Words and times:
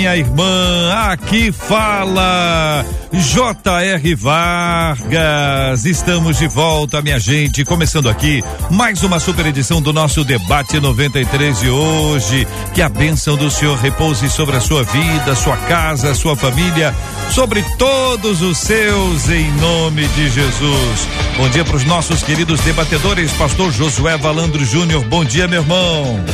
minha 0.00 0.16
irmã. 0.16 0.92
Aqui 1.10 1.52
fala 1.52 2.82
J.R. 3.12 4.14
Vargas. 4.14 5.84
Estamos 5.84 6.38
de 6.38 6.48
volta, 6.48 7.02
minha 7.02 7.18
gente. 7.18 7.66
Começando 7.66 8.08
aqui 8.08 8.42
mais 8.70 9.02
uma 9.02 9.20
super 9.20 9.44
edição 9.44 9.82
do 9.82 9.92
nosso 9.92 10.24
debate 10.24 10.80
93 10.80 11.60
de 11.60 11.68
hoje. 11.68 12.48
Que 12.72 12.80
a 12.80 12.88
bênção 12.88 13.36
do 13.36 13.50
Senhor 13.50 13.76
repouse 13.76 14.30
sobre 14.30 14.56
a 14.56 14.60
sua 14.60 14.84
vida, 14.84 15.34
sua 15.34 15.58
casa, 15.58 16.14
sua 16.14 16.34
família, 16.34 16.94
sobre 17.30 17.62
todos 17.76 18.40
os 18.40 18.56
seus, 18.56 19.28
em 19.28 19.52
nome 19.56 20.08
de 20.08 20.30
Jesus. 20.30 21.08
Bom 21.36 21.46
dia 21.50 21.62
para 21.62 21.76
os 21.76 21.84
nossos 21.84 22.22
queridos 22.22 22.58
debatedores, 22.60 23.32
Pastor 23.32 23.70
Josué 23.70 24.16
Valandro 24.16 24.64
Júnior. 24.64 25.04
Bom 25.04 25.26
dia, 25.26 25.46
meu 25.46 25.60
irmão. 25.60 26.24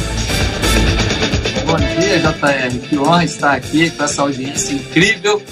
Bom 1.67 1.77
dia, 1.77 2.21
JR. 2.21 2.79
Que 2.89 2.97
honra 2.97 3.25
estar 3.25 3.53
aqui 3.53 3.91
com 3.91 4.05
essa 4.05 4.23
audiência 4.23 4.73
incrível 4.73 5.43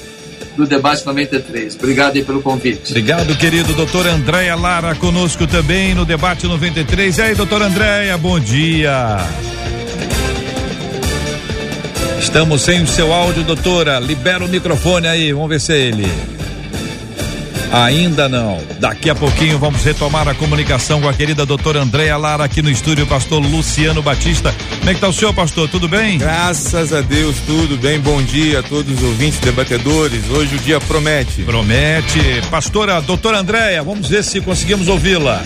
do 0.57 0.65
Debate 0.65 1.05
93. 1.05 1.75
Obrigado 1.75 2.15
aí 2.17 2.25
pelo 2.25 2.41
convite. 2.41 2.91
Obrigado, 2.91 3.37
querido 3.37 3.75
doutor 3.75 4.07
Andréia 4.07 4.55
Lara, 4.55 4.95
conosco 4.95 5.45
também 5.47 5.93
no 5.93 6.05
Debate 6.05 6.47
93. 6.47 7.19
E 7.19 7.23
aí, 7.23 7.35
doutor 7.35 7.63
Andréia, 7.63 8.17
bom 8.17 8.39
dia. 8.39 9.19
Estamos 12.21 12.63
sem 12.63 12.83
o 12.83 12.87
seu 12.87 13.13
áudio, 13.13 13.43
doutora. 13.43 13.99
Libera 13.99 14.45
o 14.45 14.49
microfone 14.49 15.09
aí, 15.09 15.33
vamos 15.33 15.49
ver 15.49 15.61
se 15.61 15.73
é 15.73 15.79
ele. 15.79 16.07
Ainda 17.75 18.29
não. 18.29 18.63
Daqui 18.79 19.11
a 19.11 19.17
pouquinho 19.17 19.59
vamos 19.59 19.83
retomar 19.83 20.29
a 20.29 20.35
comunicação 20.35 21.01
com 21.01 21.09
a 21.09 21.13
querida 21.13 21.45
doutora 21.45 21.83
Andréa 21.83 22.17
Lara 22.17 22.45
aqui 22.45 22.63
no 22.63 22.71
estúdio, 22.71 23.05
pastor 23.05 23.43
Luciano 23.43 24.01
Batista. 24.01 24.55
Como 24.79 24.91
é 24.91 24.95
que 24.95 25.01
tá 25.01 25.09
o 25.09 25.13
senhor, 25.13 25.35
pastor? 25.35 25.69
Tudo 25.69 25.89
bem? 25.89 26.19
Graças 26.19 26.93
a 26.93 27.01
Deus, 27.01 27.35
tudo 27.45 27.77
bem. 27.77 27.99
Bom 27.99 28.23
dia 28.23 28.61
a 28.61 28.63
todos 28.63 28.97
os 28.97 29.03
ouvintes 29.03 29.41
debatedores. 29.41 30.31
Hoje 30.31 30.55
o 30.55 30.59
dia 30.61 30.81
promete. 30.83 31.43
Promete. 31.43 32.21
Pastora, 32.49 33.01
doutora 33.01 33.41
Andréa, 33.41 33.83
vamos 33.83 34.09
ver 34.09 34.23
se 34.23 34.41
conseguimos 34.41 34.87
ouvi-la. 34.87 35.43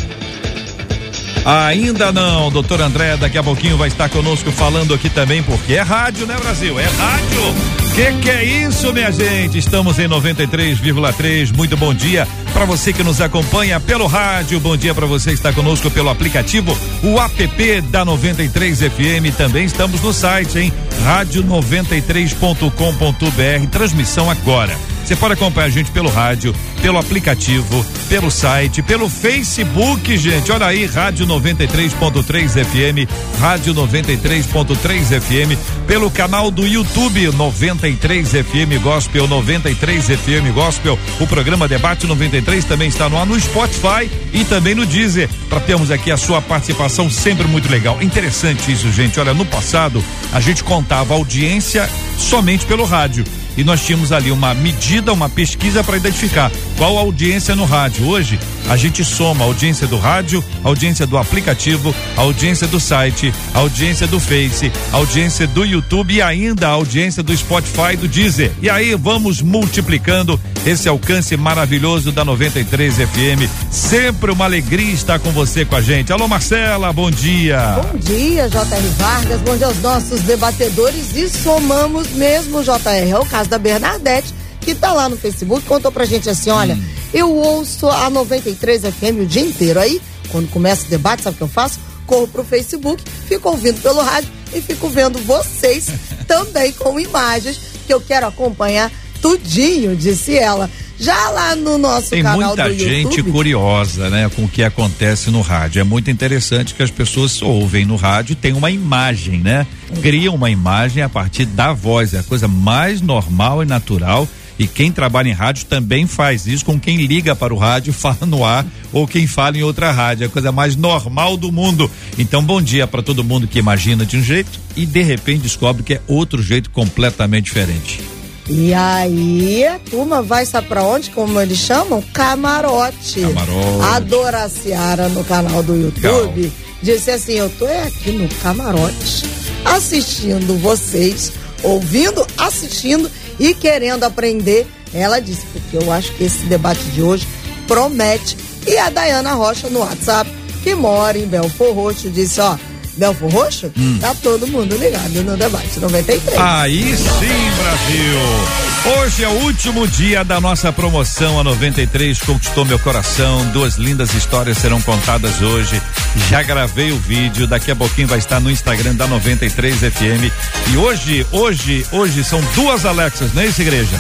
Ainda 1.45 2.13
não, 2.13 2.51
doutor 2.51 2.81
André, 2.81 3.17
daqui 3.17 3.39
a 3.39 3.43
pouquinho 3.43 3.77
vai 3.77 3.89
estar 3.89 4.09
conosco 4.09 4.51
falando 4.51 4.95
aqui 4.95 5.09
também, 5.09 5.43
porque 5.43 5.75
é 5.75 5.81
rádio, 5.81 6.27
né, 6.27 6.37
Brasil? 6.41 6.79
É 6.79 6.85
rádio. 6.85 7.55
Que 7.95 8.13
que 8.13 8.31
é 8.31 8.45
isso, 8.45 8.93
minha 8.93 9.11
gente? 9.11 9.59
Estamos 9.59 9.99
em 9.99 10.07
93,3. 10.07 11.57
Muito 11.57 11.77
bom 11.77 11.93
dia 11.93 12.29
para 12.53 12.65
você 12.65 12.93
que 12.93 13.03
nos 13.03 13.21
acompanha 13.21 13.81
pelo 13.81 14.07
rádio. 14.07 14.61
Bom 14.61 14.77
dia 14.77 14.95
para 14.95 15.07
você 15.07 15.31
que 15.31 15.37
está 15.37 15.53
conosco 15.53 15.91
pelo 15.91 16.09
aplicativo, 16.09 16.77
o 17.03 17.21
app 17.21 17.81
da 17.91 18.05
93 18.05 18.81
FM. 18.81 19.35
Também 19.37 19.65
estamos 19.65 20.01
no 20.01 20.13
site, 20.13 20.59
hein? 20.59 20.73
rádio93.com.br. 21.05 23.69
Transmissão 23.71 24.31
agora. 24.31 24.77
Você 25.09 25.17
pode 25.17 25.33
acompanhar 25.33 25.69
a 25.69 25.71
gente 25.71 25.91
pelo 25.91 26.11
rádio, 26.11 26.55
pelo 26.83 26.99
aplicativo, 26.99 27.83
pelo 28.11 28.31
site, 28.31 28.83
pelo 28.83 29.09
Facebook, 29.09 30.19
gente. 30.19 30.53
Olha 30.53 30.67
aí, 30.67 30.85
Rádio 30.85 31.27
93.3 31.27 32.63
FM, 32.63 33.11
Rádio 33.41 33.73
93.3 33.73 35.19
FM, 35.19 35.87
pelo 35.87 36.11
canal 36.11 36.51
do 36.51 36.67
YouTube 36.67 37.27
93 37.29 38.33
FM 38.33 38.83
Gospel, 38.83 39.27
93 39.27 40.09
FM 40.09 40.53
Gospel. 40.53 40.99
O 41.19 41.27
programa 41.27 41.67
Debate 41.67 42.07
93 42.07 42.67
também 42.67 42.91
está 42.91 43.09
no 43.09 43.17
ar 43.17 43.25
no 43.25 43.41
Spotify 43.41 44.11
e 44.35 44.45
também 44.45 44.75
no 44.75 44.85
Deezer. 44.85 45.31
Para 45.49 45.61
termos 45.61 45.91
aqui 45.91 46.11
a 46.11 46.19
sua 46.19 46.43
participação 46.43 47.09
sempre 47.09 47.49
muito 47.49 47.71
legal. 47.71 47.97
Interessante 48.03 48.71
isso, 48.71 48.93
gente. 48.93 49.19
Olha, 49.19 49.33
no 49.33 49.47
passado 49.47 50.05
a 50.35 50.41
gente 50.43 50.63
contava 50.63 51.15
audiência 51.15 51.89
somente 52.19 52.67
pelo 52.67 52.85
rádio 52.85 53.25
e 53.59 53.65
nós 53.65 53.85
tínhamos 53.85 54.13
ali 54.13 54.31
uma 54.31 54.55
medida, 54.55 55.13
uma 55.13 55.29
pesquisa 55.29 55.83
para 55.83 55.97
identificar 55.97 56.51
qual 56.77 56.97
a 56.97 57.01
audiência 57.01 57.57
no 57.57 57.65
rádio. 57.65 58.07
Hoje, 58.07 58.39
a 58.69 58.77
gente 58.77 59.05
soma 59.05 59.45
a 59.45 59.49
audiência 59.49 59.85
do 59.89 59.99
rádio, 59.99 60.45
a 60.63 60.69
audiência 60.69 61.05
do 61.07 61.19
aplicativo, 61.19 61.93
a 62.17 62.21
audiência 62.21 62.69
do 62.69 62.79
site, 62.79 63.35
a 63.53 63.59
audiência 63.59 64.07
do 64.07 64.21
Face, 64.21 64.71
a 64.93 64.97
audiência 64.97 65.47
do 65.49 65.65
YouTube 65.65 66.15
e 66.15 66.23
ainda 66.23 66.69
a 66.69 66.73
audiência 66.73 67.21
do 67.21 67.37
Spotify 67.37 67.95
e 67.95 67.97
do 67.97 68.07
Deezer. 68.07 68.53
E 68.63 68.71
aí 68.71 68.95
vamos 68.95 69.43
multiplicando 69.43 70.41
esse 70.65 70.89
alcance 70.89 71.37
maravilhoso 71.37 72.13
da 72.13 72.25
93 72.25 72.95
FM. 72.95 73.51
Sempre 73.71 74.31
uma 74.31 74.45
alegria 74.45 74.93
estar 74.93 75.19
com 75.19 75.31
você, 75.31 75.65
com 75.65 75.77
a 75.77 75.81
gente. 75.81 76.13
Alô, 76.13 76.29
Marcela, 76.29 76.93
bom 76.93 77.11
dia. 77.11 77.81
Bom 77.83 77.99
dia, 77.99 78.49
J.R. 78.49 78.89
Vargas. 78.99 79.41
Bom 79.41 79.57
dia 79.57 79.67
aos 79.67 79.81
nossos 79.81 80.21
debatedores. 80.21 81.17
E 81.17 81.29
somamos 81.29 82.09
mesmo, 82.11 82.63
J.R. 82.63 83.11
É 83.11 83.19
o 83.19 83.25
caso 83.25 83.48
da 83.49 83.59
Bernadette, 83.59 84.35
que 84.61 84.75
tá 84.75 84.93
lá 84.93 85.09
no 85.09 85.17
Facebook, 85.17 85.67
contou 85.67 85.91
pra 85.91 86.05
gente 86.05 86.29
assim: 86.29 86.51
olha, 86.51 86.75
hum. 86.75 86.85
eu 87.13 87.35
ouço 87.35 87.89
a 87.89 88.09
93 88.11 88.83
FM 88.83 89.23
o 89.23 89.27
dia 89.27 89.43
inteiro. 89.43 89.81
Aí, 89.81 90.01
quando 90.31 90.49
começa 90.51 90.87
o 90.87 90.89
debate, 90.89 91.23
sabe 91.23 91.35
o 91.35 91.39
que 91.39 91.45
eu 91.45 91.49
faço? 91.49 91.81
Corro 92.07 92.29
pro 92.29 92.45
Facebook, 92.45 93.03
fico 93.29 93.49
ouvindo 93.49 93.81
pelo 93.83 94.01
rádio 94.01 94.31
e 94.55 94.61
fico 94.61 94.89
vendo 94.89 95.19
vocês 95.21 95.89
também 96.27 96.73
com 96.73 96.99
imagens 96.99 97.61
que 97.87 97.93
eu 97.93 98.01
quero 98.01 98.27
acompanhar 98.27 98.91
tudinho, 99.21 99.97
disse 99.97 100.37
ela. 100.37 100.71
Já 101.01 101.31
lá 101.31 101.55
no 101.55 101.79
nosso 101.79 102.11
Tem 102.11 102.23
canal 102.23 102.57
do 102.57 102.63
YouTube. 102.63 102.77
Tem 102.77 103.03
muita 103.05 103.17
gente 103.17 103.23
curiosa, 103.31 104.11
né, 104.11 104.29
com 104.35 104.45
o 104.45 104.49
que 104.49 104.63
acontece 104.63 105.31
no 105.31 105.41
rádio. 105.41 105.81
É 105.81 105.85
muito 105.85 106.11
interessante 106.11 106.75
que 106.75 106.83
as 106.83 106.91
pessoas 106.91 107.41
ouvem 107.41 107.85
no 107.85 107.97
rádio, 107.97 108.35
tem 108.35 108.53
uma 108.53 108.71
imagem, 108.71 109.39
né? 109.39 109.67
Criam 110.03 110.35
uma 110.35 110.51
imagem 110.51 111.03
a 111.03 111.09
partir 111.09 111.47
da 111.47 111.73
voz, 111.73 112.15
é 112.15 112.19
a 112.19 112.23
coisa 112.23 112.49
mais 112.49 113.01
normal 113.01 113.63
e 113.63 113.67
natural. 113.67 114.29
E 114.59 114.67
quem 114.67 114.91
trabalha 114.91 115.29
em 115.29 115.33
rádio 115.33 115.67
também 115.67 116.05
faz 116.05 116.49
isso 116.49 116.65
com 116.65 116.81
quem 116.81 116.97
liga 117.07 117.37
para 117.37 117.55
o 117.55 117.57
rádio, 117.57 117.93
fala 117.95 118.27
no 118.27 118.45
ar 118.45 118.67
ou 118.93 119.07
quem 119.07 119.25
fala 119.25 119.57
em 119.57 119.63
outra 119.63 119.93
rádio. 119.93 120.25
É 120.25 120.27
a 120.27 120.31
coisa 120.31 120.51
mais 120.51 120.75
normal 120.75 121.37
do 121.37 121.53
mundo. 121.53 121.89
Então, 122.19 122.43
bom 122.43 122.61
dia 122.61 122.87
para 122.89 123.03
todo 123.03 123.23
mundo 123.23 123.47
que 123.47 123.61
imagina 123.61 124.05
de 124.05 124.17
um 124.17 124.23
jeito 124.23 124.59
e 124.75 124.85
de 124.85 125.03
repente 125.03 125.43
descobre 125.43 125.85
que 125.85 125.95
é 125.95 126.01
outro 126.09 126.43
jeito 126.43 126.71
completamente 126.71 127.45
diferente. 127.45 128.18
E 128.49 128.73
aí 128.73 129.67
a 129.67 129.79
turma 129.79 130.23
vai 130.23 130.47
sabe 130.47 130.69
pra 130.69 130.83
onde, 130.83 131.11
como 131.11 131.39
eles 131.39 131.59
chamam? 131.59 132.03
Camarote. 132.15 133.21
Camarote. 133.21 133.95
A 133.95 134.01
Dora 134.01 134.49
Ciara 134.49 135.09
no 135.11 135.23
canal 135.25 135.63
do 135.63 135.75
YouTube 135.75 136.41
Legal. 136.41 136.53
disse 136.83 137.11
assim: 137.11 137.35
Eu 137.35 137.51
tô 137.51 137.67
aqui 137.67 138.11
no 138.13 138.29
camarote 138.37 139.25
assistindo 139.65 140.59
vocês, 140.61 141.33
ouvindo, 141.63 142.27
assistindo 142.39 143.11
e 143.39 143.53
querendo 143.55 144.05
aprender. 144.05 144.67
Ela 144.95 145.21
disse, 145.21 145.45
porque 145.53 145.77
eu 145.77 145.93
acho 145.93 146.13
que 146.15 146.25
esse 146.25 146.47
debate 146.47 146.83
de 146.85 147.03
hoje 147.03 147.29
promete. 147.67 148.37
E 148.67 148.79
a 148.79 148.89
Dayana 148.89 149.35
Rocha 149.35 149.69
no 149.69 149.81
WhatsApp, 149.81 150.31
que 150.63 150.75
mora 150.75 151.19
em 151.19 151.27
Belfor 151.27 151.75
Roxo, 151.75 152.09
disse: 152.11 152.41
Ó 152.41 152.57
Belfor 152.99 153.31
Roxo, 153.31 153.71
hum. 153.77 153.99
tá 154.01 154.15
todo 154.23 154.47
mundo 154.49 154.77
ligado 154.77 155.23
no 155.23 155.37
debate 155.37 155.79
93. 155.79 156.39
Aí 156.39 156.97
sim, 156.97 157.51
Brasil! 157.63 158.69
Hoje 159.01 159.25
é 159.25 159.29
o 159.29 159.43
último 159.45 159.87
dia 159.87 160.25
da 160.25 160.41
nossa 160.41 160.73
promoção. 160.73 161.39
A 161.39 161.45
93 161.45 162.19
conquistou 162.21 162.65
meu 162.65 162.79
coração. 162.79 163.45
Duas 163.53 163.77
lindas 163.77 164.15
histórias 164.15 164.59
serão 164.59 164.81
contadas 164.81 165.41
hoje. 165.41 165.81
Já 166.29 166.43
gravei 166.43 166.93
o 166.93 166.97
vídeo, 166.97 167.47
daqui 167.47 167.71
a 167.71 167.77
pouquinho 167.77 168.09
vai 168.09 168.19
estar 168.19 168.41
no 168.41 168.51
Instagram 168.51 168.95
da 168.95 169.07
93 169.07 169.77
FM. 169.77 170.33
E 170.73 170.77
hoje, 170.77 171.27
hoje, 171.33 171.87
hoje 171.93 172.25
são 172.25 172.41
duas 172.55 172.85
Alexas, 172.85 173.33
não 173.35 173.43
é 173.43 173.47
isso, 173.47 173.61
igreja? 173.61 173.97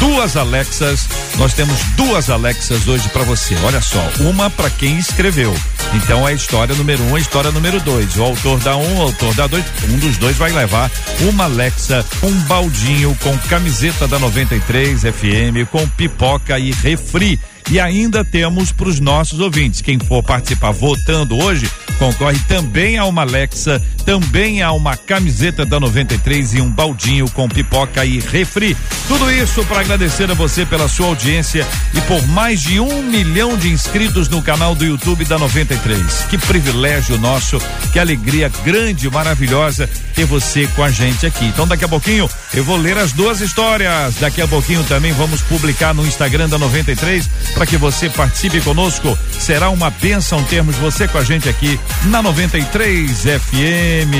Duas 0.00 0.36
Alexas. 0.36 1.06
Nós 1.36 1.52
temos 1.52 1.78
duas 1.94 2.28
Alexas 2.28 2.88
hoje 2.88 3.08
para 3.10 3.22
você. 3.22 3.54
Olha 3.62 3.80
só, 3.80 4.02
uma 4.20 4.50
para 4.50 4.68
quem 4.70 4.98
escreveu. 4.98 5.54
Então 5.94 6.26
é 6.26 6.32
a 6.32 6.34
história 6.34 6.74
número 6.74 7.02
um, 7.04 7.16
a 7.16 7.20
história 7.20 7.50
número 7.50 7.78
dois. 7.80 8.16
O 8.16 8.24
autor 8.24 8.58
da 8.60 8.76
um, 8.76 8.98
o 8.98 9.02
autor 9.02 9.34
da 9.34 9.46
dois, 9.46 9.64
um 9.88 9.98
dos 9.98 10.16
dois 10.16 10.36
vai 10.36 10.50
levar 10.52 10.90
uma 11.20 11.44
Alexa, 11.44 12.04
um 12.22 12.32
baldinho 12.42 13.16
com 13.22 13.36
camiseta 13.48 14.08
da 14.08 14.18
93 14.18 15.02
FM, 15.02 15.68
com 15.70 15.86
pipoca 15.88 16.58
e 16.58 16.72
refri. 16.72 17.38
E 17.70 17.78
ainda 17.78 18.24
temos 18.24 18.72
para 18.72 18.88
os 18.88 18.98
nossos 18.98 19.40
ouvintes, 19.40 19.80
quem 19.80 19.98
for 19.98 20.22
participar 20.22 20.72
votando 20.72 21.36
hoje, 21.38 21.70
concorre 21.98 22.38
também 22.48 22.98
a 22.98 23.04
uma 23.04 23.22
Alexa 23.22 23.80
Também 24.04 24.62
há 24.62 24.72
uma 24.72 24.96
camiseta 24.96 25.64
da 25.64 25.78
93 25.78 26.54
e 26.54 26.60
um 26.60 26.70
baldinho 26.70 27.30
com 27.30 27.48
pipoca 27.48 28.04
e 28.04 28.18
refri. 28.18 28.76
Tudo 29.06 29.30
isso 29.30 29.64
para 29.66 29.80
agradecer 29.80 30.28
a 30.30 30.34
você 30.34 30.64
pela 30.64 30.88
sua 30.88 31.06
audiência 31.06 31.66
e 31.94 32.00
por 32.02 32.26
mais 32.28 32.60
de 32.60 32.80
um 32.80 33.02
milhão 33.02 33.56
de 33.56 33.68
inscritos 33.68 34.28
no 34.28 34.42
canal 34.42 34.74
do 34.74 34.84
YouTube 34.84 35.24
da 35.26 35.38
93. 35.38 36.26
Que 36.28 36.38
privilégio 36.38 37.18
nosso, 37.18 37.60
que 37.92 37.98
alegria 37.98 38.50
grande, 38.64 39.08
maravilhosa 39.10 39.88
ter 40.14 40.24
você 40.24 40.66
com 40.74 40.82
a 40.82 40.90
gente 40.90 41.26
aqui. 41.26 41.44
Então 41.44 41.68
daqui 41.68 41.84
a 41.84 41.88
pouquinho 41.88 42.28
eu 42.54 42.64
vou 42.64 42.76
ler 42.76 42.98
as 42.98 43.12
duas 43.12 43.40
histórias. 43.40 44.16
Daqui 44.16 44.40
a 44.40 44.48
pouquinho 44.48 44.82
também 44.84 45.12
vamos 45.12 45.40
publicar 45.42 45.94
no 45.94 46.06
Instagram 46.06 46.48
da 46.48 46.58
93 46.58 47.28
para 47.54 47.66
que 47.66 47.76
você 47.76 48.08
participe 48.10 48.60
conosco. 48.60 49.16
Será 49.32 49.70
uma 49.70 49.90
bênção 49.90 50.42
termos 50.44 50.76
você 50.76 51.08
com 51.08 51.18
a 51.18 51.24
gente 51.24 51.48
aqui 51.48 51.78
na 52.06 52.22
93 52.22 53.22
FM. 53.22 54.12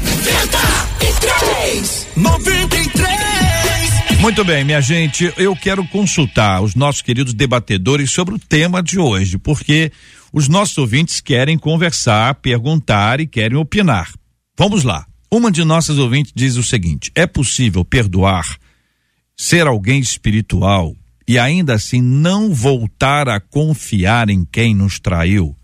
93! 0.00 2.08
93! 2.16 4.20
Muito 4.20 4.44
bem, 4.44 4.64
minha 4.64 4.80
gente, 4.80 5.32
eu 5.36 5.54
quero 5.54 5.86
consultar 5.88 6.62
os 6.62 6.74
nossos 6.74 7.02
queridos 7.02 7.34
debatedores 7.34 8.10
sobre 8.10 8.34
o 8.34 8.38
tema 8.38 8.82
de 8.82 8.98
hoje, 8.98 9.36
porque 9.36 9.92
os 10.32 10.48
nossos 10.48 10.78
ouvintes 10.78 11.20
querem 11.20 11.58
conversar, 11.58 12.34
perguntar 12.36 13.20
e 13.20 13.26
querem 13.26 13.58
opinar. 13.58 14.10
Vamos 14.56 14.82
lá. 14.82 15.04
Uma 15.30 15.50
de 15.50 15.64
nossas 15.64 15.98
ouvintes 15.98 16.32
diz 16.34 16.56
o 16.56 16.62
seguinte: 16.62 17.10
é 17.14 17.26
possível 17.26 17.84
perdoar, 17.84 18.56
ser 19.36 19.66
alguém 19.66 20.00
espiritual 20.00 20.94
e 21.26 21.38
ainda 21.38 21.74
assim 21.74 22.00
não 22.02 22.52
voltar 22.52 23.28
a 23.28 23.40
confiar 23.40 24.28
em 24.28 24.44
quem 24.44 24.74
nos 24.74 24.98
traiu? 24.98 25.56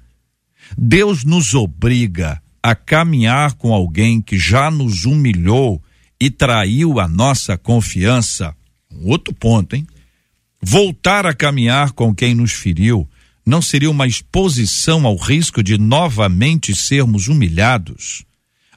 Deus 0.77 1.25
nos 1.25 1.55
obriga 1.55 2.41
a 2.63 2.75
caminhar 2.75 3.55
com 3.55 3.73
alguém 3.73 4.21
que 4.21 4.39
já 4.39 4.71
nos 4.71 5.05
humilhou 5.05 5.83
e 6.21 6.31
traiu 6.31 7.01
a 7.01 7.09
nossa 7.09 7.57
confiança. 7.57 8.55
Um 8.91 9.09
outro 9.09 9.35
ponto, 9.35 9.75
hein? 9.75 9.87
Voltar 10.63 11.25
a 11.25 11.35
caminhar 11.35 11.93
com 11.93 12.15
quem 12.15 12.35
nos 12.35 12.53
feriu 12.53 13.09
não 13.47 13.63
seria 13.63 13.91
uma 13.91 14.07
exposição 14.07 15.07
ao 15.07 15.17
risco 15.17 15.63
de 15.63 15.79
novamente 15.79 16.77
sermos 16.77 17.29
humilhados? 17.29 18.25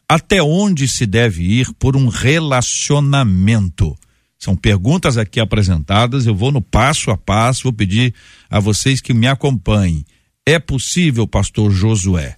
Até 0.08 0.42
onde 0.42 0.88
se 0.88 1.06
deve 1.06 1.44
ir 1.44 1.74
por 1.74 1.98
um 1.98 2.08
relacionamento? 2.08 3.98
São 4.44 4.58
perguntas 4.58 5.18
aqui 5.18 5.40
apresentadas, 5.40 6.28
eu 6.28 6.36
vou 6.36 6.52
no 6.52 6.62
passo 6.62 7.10
a 7.12 7.16
passo, 7.16 7.64
vou 7.64 7.72
pedir 7.72 8.14
a 8.50 8.60
vocês 8.60 9.00
que 9.00 9.14
me 9.14 9.26
acompanhem. 9.26 10.06
É 10.46 10.60
possível, 10.60 11.26
pastor 11.26 11.72
Josué, 11.72 12.36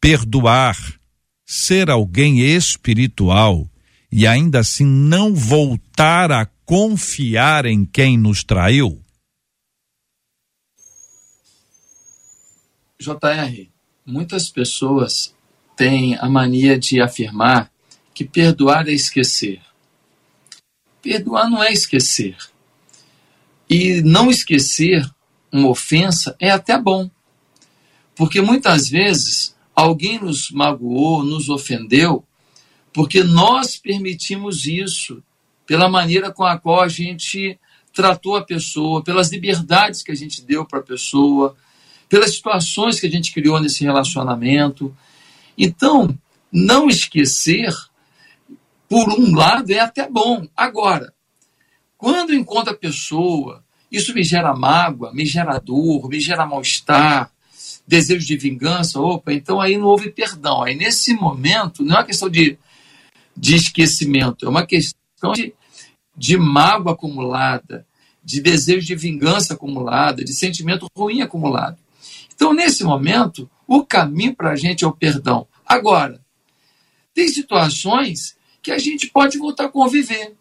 perdoar, 0.00 0.76
ser 1.44 1.90
alguém 1.90 2.38
espiritual 2.38 3.68
e 4.12 4.24
ainda 4.24 4.60
assim 4.60 4.86
não 4.86 5.34
voltar 5.34 6.30
a 6.30 6.46
confiar 6.64 7.66
em 7.66 7.84
quem 7.84 8.16
nos 8.16 8.44
traiu? 8.44 9.02
JR, 13.00 13.66
muitas 14.06 14.48
pessoas 14.48 15.34
têm 15.76 16.14
a 16.20 16.28
mania 16.28 16.78
de 16.78 17.00
afirmar 17.00 17.68
que 18.14 18.24
perdoar 18.24 18.86
é 18.86 18.92
esquecer. 18.92 19.60
Perdoar 21.02 21.50
não 21.50 21.62
é 21.62 21.72
esquecer. 21.72 22.36
E 23.68 24.00
não 24.02 24.30
esquecer 24.30 25.08
uma 25.52 25.68
ofensa 25.68 26.36
é 26.40 26.50
até 26.50 26.78
bom. 26.78 27.10
Porque 28.14 28.40
muitas 28.40 28.88
vezes 28.88 29.54
alguém 29.74 30.18
nos 30.18 30.50
magoou, 30.50 31.22
nos 31.22 31.48
ofendeu, 31.48 32.24
porque 32.92 33.22
nós 33.22 33.76
permitimos 33.76 34.66
isso, 34.66 35.22
pela 35.64 35.88
maneira 35.88 36.32
com 36.32 36.44
a 36.44 36.58
qual 36.58 36.80
a 36.80 36.88
gente 36.88 37.58
tratou 37.94 38.36
a 38.36 38.44
pessoa, 38.44 39.04
pelas 39.04 39.30
liberdades 39.30 40.02
que 40.02 40.10
a 40.10 40.14
gente 40.14 40.42
deu 40.42 40.64
para 40.64 40.80
a 40.80 40.82
pessoa, 40.82 41.56
pelas 42.08 42.34
situações 42.34 42.98
que 42.98 43.06
a 43.06 43.10
gente 43.10 43.32
criou 43.32 43.60
nesse 43.60 43.84
relacionamento. 43.84 44.96
Então, 45.56 46.16
não 46.50 46.88
esquecer, 46.88 47.72
por 48.88 49.08
um 49.10 49.34
lado, 49.34 49.70
é 49.70 49.78
até 49.78 50.08
bom. 50.08 50.46
Agora, 50.56 51.12
quando 51.96 52.34
encontro 52.34 52.72
a 52.72 52.76
pessoa, 52.76 53.64
isso 53.90 54.14
me 54.14 54.22
gera 54.22 54.54
mágoa, 54.54 55.12
me 55.12 55.26
gera 55.26 55.58
dor, 55.58 56.08
me 56.08 56.20
gera 56.20 56.46
mal-estar, 56.46 57.30
desejo 57.86 58.26
de 58.26 58.36
vingança, 58.36 59.00
opa, 59.00 59.32
então 59.32 59.60
aí 59.60 59.76
não 59.76 59.86
houve 59.86 60.10
perdão. 60.10 60.62
Aí 60.62 60.74
nesse 60.74 61.14
momento, 61.14 61.82
não 61.82 61.96
é 61.96 61.98
uma 61.98 62.04
questão 62.04 62.28
de, 62.28 62.58
de 63.36 63.56
esquecimento, 63.56 64.46
é 64.46 64.48
uma 64.48 64.66
questão 64.66 65.32
de, 65.32 65.52
de 66.16 66.36
mágoa 66.36 66.92
acumulada, 66.92 67.86
de 68.22 68.40
desejo 68.40 68.86
de 68.86 68.94
vingança 68.94 69.54
acumulada, 69.54 70.22
de 70.24 70.32
sentimento 70.32 70.86
ruim 70.96 71.22
acumulado. 71.22 71.78
Então, 72.34 72.52
nesse 72.52 72.84
momento, 72.84 73.50
o 73.66 73.84
caminho 73.84 74.34
para 74.34 74.50
a 74.50 74.56
gente 74.56 74.84
é 74.84 74.86
o 74.86 74.92
perdão. 74.92 75.48
Agora, 75.66 76.20
tem 77.12 77.26
situações 77.26 78.37
que 78.68 78.72
a 78.72 78.78
gente 78.78 79.08
pode 79.08 79.38
voltar 79.38 79.64
a 79.64 79.68
conviver. 79.70 80.34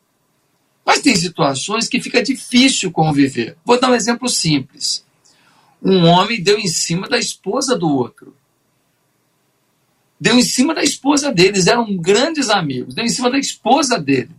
Mas 0.86 1.02
tem 1.02 1.16
situações 1.16 1.88
que 1.88 2.02
fica 2.02 2.22
difícil 2.22 2.92
conviver. 2.92 3.58
Vou 3.66 3.80
dar 3.80 3.92
um 3.92 3.96
exemplo 3.96 4.28
simples 4.30 5.06
um 5.82 6.06
homem 6.06 6.42
deu 6.42 6.58
em 6.58 6.68
cima 6.68 7.08
da 7.08 7.18
esposa 7.18 7.78
do 7.78 7.88
outro. 7.90 8.36
Deu 10.20 10.38
em 10.38 10.44
cima 10.44 10.74
da 10.74 10.84
esposa 10.84 11.32
deles, 11.32 11.68
eram 11.68 11.96
grandes 11.96 12.50
amigos, 12.50 12.96
deu 12.96 13.06
em 13.06 13.10
cima 13.10 13.30
da 13.30 13.38
esposa 13.38 14.00
dele. 14.00 14.32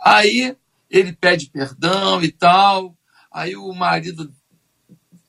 Aí 0.00 0.56
ele 0.90 1.12
pede 1.12 1.50
perdão 1.50 2.22
e 2.22 2.32
tal, 2.32 2.96
aí 3.30 3.54
o 3.54 3.72
marido 3.72 4.32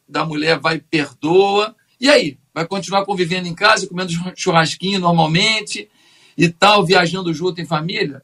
da 0.08 0.26
mulher 0.26 0.60
vai 0.60 0.76
e 0.76 0.80
perdoa, 0.80 1.76
e 2.00 2.10
aí? 2.10 2.38
Vai 2.54 2.68
continuar 2.68 3.06
convivendo 3.06 3.48
em 3.48 3.56
casa, 3.56 3.88
comendo 3.88 4.14
churrasquinho 4.36 5.00
normalmente 5.00 5.90
e 6.38 6.50
tal, 6.50 6.86
viajando 6.86 7.34
junto 7.34 7.62
em 7.62 7.66
família? 7.66 8.24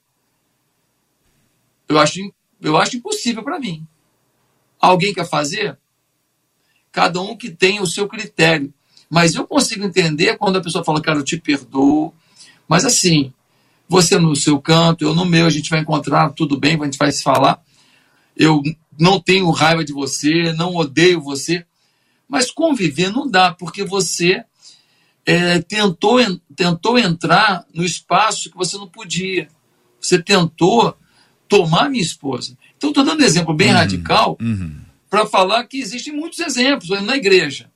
Eu 1.88 2.00
acho, 2.00 2.20
eu 2.62 2.78
acho 2.78 2.98
impossível 2.98 3.44
para 3.44 3.60
mim. 3.60 3.86
Alguém 4.80 5.14
quer 5.14 5.28
fazer? 5.28 5.78
cada 6.92 7.22
um 7.22 7.36
que 7.36 7.50
tem 7.50 7.80
o 7.80 7.88
seu 7.88 8.08
critério. 8.08 8.74
Mas 9.10 9.36
eu 9.36 9.46
consigo 9.48 9.84
entender 9.84 10.38
quando 10.38 10.58
a 10.58 10.62
pessoa 10.62 10.84
fala, 10.84 11.02
cara, 11.02 11.20
eu 11.20 11.24
te 11.24 11.38
perdoo. 11.38 12.14
Mas 12.68 12.86
assim, 12.86 13.34
você 13.88 14.18
no 14.20 14.36
seu 14.36 14.60
canto, 14.62 15.04
eu 15.04 15.16
no 15.16 15.26
meu, 15.26 15.46
a 15.46 15.50
gente 15.50 15.70
vai 15.70 15.80
encontrar, 15.80 16.32
tudo 16.32 16.60
bem, 16.60 16.80
a 16.80 16.86
gente 16.86 16.98
vai 16.98 17.12
se 17.12 17.24
falar. 17.24 17.62
Eu 18.36 18.62
não 19.00 19.20
tenho 19.20 19.50
raiva 19.50 19.84
de 19.84 19.94
você, 19.94 20.54
não 20.54 20.76
odeio 20.76 21.22
você. 21.22 21.66
Mas 22.28 22.51
conviver 22.51 23.12
não 23.12 23.28
dá, 23.28 23.54
porque 23.54 23.84
você 23.84 24.44
é, 25.29 25.59
tentou, 25.62 26.17
tentou 26.55 26.98
entrar 26.98 27.65
no 27.74 27.83
espaço 27.83 28.50
que 28.50 28.57
você 28.57 28.77
não 28.77 28.88
podia. 28.88 29.48
Você 30.00 30.21
tentou 30.21 30.95
tomar 31.48 31.89
minha 31.89 32.03
esposa. 32.03 32.57
Então, 32.77 32.89
estou 32.89 33.03
dando 33.03 33.21
um 33.21 33.25
exemplo 33.25 33.53
bem 33.53 33.69
uhum, 33.69 33.75
radical. 33.75 34.38
Uhum 34.39 34.89
para 35.09 35.25
falar 35.25 35.65
que 35.65 35.79
existem 35.79 36.13
muitos 36.13 36.39
exemplos 36.39 36.89
na 37.01 37.17
igreja. 37.17 37.69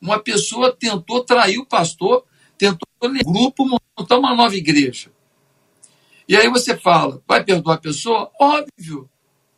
Uma 0.00 0.18
pessoa 0.18 0.72
tentou 0.72 1.22
trair 1.24 1.58
o 1.58 1.66
pastor, 1.66 2.24
tentou 2.56 2.86
ler 3.02 3.24
grupo, 3.24 3.66
montar 3.98 4.18
uma 4.18 4.34
nova 4.34 4.54
igreja. 4.54 5.10
E 6.28 6.36
aí 6.36 6.48
você 6.48 6.76
fala, 6.76 7.20
vai 7.26 7.42
perdoar 7.42 7.74
a 7.74 7.78
pessoa? 7.78 8.30
Óbvio, 8.40 9.10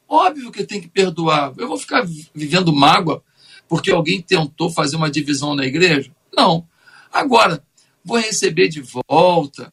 óbvio 0.08 0.50
que 0.50 0.64
tem 0.64 0.80
que 0.80 0.88
perdoar. 0.88 1.52
Eu 1.58 1.68
vou 1.68 1.76
ficar 1.76 2.04
vivendo 2.34 2.72
mágoa 2.72 3.22
porque 3.68 3.90
alguém 3.90 4.20
tentou 4.22 4.70
fazer 4.70 4.96
uma 4.96 5.10
divisão 5.10 5.54
na 5.54 5.66
igreja? 5.66 6.10
Não. 6.34 6.66
Agora, 7.12 7.62
vou 8.04 8.19
receber 8.19 8.69
de 8.69 8.83
volta, 9.09 9.73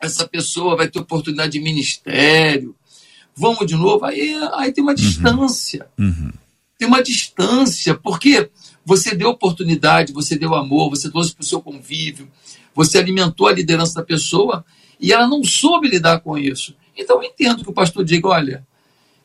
essa 0.00 0.26
pessoa 0.26 0.76
vai 0.76 0.88
ter 0.88 0.98
oportunidade 0.98 1.52
de 1.52 1.60
ministério, 1.60 2.76
vamos 3.34 3.66
de 3.66 3.74
novo, 3.74 4.04
aí, 4.04 4.34
aí 4.52 4.72
tem 4.72 4.82
uma 4.82 4.92
uhum. 4.92 4.96
distância. 4.96 5.86
Uhum. 5.98 6.30
Tem 6.78 6.88
uma 6.88 7.02
distância, 7.02 7.94
porque 7.94 8.50
você 8.84 9.14
deu 9.14 9.30
oportunidade, 9.30 10.12
você 10.12 10.36
deu 10.36 10.54
amor, 10.54 10.90
você 10.90 11.10
trouxe 11.10 11.34
para 11.34 11.42
o 11.42 11.46
seu 11.46 11.60
convívio, 11.60 12.30
você 12.74 12.98
alimentou 12.98 13.46
a 13.46 13.52
liderança 13.52 13.94
da 13.94 14.02
pessoa 14.02 14.64
e 15.00 15.12
ela 15.12 15.26
não 15.26 15.42
soube 15.42 15.88
lidar 15.88 16.20
com 16.20 16.36
isso. 16.36 16.76
Então 16.96 17.16
eu 17.16 17.28
entendo 17.28 17.64
que 17.64 17.70
o 17.70 17.74
pastor 17.74 18.04
diga: 18.04 18.28
olha, 18.28 18.66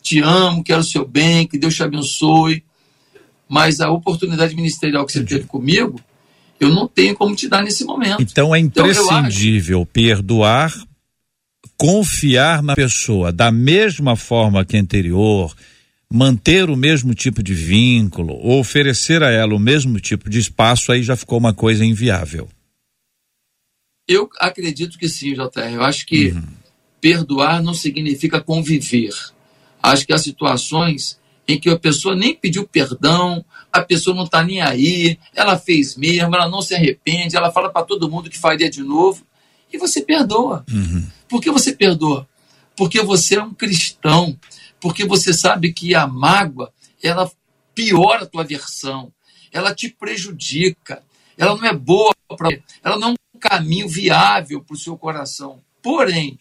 te 0.01 0.19
amo, 0.19 0.63
quero 0.63 0.81
o 0.81 0.83
seu 0.83 1.05
bem, 1.05 1.48
que 1.48 1.57
Deus 1.57 1.75
te 1.75 1.83
abençoe, 1.83 2.63
mas 3.48 3.81
a 3.81 3.91
oportunidade 3.91 4.55
ministerial 4.55 5.05
que 5.05 5.12
você 5.12 5.24
teve 5.24 5.45
comigo, 5.45 6.00
eu 6.59 6.69
não 6.69 6.87
tenho 6.87 7.15
como 7.15 7.35
te 7.35 7.47
dar 7.47 7.63
nesse 7.63 7.83
momento. 7.83 8.21
Então 8.21 8.53
é 8.53 8.59
imprescindível 8.59 9.81
então, 9.81 9.91
perdoar, 9.91 10.73
confiar 11.77 12.61
na 12.61 12.75
pessoa 12.75 13.31
da 13.31 13.51
mesma 13.51 14.15
forma 14.15 14.65
que 14.65 14.77
anterior 14.77 15.55
manter 16.11 16.69
o 16.69 16.75
mesmo 16.75 17.13
tipo 17.13 17.43
de 17.43 17.53
vínculo 17.53 18.33
ou 18.33 18.59
oferecer 18.59 19.23
a 19.23 19.29
ela 19.29 19.53
o 19.53 19.59
mesmo 19.59 19.99
tipo 19.99 20.29
de 20.29 20.39
espaço, 20.39 20.91
aí 20.91 21.03
já 21.03 21.15
ficou 21.15 21.37
uma 21.37 21.53
coisa 21.53 21.85
inviável. 21.85 22.49
Eu 24.07 24.27
acredito 24.39 24.97
que 24.97 25.07
sim, 25.07 25.35
JR. 25.35 25.71
Eu 25.71 25.83
acho 25.83 26.07
que 26.07 26.29
uhum. 26.29 26.41
perdoar 26.99 27.61
não 27.61 27.75
significa 27.75 28.41
conviver. 28.41 29.13
Acho 29.81 30.05
que 30.05 30.11
há 30.11 30.17
situações 30.17 31.19
em 31.47 31.59
que 31.59 31.69
a 31.69 31.77
pessoa 31.77 32.15
nem 32.15 32.35
pediu 32.35 32.67
perdão, 32.67 33.45
a 33.71 33.81
pessoa 33.81 34.15
não 34.15 34.23
está 34.23 34.43
nem 34.43 34.61
aí, 34.61 35.19
ela 35.33 35.57
fez 35.57 35.95
mesmo, 35.95 36.35
ela 36.35 36.49
não 36.49 36.61
se 36.61 36.73
arrepende, 36.73 37.35
ela 37.35 37.51
fala 37.51 37.69
para 37.69 37.85
todo 37.85 38.09
mundo 38.09 38.29
que 38.29 38.38
faria 38.38 38.69
de 38.69 38.81
novo, 38.81 39.25
e 39.71 39.77
você 39.77 40.01
perdoa. 40.01 40.65
Uhum. 40.71 41.07
Por 41.27 41.41
que 41.41 41.51
você 41.51 41.73
perdoa? 41.73 42.27
Porque 42.75 43.01
você 43.01 43.35
é 43.35 43.43
um 43.43 43.53
cristão, 43.53 44.38
porque 44.79 45.05
você 45.05 45.33
sabe 45.33 45.73
que 45.73 45.93
a 45.93 46.07
mágoa, 46.07 46.71
ela 47.03 47.29
piora 47.75 48.23
a 48.23 48.27
tua 48.27 48.43
versão, 48.43 49.11
ela 49.51 49.73
te 49.73 49.89
prejudica, 49.89 51.03
ela 51.38 51.55
não 51.55 51.65
é 51.65 51.73
boa 51.73 52.13
para 52.38 52.49
ela 52.83 52.97
não 52.97 53.09
é 53.09 53.11
um 53.35 53.39
caminho 53.39 53.88
viável 53.88 54.61
para 54.61 54.73
o 54.73 54.77
seu 54.77 54.97
coração. 54.97 55.61
Porém, 55.81 56.38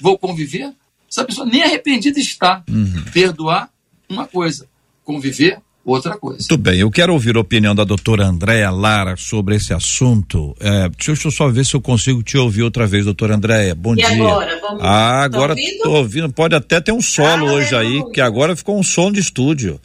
vou 0.00 0.18
conviver? 0.18 0.74
Essa 1.10 1.24
pessoa 1.24 1.46
nem 1.46 1.62
arrependida 1.62 2.20
está. 2.20 2.62
Uhum. 2.68 3.04
Perdoar, 3.12 3.72
uma 4.08 4.26
coisa. 4.26 4.68
Conviver, 5.02 5.60
outra 5.84 6.16
coisa. 6.16 6.38
Muito 6.38 6.56
bem, 6.56 6.80
eu 6.80 6.90
quero 6.90 7.12
ouvir 7.12 7.36
a 7.36 7.40
opinião 7.40 7.74
da 7.74 7.84
doutora 7.84 8.26
Andréa 8.26 8.70
Lara 8.70 9.16
sobre 9.16 9.56
esse 9.56 9.72
assunto. 9.72 10.54
É, 10.60 10.88
deixa 10.88 11.28
eu 11.28 11.30
só 11.30 11.48
ver 11.48 11.64
se 11.64 11.74
eu 11.74 11.80
consigo 11.80 12.22
te 12.22 12.36
ouvir 12.36 12.62
outra 12.62 12.86
vez, 12.86 13.04
doutora 13.04 13.36
Andréa. 13.36 13.74
Bom 13.74 13.94
e 13.94 13.96
dia. 13.96 14.08
agora? 14.08 14.60
Vamos, 14.60 14.82
ah, 14.82 15.22
agora 15.22 15.54
estou 15.58 15.96
ouvindo? 15.96 16.32
Pode 16.32 16.54
até 16.54 16.80
ter 16.80 16.92
um 16.92 17.00
solo 17.00 17.48
ah, 17.48 17.52
hoje 17.52 17.74
aí, 17.74 18.04
que 18.12 18.20
agora 18.20 18.54
ficou 18.54 18.78
um 18.78 18.82
som 18.82 19.10
de 19.10 19.20
estúdio. 19.20 19.80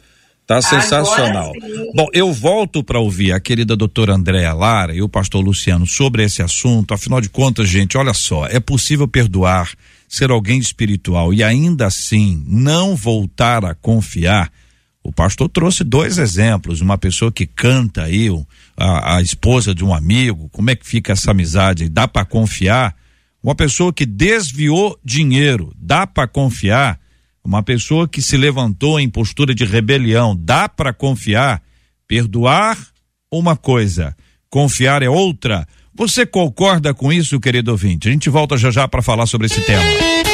Tá 0.46 0.62
sensacional. 0.62 1.52
Bom, 1.92 2.06
eu 2.12 2.32
volto 2.32 2.84
para 2.84 3.00
ouvir 3.00 3.32
a 3.32 3.40
querida 3.40 3.74
doutora 3.74 4.14
Andréa 4.14 4.54
Lara 4.54 4.94
e 4.94 5.02
o 5.02 5.08
pastor 5.08 5.44
Luciano 5.44 5.84
sobre 5.88 6.22
esse 6.22 6.40
assunto. 6.40 6.94
Afinal 6.94 7.20
de 7.20 7.28
contas, 7.28 7.68
gente, 7.68 7.98
olha 7.98 8.14
só, 8.14 8.46
é 8.46 8.60
possível 8.60 9.08
perdoar, 9.08 9.72
ser 10.08 10.30
alguém 10.30 10.60
espiritual 10.60 11.34
e 11.34 11.42
ainda 11.42 11.86
assim 11.86 12.44
não 12.46 12.94
voltar 12.94 13.64
a 13.64 13.74
confiar? 13.74 14.52
O 15.06 15.12
pastor 15.12 15.48
trouxe 15.48 15.84
dois 15.84 16.18
exemplos, 16.18 16.80
uma 16.80 16.98
pessoa 16.98 17.30
que 17.30 17.46
canta 17.46 18.02
aí, 18.02 18.28
a, 18.76 19.16
a 19.16 19.22
esposa 19.22 19.72
de 19.72 19.84
um 19.84 19.94
amigo, 19.94 20.48
como 20.48 20.68
é 20.68 20.74
que 20.74 20.84
fica 20.84 21.12
essa 21.12 21.30
amizade? 21.30 21.88
Dá 21.88 22.08
para 22.08 22.24
confiar? 22.24 22.92
Uma 23.40 23.54
pessoa 23.54 23.92
que 23.92 24.04
desviou 24.04 24.98
dinheiro, 25.04 25.72
dá 25.78 26.08
para 26.08 26.26
confiar? 26.26 26.98
Uma 27.44 27.62
pessoa 27.62 28.08
que 28.08 28.20
se 28.20 28.36
levantou 28.36 28.98
em 28.98 29.08
postura 29.08 29.54
de 29.54 29.64
rebelião, 29.64 30.36
dá 30.36 30.68
para 30.68 30.92
confiar? 30.92 31.62
Perdoar 32.08 32.76
uma 33.30 33.54
coisa, 33.54 34.12
confiar 34.50 35.04
é 35.04 35.08
outra. 35.08 35.68
Você 35.94 36.26
concorda 36.26 36.92
com 36.92 37.12
isso, 37.12 37.38
querido 37.38 37.70
ouvinte? 37.70 38.08
A 38.08 38.10
gente 38.10 38.28
volta 38.28 38.56
já 38.56 38.72
já 38.72 38.88
para 38.88 39.02
falar 39.02 39.26
sobre 39.26 39.46
esse 39.46 39.60
tema. 39.60 40.25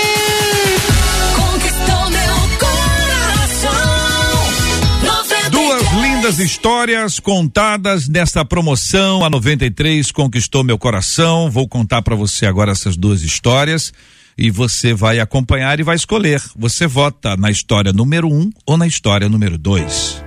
Lindas 6.23 6.39
histórias 6.39 7.19
contadas 7.19 8.09
nesta 8.09 8.45
promoção. 8.45 9.25
A 9.25 9.31
93 9.31 10.13
conquistou 10.13 10.63
meu 10.63 10.79
coração. 10.79 11.51
Vou 11.51 11.67
contar 11.67 12.01
para 12.01 12.15
você 12.15 12.47
agora 12.47 12.71
essas 12.71 12.97
duas 12.97 13.23
histórias 13.23 13.93
e 14.39 14.49
você 14.49 14.95
vai 14.95 15.19
acompanhar 15.19 15.81
e 15.81 15.83
vai 15.83 15.97
escolher. 15.97 16.41
Você 16.55 16.87
vota 16.87 17.37
na 17.37 17.51
história 17.51 17.93
número 17.93 18.29
um 18.29 18.53
ou 18.65 18.77
na 18.77 18.87
história 18.87 19.29
número 19.29 19.59
dois. 19.59 20.23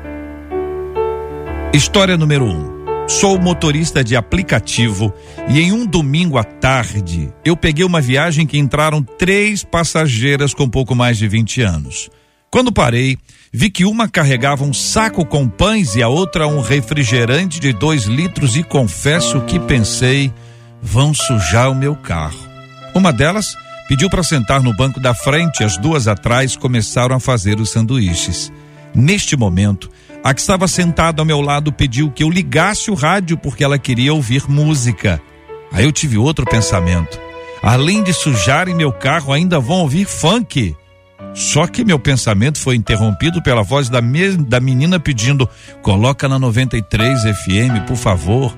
História 1.74 2.18
número 2.18 2.44
um. 2.44 3.08
Sou 3.08 3.40
motorista 3.40 4.04
de 4.04 4.18
aplicativo 4.18 5.14
e 5.48 5.62
em 5.62 5.72
um 5.72 5.86
domingo 5.86 6.38
à 6.38 6.44
tarde 6.44 7.34
eu 7.46 7.56
peguei 7.56 7.86
uma 7.86 8.02
viagem 8.02 8.46
que 8.46 8.58
entraram 8.58 9.02
três 9.02 9.64
passageiras 9.64 10.54
com 10.54 10.70
pouco 10.70 10.94
mais 10.94 11.18
de 11.18 11.26
20 11.26 11.62
anos. 11.62 12.10
Quando 12.56 12.72
parei, 12.72 13.18
vi 13.52 13.70
que 13.70 13.84
uma 13.84 14.08
carregava 14.08 14.64
um 14.64 14.72
saco 14.72 15.26
com 15.26 15.46
pães 15.46 15.98
e 15.98 16.02
a 16.02 16.08
outra 16.08 16.48
um 16.48 16.62
refrigerante 16.62 17.60
de 17.60 17.74
dois 17.74 18.06
litros 18.06 18.56
e 18.56 18.64
confesso 18.64 19.42
que 19.42 19.60
pensei, 19.60 20.32
vão 20.82 21.14
sujar 21.14 21.70
o 21.70 21.76
meu 21.76 21.98
carro. 21.98 22.40
Uma 22.96 23.12
delas 23.12 23.58
Pediu 23.90 24.10
para 24.10 24.24
sentar 24.24 24.64
no 24.64 24.74
banco 24.74 25.02
da 25.02 25.14
frente, 25.14 25.66
as 25.66 25.78
duas 25.78 26.08
atrás 26.08 26.56
começaram 26.56 27.18
a 27.18 27.20
fazer 27.20 27.60
os 27.60 27.72
sanduíches. 27.72 28.54
Neste 28.96 29.36
momento, 29.36 29.92
a 30.24 30.34
que 30.34 30.40
estava 30.40 30.66
sentada 30.66 31.22
ao 31.22 31.26
meu 31.26 31.42
lado 31.42 31.74
pediu 31.74 32.10
que 32.10 32.24
eu 32.24 32.30
ligasse 32.30 32.90
o 32.90 32.94
rádio 32.94 33.38
porque 33.38 33.66
ela 33.66 33.78
queria 33.78 34.14
ouvir 34.14 34.50
música. 34.50 35.22
Aí 35.74 35.84
eu 35.84 35.92
tive 35.92 36.18
outro 36.18 36.46
pensamento. 36.46 37.20
Além 37.62 38.02
de 38.02 38.14
sujarem 38.14 38.74
meu 38.74 38.94
carro, 38.94 39.34
ainda 39.34 39.60
vão 39.60 39.82
ouvir 39.82 40.06
funk. 40.06 40.74
Só 41.34 41.68
que 41.68 41.84
meu 41.84 42.00
pensamento 42.00 42.60
foi 42.60 42.76
interrompido 42.76 43.42
pela 43.42 43.62
voz 43.62 43.90
da, 43.90 44.00
da 44.48 44.60
menina 44.60 45.00
pedindo: 45.00 45.50
coloca 45.82 46.30
na 46.30 46.40
93 46.40 47.24
FM, 47.24 47.86
por 47.88 47.98
favor. 47.98 48.58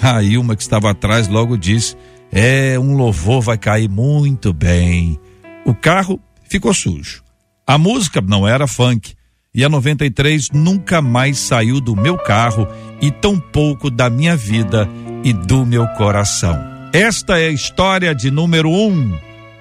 Aí 0.00 0.38
uma 0.38 0.56
que 0.56 0.62
estava 0.62 0.90
atrás 0.90 1.28
logo 1.28 1.56
disse: 1.56 1.96
é, 2.30 2.78
um 2.78 2.96
louvor 2.96 3.42
vai 3.42 3.58
cair 3.58 3.88
muito 3.88 4.52
bem. 4.52 5.18
O 5.66 5.74
carro 5.74 6.20
ficou 6.48 6.72
sujo. 6.72 7.22
A 7.66 7.76
música 7.76 8.20
não 8.20 8.46
era 8.46 8.66
funk. 8.66 9.14
E 9.54 9.62
a 9.64 9.68
93 9.68 10.50
nunca 10.50 11.02
mais 11.02 11.38
saiu 11.38 11.78
do 11.78 11.94
meu 11.94 12.16
carro 12.16 12.66
e 13.02 13.10
tampouco 13.10 13.90
da 13.90 14.08
minha 14.08 14.34
vida 14.34 14.88
e 15.22 15.32
do 15.32 15.66
meu 15.66 15.86
coração. 15.88 16.58
Esta 16.90 17.38
é 17.38 17.48
a 17.48 17.52
história 17.52 18.14
de 18.14 18.30
número 18.30 18.70
um. 18.70 19.14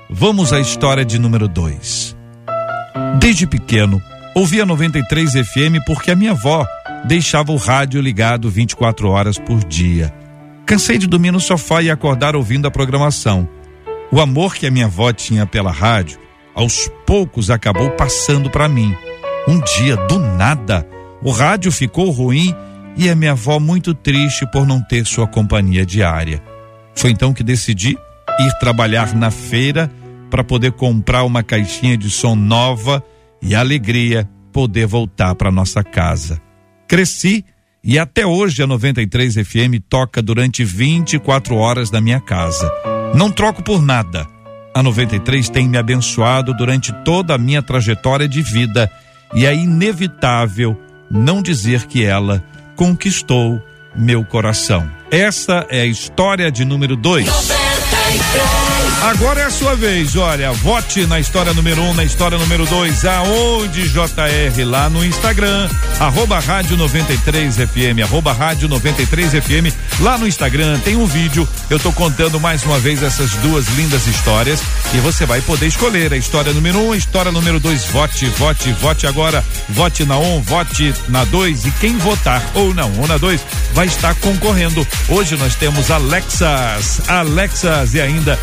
Vamos 0.10 0.54
à 0.54 0.62
história 0.62 1.04
de 1.04 1.20
número 1.20 1.48
dois. 1.48 2.16
Desde 3.20 3.46
pequeno, 3.46 4.02
ouvia 4.36 4.66
93 4.66 5.32
FM 5.32 5.84
porque 5.86 6.12
a 6.12 6.16
minha 6.16 6.32
avó 6.32 6.66
deixava 7.06 7.52
o 7.52 7.58
rádio 7.58 8.02
ligado 8.02 8.50
24 8.50 9.10
horas 9.10 9.38
por 9.38 9.64
dia. 9.64 10.14
Cansei 10.66 10.98
de 10.98 11.08
dormir 11.08 11.32
no 11.32 11.40
sofá 11.40 11.82
e 11.82 11.90
acordar 11.90 12.36
ouvindo 12.36 12.68
a 12.68 12.72
programação. 12.72 13.48
O 14.12 14.20
amor 14.20 14.56
que 14.56 14.68
a 14.68 14.72
minha 14.72 14.86
avó 14.86 15.12
tinha 15.12 15.46
pela 15.46 15.72
rádio, 15.72 16.20
aos 16.54 16.90
poucos 17.06 17.50
acabou 17.50 17.92
passando 17.92 18.50
para 18.50 18.68
mim. 18.68 18.96
Um 19.48 19.60
dia, 19.60 19.96
do 19.96 20.20
nada, 20.20 20.88
o 21.24 21.32
rádio 21.32 21.72
ficou 21.72 22.10
ruim 22.12 22.56
e 22.96 23.10
a 23.10 23.16
minha 23.16 23.32
avó 23.32 23.60
muito 23.60 23.94
triste 23.94 24.46
por 24.52 24.66
não 24.66 24.82
ter 24.82 25.06
sua 25.06 25.28
companhia 25.28 25.86
diária. 25.86 26.42
Foi 26.96 27.12
então 27.12 27.34
que 27.34 27.44
decidi 27.44 27.98
ir 28.40 28.52
trabalhar 28.60 29.14
na 29.16 29.32
feira 29.32 29.90
para 30.32 30.44
poder 30.44 30.72
comprar 30.72 31.24
uma 31.26 31.44
caixinha 31.44 31.98
de 31.98 32.10
som 32.10 32.34
nova 32.34 33.04
e 33.42 33.54
alegria 33.54 34.28
poder 34.52 34.88
voltar 34.88 35.36
para 35.36 35.52
nossa 35.52 35.84
casa. 35.84 36.42
Cresci 36.88 37.46
e 37.84 38.00
até 38.00 38.26
hoje 38.26 38.64
a 38.64 38.68
93 38.68 39.36
FM 39.36 39.84
toca 39.90 40.22
durante 40.22 40.64
24 40.64 41.56
horas 41.56 41.92
na 41.92 42.00
minha 42.00 42.22
casa. 42.22 42.72
Não 43.14 43.30
troco 43.30 43.62
por 43.62 43.82
nada. 43.82 44.26
A 44.74 44.82
93 44.82 45.50
tem 45.50 45.68
me 45.68 45.78
abençoado 45.78 46.54
durante 46.54 46.94
toda 47.04 47.36
a 47.36 47.38
minha 47.38 47.62
trajetória 47.62 48.28
de 48.28 48.42
vida 48.42 48.90
e 49.34 49.46
é 49.46 49.54
inevitável 49.54 50.80
não 51.10 51.42
dizer 51.42 51.88
que 51.88 52.06
ela 52.06 52.44
conquistou 52.78 53.62
meu 53.94 54.24
coração. 54.24 54.90
Essa 55.10 55.66
é 55.70 55.82
a 55.82 55.86
história 55.86 56.50
de 56.50 56.64
número 56.64 56.96
2. 56.96 57.28
Agora 59.02 59.42
é 59.42 59.46
a 59.46 59.50
sua 59.50 59.76
vez, 59.76 60.16
olha, 60.16 60.52
vote 60.52 61.08
na 61.08 61.20
história 61.20 61.52
número 61.56 61.82
um, 61.82 61.92
na 61.92 62.04
história 62.04 62.38
número 62.38 62.68
dois, 62.68 63.04
aonde 63.04 63.90
JR, 63.90 64.64
lá 64.64 64.92
no 64.92 65.04
Instagram, 65.04 65.68
arroba 66.00 66.40
rádio 66.40 66.78
93 66.78 67.56
FM, 67.56 68.04
arroba 68.04 68.32
rádio 68.32 68.70
93 68.70 69.32
FM, 69.32 69.76
lá 70.02 70.20
no 70.20 70.28
Instagram 70.28 70.80
tem 70.82 70.96
um 70.96 71.08
vídeo, 71.08 71.50
eu 71.68 71.80
tô 71.80 71.92
contando 71.92 72.40
mais 72.40 72.64
uma 72.64 72.78
vez 72.78 73.02
essas 73.02 73.32
duas 73.38 73.68
lindas 73.70 74.06
histórias 74.06 74.62
e 74.94 74.98
você 74.98 75.26
vai 75.26 75.42
poder 75.42 75.66
escolher 75.66 76.14
a 76.14 76.18
história 76.18 76.54
número 76.54 76.78
um, 76.80 76.92
a 76.92 76.98
história 76.98 77.32
número 77.32 77.60
dois, 77.60 77.86
vote, 77.86 78.26
vote, 78.38 78.72
vote 78.74 79.08
agora, 79.08 79.44
vote 79.70 80.06
na 80.06 80.20
um, 80.20 80.42
vote 80.42 80.94
na 81.08 81.24
dois. 81.26 81.66
E 81.66 81.72
quem 81.72 81.98
votar 81.98 82.44
ou 82.54 82.74
não, 82.74 82.92
ou 83.00 83.08
na 83.08 83.18
dois, 83.18 83.42
vai 83.74 83.88
estar 83.88 84.14
concorrendo. 84.16 84.86
Hoje 85.10 85.38
nós 85.38 85.56
temos 85.56 85.90
Alexas, 85.90 87.02
Alexas 87.08 87.94
e 87.94 88.02
ainda 88.02 88.38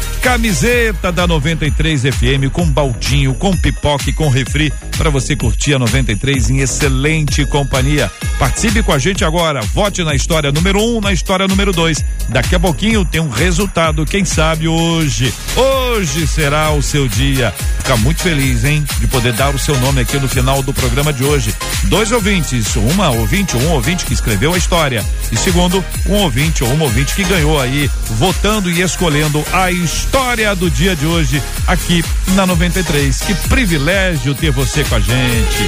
camiseta 0.49 1.12
da 1.12 1.26
93 1.26 2.05
FM 2.05 2.50
com 2.50 2.67
baldinho, 2.67 3.35
com 3.35 3.55
pipoque, 3.55 4.14
com 4.14 4.31
refri 4.31 4.73
para 4.97 5.11
você 5.11 5.37
curtir 5.37 5.75
a 5.75 5.78
93 5.78 6.49
em 6.49 6.59
excelente 6.61 7.45
companhia. 7.45 8.11
Participe 8.38 8.83
com 8.83 8.90
a 8.90 8.99
gente 8.99 9.25
agora. 9.25 9.61
Vote 9.61 10.02
na 10.02 10.14
história 10.14 10.50
número 10.50 10.83
um, 10.83 11.02
na 11.02 11.12
história 11.12 11.47
número 11.47 11.71
dois. 11.71 12.02
Daqui 12.31 12.55
a 12.55 12.61
pouquinho 12.61 13.05
tem 13.05 13.21
um 13.21 13.28
resultado, 13.28 14.07
quem 14.07 14.25
sabe 14.25 14.67
hoje. 14.67 15.33
Hoje 15.55 16.26
será 16.26 16.71
o 16.71 16.83
seu 16.83 17.07
dia. 17.07 17.52
Fica 17.76 17.97
muito 17.99 18.23
feliz, 18.23 18.64
hein? 18.64 18.85
De 19.00 19.07
poder 19.07 19.35
dar 19.35 19.55
o 19.55 19.59
seu 19.59 19.78
nome 19.81 20.00
aqui 20.00 20.19
no 20.19 20.28
final 20.28 20.62
do 20.62 20.73
programa 20.73 21.12
de 21.12 21.25
hoje. 21.25 21.55
Dois 21.85 22.11
ouvintes, 22.11 22.75
uma 22.75 23.11
ouvinte, 23.11 23.57
um 23.57 23.71
ouvinte 23.73 24.05
que 24.07 24.14
escreveu 24.14 24.55
a 24.55 24.59
história. 24.59 25.05
E 25.31 25.37
segundo, 25.37 25.85
um 26.07 26.14
ouvinte 26.14 26.64
ou 26.64 26.73
uma 26.73 26.85
ouvinte 26.85 27.14
que 27.14 27.25
ganhou 27.25 27.61
aí, 27.61 27.90
votando 28.12 28.71
e 28.71 28.81
escolhendo 28.81 29.45
a 29.52 29.71
história 29.71 30.38
do 30.38 30.71
dia 30.71 30.95
de 30.95 31.04
hoje 31.04 31.42
aqui 31.66 32.00
na 32.37 32.47
93. 32.47 33.21
Que 33.23 33.35
privilégio 33.49 34.37
ter 34.37 34.52
você 34.52 34.85
com 34.85 34.95
a 34.95 35.00
gente. 35.00 35.64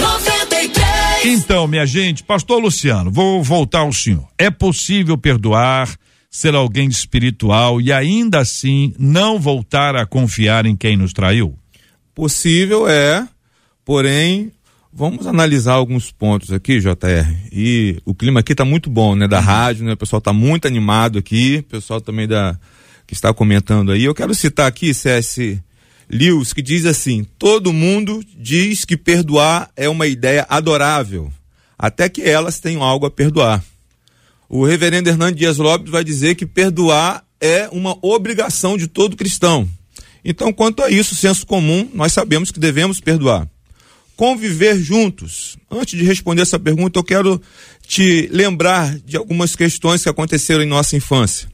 93. 0.00 1.26
Então, 1.26 1.66
minha 1.66 1.84
gente, 1.84 2.24
pastor 2.24 2.62
Luciano, 2.62 3.10
vou 3.10 3.42
voltar 3.42 3.80
ao 3.80 3.92
senhor. 3.92 4.26
É 4.38 4.50
possível 4.50 5.18
perdoar, 5.18 5.94
ser 6.30 6.54
alguém 6.54 6.88
espiritual 6.88 7.78
e 7.78 7.92
ainda 7.92 8.38
assim 8.38 8.94
não 8.98 9.38
voltar 9.38 9.96
a 9.96 10.06
confiar 10.06 10.64
em 10.64 10.74
quem 10.74 10.96
nos 10.96 11.12
traiu? 11.12 11.54
Possível 12.14 12.88
é, 12.88 13.28
porém, 13.84 14.50
vamos 14.90 15.26
analisar 15.26 15.74
alguns 15.74 16.10
pontos 16.10 16.54
aqui, 16.54 16.80
JR. 16.80 16.96
E 17.52 17.98
o 18.06 18.14
clima 18.14 18.40
aqui 18.40 18.52
está 18.52 18.64
muito 18.64 18.88
bom, 18.88 19.14
né? 19.14 19.28
Da 19.28 19.40
rádio, 19.40 19.84
né? 19.84 19.92
O 19.92 19.96
pessoal 19.98 20.20
está 20.20 20.32
muito 20.32 20.66
animado 20.66 21.18
aqui, 21.18 21.58
o 21.58 21.64
pessoal 21.64 22.00
também 22.00 22.26
da 22.26 22.58
que 23.10 23.14
está 23.14 23.34
comentando 23.34 23.90
aí. 23.90 24.04
Eu 24.04 24.14
quero 24.14 24.32
citar 24.36 24.68
aqui 24.68 24.94
C.S. 24.94 25.60
Lewis, 26.08 26.52
que 26.52 26.62
diz 26.62 26.86
assim: 26.86 27.26
todo 27.36 27.72
mundo 27.72 28.24
diz 28.36 28.84
que 28.84 28.96
perdoar 28.96 29.68
é 29.76 29.88
uma 29.88 30.06
ideia 30.06 30.46
adorável, 30.48 31.28
até 31.76 32.08
que 32.08 32.22
elas 32.22 32.60
tenham 32.60 32.84
algo 32.84 33.06
a 33.06 33.10
perdoar. 33.10 33.64
O 34.48 34.64
reverendo 34.64 35.08
Hernando 35.08 35.34
Dias 35.34 35.56
Lopes 35.56 35.90
vai 35.90 36.04
dizer 36.04 36.36
que 36.36 36.46
perdoar 36.46 37.24
é 37.40 37.68
uma 37.72 37.98
obrigação 38.00 38.78
de 38.78 38.86
todo 38.86 39.16
cristão. 39.16 39.68
Então, 40.24 40.52
quanto 40.52 40.80
a 40.80 40.88
isso, 40.88 41.16
senso 41.16 41.44
comum, 41.44 41.90
nós 41.92 42.12
sabemos 42.12 42.52
que 42.52 42.60
devemos 42.60 43.00
perdoar. 43.00 43.48
Conviver 44.14 44.78
juntos. 44.78 45.56
Antes 45.68 45.98
de 45.98 46.04
responder 46.04 46.42
essa 46.42 46.60
pergunta, 46.60 46.96
eu 46.96 47.04
quero 47.04 47.42
te 47.84 48.28
lembrar 48.30 48.96
de 49.00 49.16
algumas 49.16 49.56
questões 49.56 50.00
que 50.00 50.08
aconteceram 50.08 50.62
em 50.62 50.68
nossa 50.68 50.94
infância. 50.96 51.48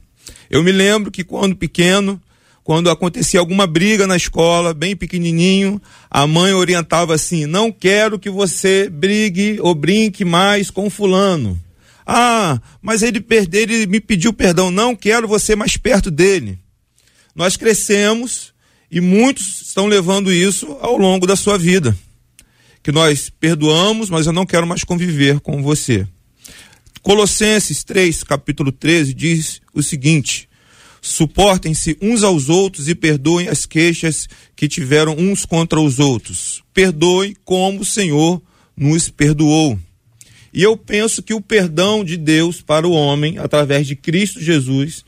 Eu 0.49 0.63
me 0.63 0.71
lembro 0.71 1.11
que 1.11 1.23
quando 1.23 1.55
pequeno, 1.55 2.21
quando 2.63 2.89
acontecia 2.89 3.39
alguma 3.39 3.65
briga 3.65 4.05
na 4.05 4.17
escola, 4.17 4.73
bem 4.73 4.95
pequenininho, 4.95 5.81
a 6.09 6.27
mãe 6.27 6.53
orientava 6.53 7.15
assim: 7.15 7.45
"Não 7.45 7.71
quero 7.71 8.19
que 8.19 8.29
você 8.29 8.89
brigue 8.89 9.57
ou 9.61 9.73
brinque 9.73 10.25
mais 10.25 10.69
com 10.69 10.89
fulano". 10.89 11.59
Ah, 12.05 12.61
mas 12.81 13.03
ele 13.03 13.19
perder, 13.19 13.69
ele 13.69 13.85
me 13.85 13.99
pediu 13.99 14.31
perdão, 14.31 14.71
não 14.71 14.95
quero 14.95 15.27
você 15.27 15.55
mais 15.55 15.75
perto 15.75 16.09
dele. 16.09 16.57
Nós 17.35 17.57
crescemos 17.57 18.53
e 18.89 19.01
muitos 19.01 19.61
estão 19.61 19.87
levando 19.87 20.31
isso 20.31 20.77
ao 20.81 20.97
longo 20.97 21.27
da 21.27 21.35
sua 21.35 21.57
vida. 21.57 21.95
Que 22.81 22.91
nós 22.91 23.29
perdoamos, 23.29 24.09
mas 24.09 24.25
eu 24.25 24.33
não 24.33 24.45
quero 24.45 24.65
mais 24.65 24.83
conviver 24.83 25.41
com 25.41 25.61
você. 25.61 26.07
Colossenses 27.07 27.85
3, 27.85 28.21
capítulo 28.25 28.69
13, 28.69 29.13
diz 29.13 29.61
o 29.73 29.81
seguinte: 29.81 30.49
Suportem-se 31.01 31.97
uns 32.01 32.21
aos 32.21 32.49
outros 32.49 32.89
e 32.89 32.95
perdoem 32.95 33.47
as 33.47 33.65
queixas 33.65 34.27
que 34.57 34.67
tiveram 34.67 35.15
uns 35.17 35.45
contra 35.45 35.79
os 35.79 35.99
outros. 35.99 36.61
Perdoe 36.73 37.33
como 37.45 37.79
o 37.79 37.85
Senhor 37.85 38.41
nos 38.75 39.09
perdoou. 39.09 39.79
E 40.53 40.61
eu 40.61 40.75
penso 40.75 41.23
que 41.23 41.33
o 41.33 41.39
perdão 41.39 42.03
de 42.03 42.17
Deus 42.17 42.61
para 42.61 42.85
o 42.85 42.91
homem, 42.91 43.37
através 43.37 43.87
de 43.87 43.95
Cristo 43.95 44.41
Jesus, 44.41 45.05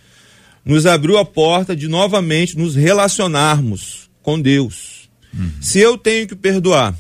nos 0.64 0.86
abriu 0.86 1.18
a 1.18 1.26
porta 1.26 1.76
de 1.76 1.90
novamente 1.90 2.58
nos 2.58 2.76
relacionarmos 2.76 4.10
com 4.24 4.40
Deus. 4.40 5.10
Uhum. 5.38 5.52
Se 5.60 5.80
eu 5.80 5.98
tenho 5.98 6.26
que 6.30 6.36
perdoar 6.38 6.98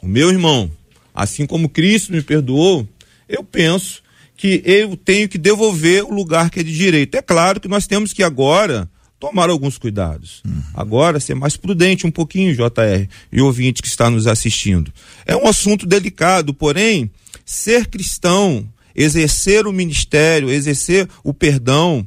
o 0.00 0.06
meu 0.06 0.30
irmão, 0.30 0.70
assim 1.12 1.44
como 1.46 1.68
Cristo 1.68 2.12
me 2.12 2.22
perdoou, 2.22 2.88
eu 3.28 3.42
penso 3.42 4.03
que 4.44 4.60
eu 4.62 4.94
tenho 4.94 5.26
que 5.26 5.38
devolver 5.38 6.04
o 6.04 6.12
lugar 6.12 6.50
que 6.50 6.60
é 6.60 6.62
de 6.62 6.76
direito. 6.76 7.14
É 7.14 7.22
claro 7.22 7.58
que 7.58 7.66
nós 7.66 7.86
temos 7.86 8.12
que 8.12 8.22
agora 8.22 8.86
tomar 9.18 9.48
alguns 9.48 9.78
cuidados. 9.78 10.42
Uhum. 10.44 10.62
Agora, 10.74 11.18
ser 11.18 11.34
mais 11.34 11.56
prudente 11.56 12.06
um 12.06 12.10
pouquinho, 12.10 12.54
JR, 12.54 13.08
e 13.32 13.40
ouvinte 13.40 13.80
que 13.80 13.88
está 13.88 14.10
nos 14.10 14.26
assistindo. 14.26 14.92
É 15.24 15.34
um 15.34 15.46
assunto 15.46 15.86
delicado, 15.86 16.52
porém, 16.52 17.10
ser 17.42 17.86
cristão, 17.86 18.68
exercer 18.94 19.66
o 19.66 19.72
ministério, 19.72 20.50
exercer 20.50 21.08
o 21.22 21.32
perdão, 21.32 22.06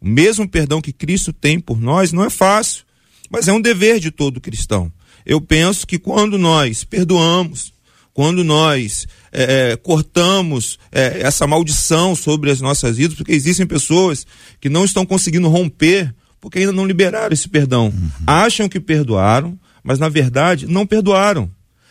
o 0.00 0.08
mesmo 0.08 0.48
perdão 0.48 0.80
que 0.80 0.94
Cristo 0.94 1.30
tem 1.30 1.60
por 1.60 1.78
nós, 1.78 2.10
não 2.10 2.24
é 2.24 2.30
fácil, 2.30 2.86
mas 3.28 3.48
é 3.48 3.52
um 3.52 3.60
dever 3.60 4.00
de 4.00 4.10
todo 4.10 4.40
cristão. 4.40 4.90
Eu 5.26 5.42
penso 5.42 5.86
que 5.86 5.98
quando 5.98 6.38
nós 6.38 6.84
perdoamos, 6.84 7.70
quando 8.16 8.42
nós 8.42 9.06
é, 9.30 9.72
é, 9.72 9.76
cortamos 9.76 10.78
é, 10.90 11.20
essa 11.20 11.46
maldição 11.46 12.16
sobre 12.16 12.50
as 12.50 12.62
nossas 12.62 12.96
vidas, 12.96 13.14
porque 13.14 13.32
existem 13.32 13.66
pessoas 13.66 14.26
que 14.58 14.70
não 14.70 14.86
estão 14.86 15.04
conseguindo 15.04 15.50
romper 15.50 16.14
porque 16.40 16.60
ainda 16.60 16.72
não 16.72 16.86
liberaram 16.86 17.34
esse 17.34 17.46
perdão. 17.46 17.88
Uhum. 17.88 18.10
Acham 18.26 18.70
que 18.70 18.80
perdoaram, 18.80 19.58
mas 19.84 19.98
na 19.98 20.08
verdade 20.08 20.66
não 20.66 20.86
perdoaram. 20.86 21.50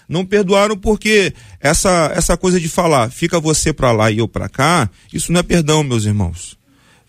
Não 0.10 0.26
perdoaram 0.26 0.76
porque 0.76 1.32
essa, 1.60 2.12
essa 2.16 2.36
coisa 2.36 2.60
de 2.60 2.70
falar, 2.70 3.12
fica 3.12 3.40
você 3.40 3.72
para 3.72 3.92
lá 3.92 4.10
e 4.10 4.18
eu 4.18 4.28
para 4.28 4.50
cá, 4.50 4.90
isso 5.14 5.32
não 5.32 5.42
é 5.42 5.44
perdão, 5.44 5.84
meus 5.84 6.06
irmãos. 6.06 6.58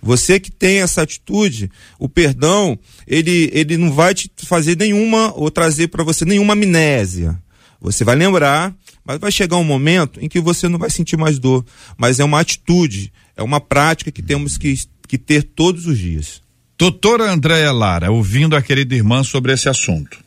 Você 0.02 0.38
que 0.38 0.52
tem 0.52 0.82
essa 0.82 1.00
atitude, 1.00 1.70
o 1.98 2.06
perdão, 2.06 2.78
ele, 3.06 3.48
ele 3.54 3.78
não 3.78 3.90
vai 3.90 4.12
te 4.12 4.30
fazer 4.42 4.76
nenhuma 4.76 5.32
ou 5.34 5.50
trazer 5.50 5.88
para 5.88 6.04
você 6.04 6.26
nenhuma 6.26 6.52
amnésia. 6.52 7.40
Você 7.80 8.04
vai 8.04 8.16
lembrar, 8.16 8.74
mas 9.06 9.18
vai 9.18 9.30
chegar 9.30 9.56
um 9.56 9.64
momento 9.64 10.18
em 10.22 10.28
que 10.28 10.40
você 10.40 10.68
não 10.68 10.78
vai 10.78 10.90
sentir 10.90 11.16
mais 11.16 11.38
dor. 11.38 11.64
Mas 11.96 12.18
é 12.18 12.24
uma 12.24 12.40
atitude, 12.40 13.12
é 13.36 13.42
uma 13.42 13.60
prática 13.60 14.10
que 14.10 14.22
temos 14.22 14.58
que, 14.58 14.74
que 15.06 15.16
ter 15.16 15.42
todos 15.42 15.86
os 15.86 15.96
dias. 15.96 16.42
Doutora 16.76 17.30
Andréia 17.30 17.72
Lara, 17.72 18.10
ouvindo 18.10 18.56
a 18.56 18.62
querida 18.62 18.94
irmã 18.94 19.22
sobre 19.22 19.52
esse 19.52 19.68
assunto. 19.68 20.18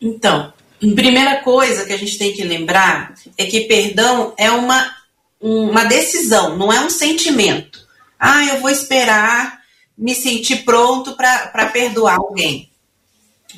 Então, 0.00 0.52
a 0.80 0.94
primeira 0.94 1.42
coisa 1.42 1.84
que 1.84 1.92
a 1.92 1.96
gente 1.98 2.16
tem 2.16 2.32
que 2.32 2.44
lembrar 2.44 3.14
é 3.36 3.44
que 3.46 3.62
perdão 3.62 4.32
é 4.38 4.50
uma, 4.50 4.94
uma 5.40 5.84
decisão, 5.84 6.56
não 6.56 6.72
é 6.72 6.80
um 6.80 6.88
sentimento. 6.88 7.86
Ah, 8.18 8.44
eu 8.44 8.60
vou 8.60 8.70
esperar 8.70 9.58
me 9.96 10.14
sentir 10.14 10.64
pronto 10.64 11.16
para 11.16 11.66
perdoar 11.66 12.18
alguém. 12.18 12.70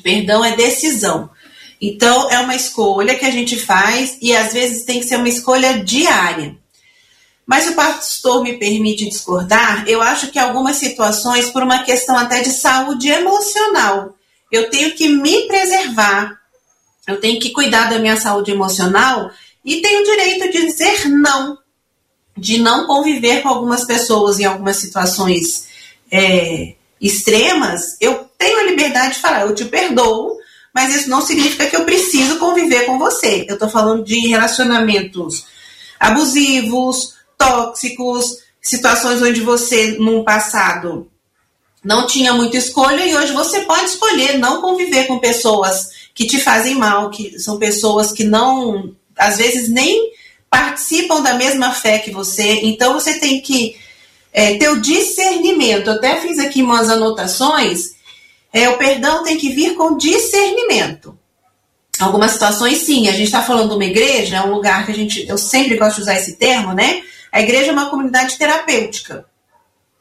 Perdão 0.01 0.43
é 0.43 0.55
decisão. 0.55 1.29
Então, 1.81 2.29
é 2.29 2.39
uma 2.39 2.55
escolha 2.55 3.17
que 3.17 3.25
a 3.25 3.31
gente 3.31 3.57
faz 3.57 4.15
e 4.21 4.35
às 4.35 4.53
vezes 4.53 4.83
tem 4.83 4.99
que 4.99 5.07
ser 5.07 5.15
uma 5.15 5.27
escolha 5.27 5.83
diária. 5.83 6.55
Mas 7.45 7.67
o 7.67 7.73
pastor 7.73 8.43
me 8.43 8.57
permite 8.57 9.09
discordar, 9.09 9.83
eu 9.87 9.99
acho 9.99 10.31
que 10.31 10.37
algumas 10.37 10.77
situações, 10.77 11.49
por 11.49 11.63
uma 11.63 11.83
questão 11.83 12.15
até 12.15 12.41
de 12.41 12.51
saúde 12.51 13.09
emocional, 13.09 14.15
eu 14.51 14.69
tenho 14.69 14.93
que 14.93 15.09
me 15.09 15.47
preservar, 15.47 16.39
eu 17.07 17.19
tenho 17.19 17.39
que 17.39 17.49
cuidar 17.49 17.89
da 17.89 17.97
minha 17.97 18.15
saúde 18.15 18.51
emocional 18.51 19.31
e 19.65 19.81
tenho 19.81 20.01
o 20.01 20.05
direito 20.05 20.51
de 20.51 20.67
dizer 20.67 21.09
não, 21.09 21.57
de 22.37 22.59
não 22.59 22.85
conviver 22.85 23.41
com 23.41 23.49
algumas 23.49 23.85
pessoas 23.85 24.39
em 24.39 24.45
algumas 24.45 24.77
situações 24.77 25.67
é, 26.11 26.75
extremas. 27.01 27.97
Eu 27.99 28.29
tenho 28.37 28.59
a 28.59 28.63
liberdade 28.63 29.15
de 29.15 29.19
falar, 29.19 29.41
eu 29.41 29.55
te 29.55 29.65
perdoo, 29.65 30.37
mas 30.73 30.95
isso 30.95 31.09
não 31.09 31.21
significa 31.21 31.67
que 31.67 31.75
eu 31.75 31.85
preciso 31.85 32.37
conviver 32.39 32.85
com 32.85 32.97
você. 32.97 33.45
Eu 33.47 33.55
estou 33.55 33.69
falando 33.69 34.03
de 34.03 34.27
relacionamentos 34.27 35.45
abusivos, 35.99 37.15
tóxicos, 37.37 38.37
situações 38.61 39.21
onde 39.21 39.41
você, 39.41 39.97
num 39.99 40.23
passado, 40.23 41.09
não 41.83 42.05
tinha 42.05 42.33
muita 42.33 42.57
escolha 42.57 43.05
e 43.05 43.15
hoje 43.15 43.33
você 43.33 43.61
pode 43.61 43.85
escolher 43.85 44.37
não 44.37 44.61
conviver 44.61 45.07
com 45.07 45.19
pessoas 45.19 45.89
que 46.13 46.27
te 46.27 46.39
fazem 46.39 46.75
mal, 46.75 47.09
que 47.09 47.39
são 47.39 47.57
pessoas 47.57 48.11
que 48.11 48.23
não, 48.23 48.95
às 49.17 49.37
vezes, 49.37 49.69
nem 49.69 50.11
participam 50.49 51.21
da 51.21 51.33
mesma 51.33 51.71
fé 51.71 51.99
que 51.99 52.11
você. 52.11 52.59
Então 52.63 52.93
você 52.93 53.19
tem 53.19 53.41
que 53.41 53.75
é, 54.31 54.57
ter 54.57 54.69
o 54.69 54.81
discernimento. 54.81 55.87
Eu 55.87 55.93
até 55.93 56.19
fiz 56.21 56.37
aqui 56.39 56.61
umas 56.61 56.89
anotações 56.89 57.95
é, 58.53 58.69
o 58.69 58.77
perdão 58.77 59.23
tem 59.23 59.37
que 59.37 59.49
vir 59.49 59.75
com 59.75 59.97
discernimento. 59.97 61.17
Algumas 61.99 62.31
situações, 62.31 62.79
sim. 62.79 63.07
A 63.07 63.11
gente 63.11 63.25
está 63.25 63.41
falando 63.43 63.69
de 63.69 63.75
uma 63.75 63.85
igreja, 63.85 64.37
é 64.37 64.41
um 64.41 64.53
lugar 64.53 64.85
que 64.85 64.91
a 64.91 64.95
gente. 64.95 65.27
Eu 65.27 65.37
sempre 65.37 65.77
gosto 65.77 65.97
de 65.97 66.01
usar 66.01 66.15
esse 66.15 66.35
termo, 66.35 66.73
né? 66.73 67.03
A 67.31 67.41
igreja 67.41 67.69
é 67.69 67.73
uma 67.73 67.89
comunidade 67.89 68.37
terapêutica. 68.37 69.25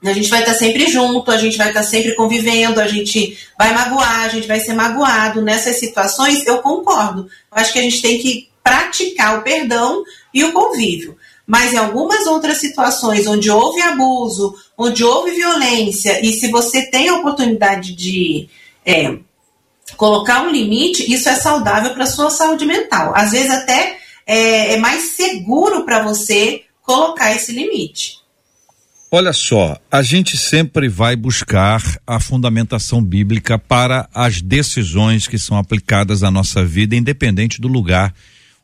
A 0.03 0.13
gente 0.15 0.31
vai 0.31 0.41
estar 0.41 0.53
tá 0.53 0.59
sempre 0.59 0.91
junto, 0.91 1.31
a 1.31 1.37
gente 1.37 1.59
vai 1.59 1.69
estar 1.69 1.83
tá 1.83 1.87
sempre 1.87 2.15
convivendo, 2.15 2.81
a 2.81 2.89
gente 2.89 3.39
vai 3.59 3.75
magoar, 3.75 4.25
a 4.25 4.29
gente 4.29 4.49
vai 4.49 4.59
ser 4.59 4.73
magoado. 4.73 5.43
Nessas 5.43 5.79
situações, 5.79 6.47
eu 6.47 6.59
concordo. 6.59 7.25
Eu 7.25 7.29
acho 7.59 7.73
que 7.73 7.79
a 7.79 7.83
gente 7.83 8.01
tem 8.01 8.19
que 8.19 8.49
praticar 8.65 9.39
o 9.39 9.43
perdão 9.43 10.03
e 10.33 10.43
o 10.43 10.53
convívio. 10.53 11.17
Mas 11.47 11.73
em 11.75 11.79
algumas 11.79 12.27
outras 12.27 12.59
situações 12.59 13.27
onde 13.27 13.51
houve 13.51 13.83
abuso, 13.83 14.55
onde 14.83 15.05
houve 15.05 15.33
violência, 15.33 16.25
e 16.27 16.33
se 16.33 16.49
você 16.51 16.87
tem 16.91 17.11
a 17.11 17.17
oportunidade 17.17 17.95
de 17.95 18.49
é, 18.85 19.19
colocar 19.95 20.43
um 20.43 20.51
limite, 20.51 21.13
isso 21.13 21.29
é 21.29 21.35
saudável 21.35 21.93
para 21.93 22.05
a 22.05 22.07
sua 22.07 22.31
saúde 22.31 22.65
mental. 22.65 23.13
Às 23.15 23.33
vezes 23.33 23.51
até 23.51 23.99
é, 24.27 24.73
é 24.73 24.77
mais 24.79 25.17
seguro 25.17 25.85
para 25.85 26.03
você 26.03 26.63
colocar 26.81 27.31
esse 27.31 27.53
limite. 27.53 28.21
Olha 29.13 29.35
só, 29.35 29.77
a 29.91 30.01
gente 30.01 30.39
sempre 30.39 30.89
vai 30.89 31.15
buscar 31.15 31.83
a 32.07 32.19
fundamentação 32.19 33.03
bíblica 33.03 33.59
para 33.59 34.09
as 34.15 34.41
decisões 34.41 35.27
que 35.27 35.39
são 35.39 35.59
aplicadas 35.59 36.23
à 36.23 36.31
nossa 36.31 36.65
vida, 36.65 36.97
independente 36.97 37.61
do 37.61 37.69
lugar 37.69 38.15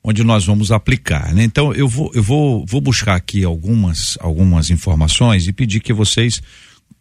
onde 0.07 0.23
nós 0.23 0.47
vamos 0.47 0.71
aplicar, 0.71 1.35
né? 1.35 1.43
Então 1.43 1.75
eu 1.75 1.89
vou 1.89 2.13
eu 2.15 2.23
vou 2.23 2.65
vou 2.65 2.81
buscar 2.81 3.17
aqui 3.17 3.45
algumas 3.45 4.17
algumas 4.21 4.71
informações 4.71 5.49
e 5.49 5.53
pedir 5.53 5.81
que 5.81 5.93
vocês 5.93 6.41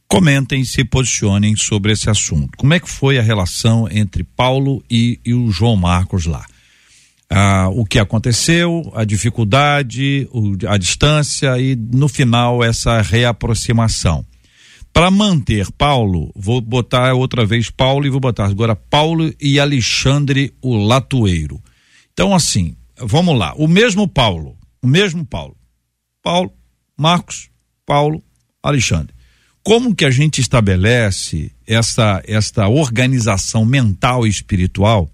comentem 0.07 0.65
se 0.65 0.83
posicionem 0.83 1.55
sobre 1.55 1.93
esse 1.93 2.09
assunto. 2.09 2.57
Como 2.57 2.73
é 2.73 2.79
que 2.79 2.89
foi 2.89 3.19
a 3.19 3.21
relação 3.21 3.87
entre 3.91 4.23
Paulo 4.23 4.83
e, 4.89 5.19
e 5.23 5.35
o 5.35 5.51
João 5.51 5.75
Marcos 5.75 6.25
lá? 6.25 6.43
Ah, 7.29 7.69
o 7.71 7.85
que 7.85 7.99
aconteceu, 7.99 8.91
a 8.95 9.03
dificuldade, 9.03 10.27
o, 10.31 10.55
a 10.67 10.77
distância 10.77 11.59
e 11.59 11.75
no 11.75 12.07
final 12.07 12.63
essa 12.63 13.01
reaproximação. 13.01 14.25
Para 14.91 15.11
manter 15.11 15.71
Paulo, 15.77 16.31
vou 16.35 16.59
botar 16.59 17.13
outra 17.13 17.45
vez 17.45 17.69
Paulo 17.69 18.07
e 18.07 18.09
vou 18.09 18.19
botar 18.19 18.45
agora 18.45 18.75
Paulo 18.75 19.31
e 19.39 19.59
Alexandre 19.59 20.53
o 20.59 20.75
Latueiro. 20.75 21.61
Então 22.13 22.33
assim, 22.33 22.75
vamos 22.97 23.37
lá, 23.37 23.53
o 23.55 23.67
mesmo 23.67 24.07
Paulo, 24.07 24.57
o 24.81 24.87
mesmo 24.87 25.25
Paulo. 25.25 25.55
Paulo, 26.21 26.51
Marcos, 26.97 27.49
Paulo, 27.85 28.23
Alexandre. 28.63 29.13
Como 29.63 29.95
que 29.95 30.05
a 30.05 30.11
gente 30.11 30.41
estabelece 30.41 31.51
essa 31.67 32.21
esta 32.27 32.67
organização 32.67 33.65
mental 33.65 34.25
e 34.25 34.29
espiritual 34.29 35.09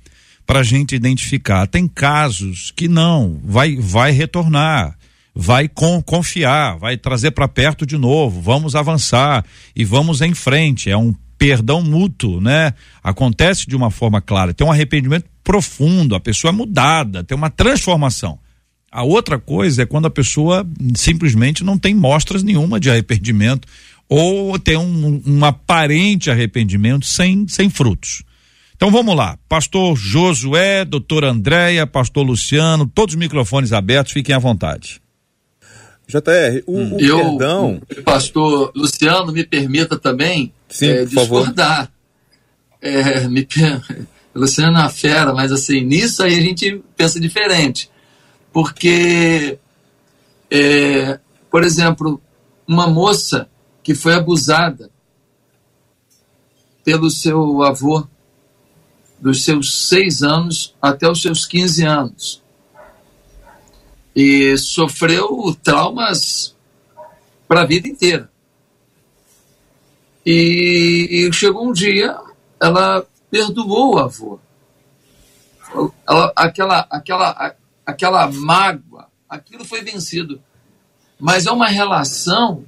para 0.46 0.60
a 0.60 0.64
gente 0.64 0.96
identificar? 0.96 1.68
Tem 1.68 1.88
casos 1.88 2.72
que 2.72 2.88
não, 2.88 3.40
vai 3.44 3.76
vai 3.78 4.12
retornar, 4.12 4.98
vai 5.34 5.68
com, 5.68 6.02
confiar, 6.02 6.78
vai 6.78 6.98
trazer 6.98 7.32
para 7.32 7.48
perto 7.48 7.86
de 7.86 7.98
novo, 7.98 8.42
vamos 8.42 8.76
avançar 8.76 9.46
e 9.76 9.84
vamos 9.84 10.22
em 10.22 10.34
frente. 10.34 10.90
É 10.90 10.98
um 10.98 11.14
perdão 11.38 11.82
mútuo, 11.82 12.40
né? 12.40 12.74
Acontece 13.04 13.66
de 13.68 13.76
uma 13.76 13.90
forma 13.90 14.22
clara, 14.22 14.54
tem 14.54 14.66
um 14.66 14.72
arrependimento 14.72 15.26
profundo, 15.44 16.14
a 16.14 16.20
pessoa 16.20 16.50
é 16.52 16.56
mudada, 16.56 17.24
tem 17.24 17.36
uma 17.36 17.50
transformação. 17.50 18.38
A 18.92 19.04
outra 19.04 19.40
coisa 19.40 19.84
é 19.84 19.86
quando 19.86 20.06
a 20.06 20.12
pessoa 20.12 20.68
simplesmente 20.96 21.64
não 21.64 21.78
tem 21.78 21.96
mostras 21.96 22.44
nenhuma 22.44 22.80
de 22.80 22.90
arrependimento 22.90 23.68
ou 24.08 24.60
tem 24.60 24.76
um, 24.76 25.22
um 25.26 25.46
aparente 25.46 26.30
arrependimento 26.30 27.06
sem, 27.06 27.48
sem 27.48 27.70
frutos. 27.70 28.24
Então 28.76 28.92
vamos 28.92 29.16
lá, 29.16 29.38
pastor 29.48 29.96
Josué, 29.96 30.84
doutor 30.84 31.24
Andréia, 31.24 31.88
pastor 31.88 32.26
Luciano, 32.26 32.86
todos 32.86 33.16
os 33.16 33.20
microfones 33.20 33.72
abertos, 33.72 34.12
fiquem 34.12 34.36
à 34.36 34.40
vontade. 34.40 35.02
JR, 36.12 36.64
o, 36.68 36.96
o 36.96 37.00
Eu, 37.00 37.18
perdão. 37.18 37.82
Pastor 38.04 38.72
Luciano, 38.76 39.32
me 39.32 39.44
permita 39.44 39.98
também 39.98 40.54
Sim, 40.70 40.90
é, 40.90 41.06
discordar. 41.06 41.92
É, 42.82 43.28
me, 43.28 43.48
Luciano 44.34 44.78
é 44.78 44.82
uma 44.82 44.90
fera, 44.90 45.34
mas 45.34 45.52
assim, 45.52 45.82
nisso 45.82 46.24
aí 46.24 46.38
a 46.38 46.42
gente 46.42 46.84
pensa 46.96 47.20
diferente. 47.20 47.90
Porque, 48.52 49.58
é, 50.50 51.20
por 51.50 51.64
exemplo, 51.64 52.22
uma 52.68 52.88
moça 52.88 53.48
que 53.84 53.96
foi 53.96 54.14
abusada 54.14 54.90
pelo 56.84 57.10
seu 57.10 57.64
avô 57.64 58.06
dos 59.20 59.44
seus 59.44 59.88
seis 59.88 60.24
anos 60.24 60.76
até 60.82 61.10
os 61.10 61.22
seus 61.22 61.46
15 61.46 61.86
anos. 61.86 62.41
E 64.16 64.58
sofreu 64.58 65.56
traumas 65.64 66.56
para 67.48 67.62
a 67.62 67.66
vida 67.66 67.88
inteira. 67.88 68.30
E, 70.26 71.08
e, 71.30 71.34
chegou 71.34 71.68
um 71.68 71.74
dia, 71.74 72.18
ela 72.60 73.06
perdoou 73.30 73.96
o 73.96 74.00
avô. 74.00 74.40
Ela, 76.08 76.34
aquela, 76.36 76.88
aquela, 76.90 77.56
aquela 77.86 78.32
mágoa, 78.32 79.08
aquilo 79.28 79.66
foi 79.66 79.82
vencido. 79.82 80.42
Mas 81.20 81.46
é 81.46 81.52
uma 81.52 81.68
relação 81.68 82.66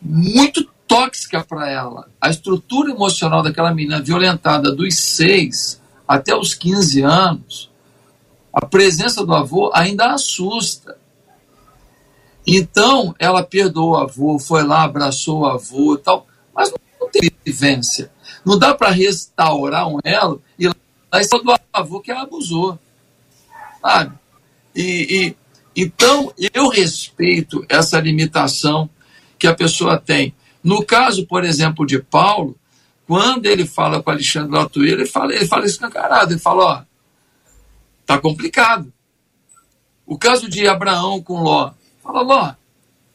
muito 0.00 0.64
tóxica 0.86 1.44
para 1.44 1.68
ela. 1.68 2.08
A 2.20 2.30
estrutura 2.30 2.90
emocional 2.90 3.42
daquela 3.42 3.74
menina 3.74 4.00
violentada 4.00 4.74
dos 4.74 4.96
6 4.96 5.80
até 6.06 6.34
os 6.34 6.54
15 6.54 7.02
anos, 7.02 7.70
a 8.60 8.66
presença 8.66 9.24
do 9.24 9.32
avô 9.32 9.70
ainda 9.72 10.12
assusta. 10.12 10.98
Então, 12.44 13.14
ela 13.16 13.44
perdoou 13.44 13.92
o 13.92 13.96
avô, 13.96 14.36
foi 14.36 14.64
lá, 14.64 14.82
abraçou 14.82 15.40
o 15.40 15.46
avô 15.46 15.94
e 15.94 15.98
tal, 15.98 16.26
mas 16.52 16.72
não 17.00 17.08
teve 17.08 17.32
vivência. 17.44 18.10
Não 18.44 18.58
dá 18.58 18.74
para 18.74 18.90
restaurar 18.90 19.86
um 19.86 20.00
elo 20.02 20.42
e 20.58 20.66
lá 20.66 20.74
do 21.12 21.54
avô 21.72 22.00
que 22.00 22.10
ela 22.10 22.22
abusou. 22.22 22.76
Sabe? 23.80 24.16
E, 24.74 25.36
e, 25.76 25.80
então, 25.80 26.32
eu 26.52 26.68
respeito 26.68 27.64
essa 27.68 28.00
limitação 28.00 28.90
que 29.38 29.46
a 29.46 29.54
pessoa 29.54 30.00
tem. 30.00 30.34
No 30.64 30.84
caso, 30.84 31.26
por 31.26 31.44
exemplo, 31.44 31.86
de 31.86 32.00
Paulo, 32.00 32.56
quando 33.06 33.46
ele 33.46 33.64
fala 33.64 34.02
com 34.02 34.10
Alexandre 34.10 34.50
Latueiro, 34.50 35.02
ele 35.02 35.08
fala, 35.08 35.32
ele 35.32 35.46
fala 35.46 35.64
escancarado, 35.64 36.32
ele 36.32 36.40
fala, 36.40 36.64
ó, 36.64 36.87
tá 38.08 38.18
complicado. 38.18 38.90
O 40.06 40.16
caso 40.16 40.48
de 40.48 40.66
Abraão 40.66 41.22
com 41.22 41.42
Ló, 41.42 41.72
fala, 42.02 42.22
Ló, 42.22 42.54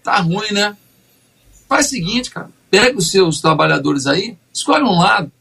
tá 0.04 0.18
ruim, 0.20 0.52
né? 0.52 0.78
Faz 1.68 1.88
o 1.88 1.90
seguinte, 1.90 2.30
cara, 2.30 2.52
pega 2.70 2.96
os 2.96 3.10
seus 3.10 3.42
trabalhadores 3.42 4.06
aí, 4.06 4.38
escolhe 4.54 4.84
um 4.84 5.00
lado. 5.00 5.32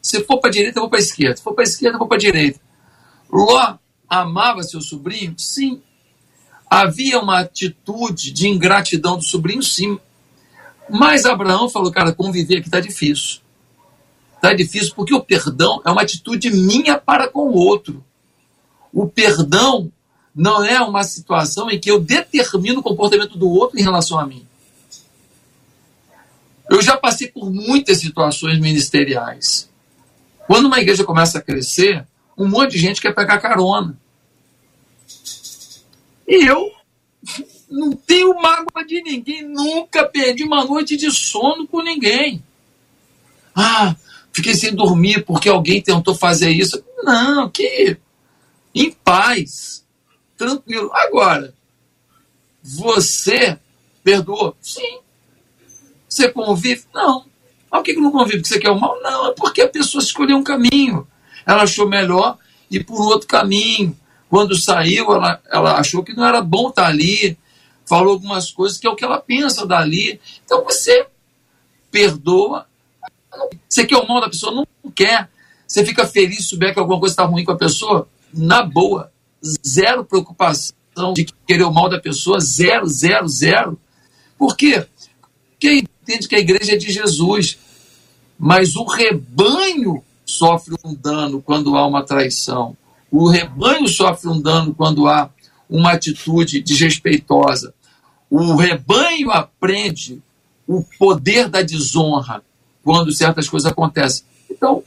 Se 0.00 0.22
for 0.22 0.38
para 0.38 0.52
direita, 0.52 0.78
eu 0.78 0.82
vou 0.82 0.90
para 0.90 1.00
esquerda. 1.00 1.36
Se 1.36 1.42
for 1.42 1.52
para 1.52 1.64
esquerda, 1.64 1.96
eu 1.96 1.98
vou 1.98 2.06
para 2.06 2.18
direita. 2.18 2.60
Ló 3.28 3.78
amava 4.08 4.62
seu 4.62 4.80
sobrinho? 4.80 5.34
Sim. 5.36 5.82
Havia 6.70 7.18
uma 7.18 7.40
atitude 7.40 8.30
de 8.30 8.46
ingratidão 8.46 9.16
do 9.16 9.24
sobrinho? 9.24 9.62
Sim. 9.62 9.98
Mas 10.88 11.26
Abraão 11.26 11.68
falou, 11.68 11.90
cara, 11.90 12.12
conviver 12.12 12.58
aqui 12.58 12.68
está 12.68 12.78
difícil. 12.78 13.40
Está 14.36 14.54
difícil 14.54 14.94
porque 14.94 15.12
o 15.12 15.20
perdão 15.20 15.82
é 15.84 15.90
uma 15.90 16.02
atitude 16.02 16.48
minha 16.50 16.96
para 16.96 17.26
com 17.26 17.48
o 17.48 17.54
outro. 17.56 18.04
O 18.92 19.06
perdão 19.06 19.90
não 20.34 20.64
é 20.64 20.80
uma 20.80 21.02
situação 21.02 21.70
em 21.70 21.78
que 21.78 21.90
eu 21.90 22.00
determino 22.00 22.80
o 22.80 22.82
comportamento 22.82 23.36
do 23.36 23.48
outro 23.48 23.78
em 23.78 23.82
relação 23.82 24.18
a 24.18 24.26
mim. 24.26 24.46
Eu 26.70 26.80
já 26.80 26.96
passei 26.96 27.28
por 27.28 27.50
muitas 27.50 27.98
situações 27.98 28.60
ministeriais. 28.60 29.68
Quando 30.46 30.66
uma 30.66 30.80
igreja 30.80 31.04
começa 31.04 31.38
a 31.38 31.42
crescer, 31.42 32.06
um 32.36 32.48
monte 32.48 32.72
de 32.72 32.78
gente 32.78 33.00
quer 33.00 33.14
pegar 33.14 33.38
carona. 33.38 33.98
E 36.26 36.46
eu 36.46 36.72
não 37.68 37.92
tenho 37.92 38.34
mágoa 38.40 38.84
de 38.86 39.02
ninguém, 39.02 39.42
nunca 39.42 40.04
perdi 40.04 40.44
uma 40.44 40.64
noite 40.64 40.96
de 40.96 41.10
sono 41.10 41.66
com 41.66 41.82
ninguém. 41.82 42.42
Ah, 43.54 43.96
fiquei 44.32 44.54
sem 44.54 44.74
dormir 44.74 45.24
porque 45.24 45.48
alguém 45.48 45.82
tentou 45.82 46.14
fazer 46.14 46.50
isso. 46.50 46.82
Não, 47.02 47.48
que 47.50 47.96
em 48.74 48.92
paz, 48.92 49.84
tranquilo. 50.36 50.90
Agora, 50.92 51.54
você 52.62 53.58
perdoou? 54.02 54.56
Sim. 54.60 54.98
Você 56.08 56.28
convive? 56.28 56.84
Não. 56.92 57.24
Por 57.70 57.82
que 57.82 57.94
não 57.94 58.10
convive? 58.10 58.38
Porque 58.38 58.54
você 58.54 58.60
quer 58.60 58.70
o 58.70 58.78
mal? 58.78 59.00
Não, 59.00 59.28
é 59.28 59.34
porque 59.34 59.62
a 59.62 59.68
pessoa 59.68 60.02
escolheu 60.02 60.36
um 60.36 60.44
caminho. 60.44 61.06
Ela 61.46 61.62
achou 61.62 61.88
melhor 61.88 62.38
ir 62.70 62.84
por 62.84 63.00
outro 63.00 63.28
caminho. 63.28 63.96
Quando 64.28 64.56
saiu, 64.56 65.12
ela, 65.12 65.40
ela 65.50 65.78
achou 65.78 66.02
que 66.02 66.12
não 66.12 66.24
era 66.24 66.40
bom 66.40 66.68
estar 66.68 66.86
ali 66.86 67.38
falou 67.90 68.12
algumas 68.12 68.52
coisas 68.52 68.78
que 68.78 68.86
é 68.86 68.90
o 68.90 68.94
que 68.94 69.04
ela 69.04 69.18
pensa 69.18 69.66
dali. 69.66 70.20
Então 70.44 70.62
você 70.62 71.08
perdoa. 71.90 72.64
Você 73.68 73.84
quer 73.84 73.96
o 73.96 74.06
mal 74.06 74.20
da 74.20 74.30
pessoa? 74.30 74.54
Não 74.54 74.92
quer. 74.92 75.28
Você 75.66 75.84
fica 75.84 76.06
feliz 76.06 76.36
se 76.36 76.42
souber 76.44 76.72
que 76.72 76.78
alguma 76.78 77.00
coisa 77.00 77.14
está 77.14 77.24
ruim 77.24 77.44
com 77.44 77.50
a 77.50 77.56
pessoa? 77.56 78.08
Na 78.32 78.62
boa. 78.62 79.12
Zero 79.66 80.04
preocupação 80.04 80.74
de 81.14 81.26
querer 81.46 81.64
o 81.64 81.72
mal 81.72 81.88
da 81.88 82.00
pessoa. 82.00 82.40
Zero, 82.40 82.86
zero, 82.86 83.28
zero. 83.28 83.80
Por 84.38 84.56
quê? 84.56 84.86
Porque 85.52 85.84
entende 86.02 86.28
que 86.28 86.34
a 86.34 86.40
igreja 86.40 86.72
é 86.72 86.76
de 86.76 86.90
Jesus. 86.90 87.58
Mas 88.38 88.74
o 88.76 88.84
rebanho 88.84 90.02
sofre 90.24 90.74
um 90.84 90.94
dano 90.94 91.42
quando 91.42 91.76
há 91.76 91.86
uma 91.86 92.04
traição. 92.04 92.76
O 93.10 93.28
rebanho 93.28 93.88
sofre 93.88 94.28
um 94.28 94.40
dano 94.40 94.74
quando 94.74 95.08
há 95.08 95.30
uma 95.68 95.92
atitude 95.92 96.60
desrespeitosa. 96.62 97.74
O 98.30 98.54
rebanho 98.54 99.30
aprende 99.30 100.22
o 100.66 100.84
poder 100.98 101.48
da 101.48 101.62
desonra 101.62 102.42
quando 102.82 103.12
certas 103.12 103.48
coisas 103.48 103.70
acontecem. 103.70 104.24
Então, 104.48 104.82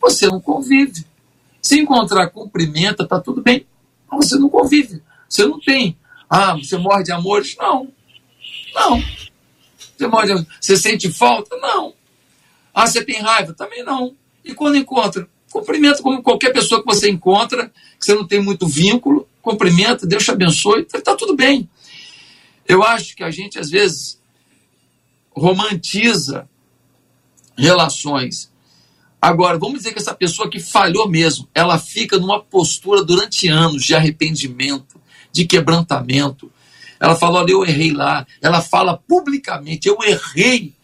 você 0.00 0.26
não 0.26 0.40
convive. 0.40 1.04
Se 1.66 1.80
encontrar 1.80 2.28
cumprimenta, 2.28 3.04
tá 3.08 3.18
tudo 3.18 3.42
bem. 3.42 3.66
Mas 4.08 4.28
você 4.28 4.38
não 4.38 4.48
convive. 4.48 5.02
Você 5.28 5.44
não 5.44 5.58
tem. 5.58 5.98
Ah, 6.30 6.54
você 6.54 6.78
morre 6.78 7.02
de 7.02 7.10
amores? 7.10 7.56
Não. 7.58 7.92
Não. 8.72 9.02
Você 9.98 10.06
morre 10.06 10.32
de 10.32 10.46
Você 10.60 10.76
sente 10.76 11.10
falta? 11.10 11.56
Não. 11.56 11.92
Ah, 12.72 12.86
você 12.86 13.04
tem 13.04 13.20
raiva? 13.20 13.52
Também 13.52 13.82
não. 13.82 14.14
E 14.44 14.54
quando 14.54 14.76
encontra? 14.76 15.28
Cumprimenta 15.50 16.00
como 16.04 16.22
qualquer 16.22 16.52
pessoa 16.52 16.80
que 16.80 16.86
você 16.86 17.10
encontra, 17.10 17.66
que 17.98 18.04
você 18.04 18.14
não 18.14 18.24
tem 18.24 18.40
muito 18.40 18.68
vínculo, 18.68 19.28
cumprimenta, 19.42 20.06
Deus 20.06 20.22
te 20.22 20.30
abençoe, 20.30 20.82
está 20.82 21.16
tudo 21.16 21.34
bem. 21.34 21.68
Eu 22.64 22.84
acho 22.84 23.16
que 23.16 23.24
a 23.24 23.30
gente, 23.32 23.58
às 23.58 23.68
vezes, 23.68 24.20
romantiza 25.32 26.48
relações. 27.58 28.52
Agora, 29.20 29.58
vamos 29.58 29.78
dizer 29.78 29.92
que 29.92 29.98
essa 29.98 30.14
pessoa 30.14 30.50
que 30.50 30.60
falhou 30.60 31.08
mesmo, 31.08 31.48
ela 31.54 31.78
fica 31.78 32.18
numa 32.18 32.42
postura 32.42 33.02
durante 33.02 33.48
anos 33.48 33.82
de 33.82 33.94
arrependimento, 33.94 35.00
de 35.32 35.44
quebrantamento. 35.44 36.50
Ela 37.00 37.16
fala: 37.16 37.40
olha, 37.40 37.52
eu 37.52 37.64
errei 37.64 37.92
lá. 37.92 38.26
Ela 38.40 38.60
fala 38.60 38.96
publicamente: 38.96 39.88
eu 39.88 39.98
errei 40.02 40.74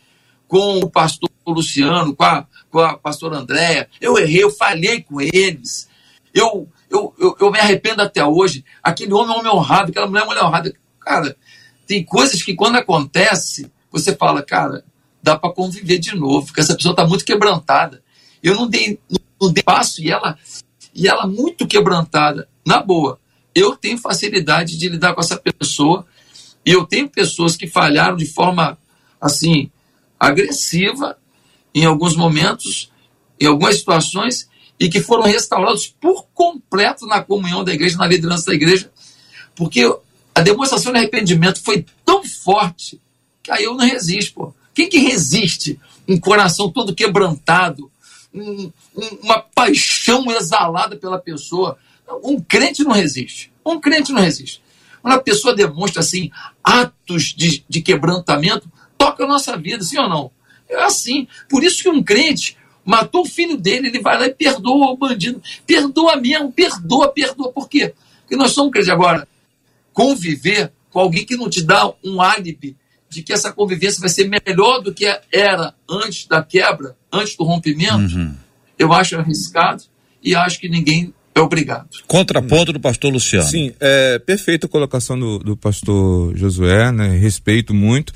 com 0.49 0.81
o 0.81 0.91
pastor 0.91 1.31
Luciano, 1.47 2.15
com 2.15 2.25
a, 2.25 2.47
com 2.71 2.79
a 2.81 2.97
pastora 2.97 3.39
Andréia. 3.39 3.89
Eu 4.01 4.19
errei, 4.19 4.43
eu 4.43 4.51
falhei 4.51 5.03
com 5.03 5.21
eles. 5.21 5.89
Eu, 6.35 6.69
eu, 6.91 7.15
eu, 7.19 7.37
eu, 7.41 7.51
me 7.51 7.59
arrependo 7.59 8.03
até 8.03 8.25
hoje. 8.25 8.65
Aquele 8.83 9.13
homem 9.13 9.35
é 9.35 9.39
homem 9.39 9.53
honrado, 9.53 9.91
aquela 9.91 10.07
mulher 10.07 10.23
é 10.23 10.27
mulher 10.27 10.45
honrada. 10.45 10.75
Cara, 11.01 11.37
tem 11.87 12.05
coisas 12.05 12.43
que 12.43 12.55
quando 12.55 12.77
acontece, 12.77 13.71
você 13.91 14.15
fala, 14.15 14.43
cara, 14.43 14.85
dá 15.23 15.39
para 15.39 15.53
conviver 15.53 15.99
de 15.99 16.15
novo, 16.15 16.47
porque 16.47 16.61
essa 16.61 16.75
pessoa 16.75 16.93
está 16.93 17.07
muito 17.07 17.25
quebrantada. 17.25 18.02
Eu 18.43 18.55
não 18.55 18.69
dei, 18.69 18.99
não 19.41 19.53
dei 19.53 19.63
passo 19.63 20.03
e 20.03 20.11
ela, 20.11 20.39
e 20.95 21.07
ela 21.07 21.27
muito 21.27 21.67
quebrantada. 21.67 22.49
Na 22.67 22.83
boa, 22.83 23.19
eu 23.55 23.77
tenho 23.77 23.99
facilidade 23.99 24.77
de 24.77 24.89
lidar 24.89 25.15
com 25.15 25.21
essa 25.21 25.37
pessoa 25.37 26.07
e 26.65 26.71
eu 26.71 26.87
tenho 26.87 27.09
pessoas 27.09 27.57
que 27.57 27.67
falharam 27.67 28.17
de 28.17 28.27
forma 28.27 28.79
assim 29.21 29.71
agressiva 30.19 31.19
em 31.75 31.85
alguns 31.85 32.17
momentos, 32.17 32.91
em 33.41 33.47
algumas 33.47 33.77
situações, 33.77 34.49
e 34.79 34.89
que 34.89 35.01
foram 35.01 35.23
restaurados 35.23 35.87
por 35.87 36.27
completo 36.35 37.07
na 37.07 37.23
comunhão 37.23 37.63
da 37.63 37.73
igreja, 37.73 37.97
na 37.97 38.07
liderança 38.07 38.47
da 38.47 38.55
igreja, 38.55 38.91
porque 39.55 39.83
a 40.35 40.41
demonstração 40.41 40.93
de 40.93 40.99
arrependimento 40.99 41.63
foi 41.63 41.87
tão 42.05 42.25
forte 42.25 43.01
que 43.43 43.51
aí 43.51 43.65
eu 43.65 43.75
não 43.75 43.87
resisto, 43.87 44.35
pô. 44.35 44.55
Quem 44.75 44.89
que 44.89 44.99
resiste 44.99 45.79
um 46.09 46.19
coração 46.19 46.71
todo 46.71 46.95
quebrantado, 46.95 47.92
um, 48.35 48.73
uma 49.23 49.41
paixão 49.41 50.31
exalada 50.31 50.97
pela 50.97 51.19
pessoa? 51.19 51.79
Um 52.23 52.41
crente 52.41 52.85
não 52.85 52.93
resiste. 52.93 53.53
Um 53.65 53.81
crente 53.81 54.13
não 54.13 54.21
resiste. 54.21 54.63
Quando 55.01 55.15
a 55.15 55.23
pessoa 55.23 55.55
demonstra 55.55 56.01
assim 56.01 56.31
atos 56.63 57.35
de, 57.37 57.65
de 57.69 57.81
quebrantamento, 57.81 58.71
toca 58.97 59.25
a 59.25 59.27
nossa 59.27 59.57
vida, 59.57 59.83
sim 59.83 59.99
ou 59.99 60.09
não? 60.09 60.31
É 60.69 60.83
assim. 60.85 61.27
Por 61.49 61.65
isso 61.65 61.83
que 61.83 61.89
um 61.89 62.03
crente 62.03 62.57
matou 62.85 63.23
o 63.23 63.29
filho 63.29 63.57
dele, 63.57 63.89
ele 63.89 64.01
vai 64.01 64.19
lá 64.19 64.27
e 64.27 64.35
perdoa 64.35 64.91
o 64.91 64.97
bandido. 64.97 65.43
Perdoa 65.67 66.17
mesmo, 66.17 66.53
perdoa, 66.53 67.09
perdoa. 67.09 67.53
Por 67.53 67.69
quê? 67.69 67.95
Porque 68.21 68.37
nós 68.37 68.53
somos 68.53 68.73
crentes. 68.73 68.91
Agora, 68.91 69.27
conviver 69.93 70.73
com 70.91 71.01
alguém 71.01 71.25
que 71.25 71.37
não 71.37 71.51
te 71.51 71.63
dá 71.63 71.93
um 72.05 72.21
álibi 72.21 72.77
de 73.13 73.23
que 73.23 73.33
essa 73.33 73.53
convivência 73.53 74.01
vai 74.01 74.09
ser 74.09 74.29
melhor 74.29 74.81
do 74.81 74.93
que 74.93 75.07
era 75.31 75.75
antes 75.89 76.27
da 76.27 76.43
quebra, 76.43 76.97
antes 77.13 77.37
do 77.37 77.45
rompimento, 77.45 78.17
uhum. 78.17 78.35
eu 78.79 78.93
acho 78.93 79.17
arriscado 79.17 79.85
e 80.23 80.35
acho 80.35 80.59
que 80.59 80.69
ninguém 80.69 81.13
é 81.35 81.41
obrigado. 81.41 81.89
Contraponto 82.07 82.73
do 82.73 82.81
pastor 82.81 83.13
Luciano. 83.13 83.49
Sim, 83.49 83.73
é 83.81 84.19
perfeita 84.19 84.67
a 84.67 84.71
colocação 84.71 85.19
do, 85.19 85.39
do 85.39 85.57
pastor 85.57 86.37
Josué, 86.37 86.91
né? 86.91 87.17
Respeito 87.19 87.75
muito. 87.75 88.13